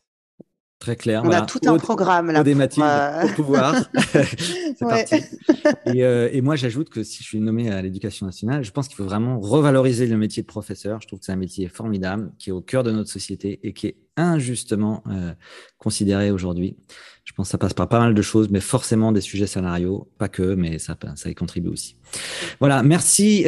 Très 0.82 0.96
clair. 0.96 1.22
On 1.24 1.30
a 1.30 1.42
tout 1.42 1.60
un 1.64 1.76
programme 1.76 2.32
là. 2.32 2.42
Pour, 2.42 2.56
Mathilde, 2.56 2.84
euh, 2.84 3.28
pouvoir. 3.36 3.72
C'est 4.12 4.80
parti. 4.80 5.14
Euh, 5.86 6.28
et, 6.32 6.40
moi, 6.40 6.56
j'ajoute 6.56 6.90
que 6.90 7.04
si 7.04 7.22
je 7.22 7.28
suis 7.28 7.38
nommé 7.38 7.70
à 7.70 7.80
l'éducation 7.80 8.26
nationale, 8.26 8.64
je 8.64 8.72
pense 8.72 8.88
qu'il 8.88 8.96
faut 8.96 9.04
vraiment 9.04 9.38
revaloriser 9.38 10.08
le 10.08 10.16
métier 10.16 10.42
de 10.42 10.48
professeur. 10.48 11.00
Je 11.00 11.06
trouve 11.06 11.20
que 11.20 11.24
c'est 11.24 11.30
un 11.30 11.36
métier 11.36 11.68
formidable 11.68 12.32
qui 12.36 12.50
est 12.50 12.52
au 12.52 12.62
cœur 12.62 12.82
de 12.82 12.90
notre 12.90 13.10
société 13.10 13.60
et 13.62 13.74
qui 13.74 13.86
est 13.86 13.96
injustement 14.16 15.04
euh, 15.06 15.32
considéré 15.78 16.32
aujourd'hui. 16.32 16.76
Je 17.24 17.32
pense 17.32 17.48
que 17.48 17.52
ça 17.52 17.58
passe 17.58 17.74
par 17.74 17.88
pas 17.88 18.00
mal 18.00 18.14
de 18.14 18.22
choses, 18.22 18.48
mais 18.50 18.60
forcément 18.60 19.12
des 19.12 19.20
sujets 19.20 19.46
salariaux, 19.46 20.08
pas 20.18 20.28
que, 20.28 20.54
mais 20.54 20.78
ça, 20.78 20.96
y 21.26 21.34
contribue 21.34 21.68
aussi. 21.68 21.96
Voilà, 22.58 22.82
merci 22.82 23.44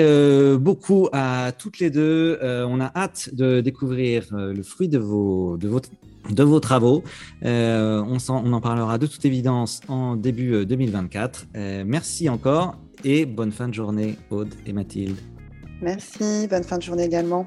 beaucoup 0.58 1.08
à 1.12 1.52
toutes 1.58 1.80
les 1.80 1.90
deux. 1.90 2.38
on 2.42 2.80
a 2.80 2.92
hâte 2.94 3.30
de 3.34 3.60
découvrir 3.60 4.28
le 4.30 4.62
fruit 4.62 4.88
de 4.88 4.98
vos, 4.98 5.58
travaux. 6.60 7.02
Euh, 7.44 8.02
on, 8.06 8.52
en 8.52 8.60
parlera 8.60 8.98
de 8.98 9.06
toute 9.06 9.24
évidence 9.24 9.80
en 9.88 10.16
début 10.16 10.64
2024. 10.64 11.46
Euh, 11.56 11.58
euh, 11.64 11.84
merci 11.86 12.28
encore 12.28 12.76
et 13.04 13.26
bonne 13.26 13.52
fin 13.52 13.68
de 13.68 13.74
journée, 13.74 14.16
Aude 14.30 14.54
et 14.66 14.72
Mathilde. 14.72 15.16
Merci, 15.82 16.46
bonne 16.48 16.64
fin 16.64 16.78
de 16.78 16.82
journée 16.82 17.04
également. 17.04 17.46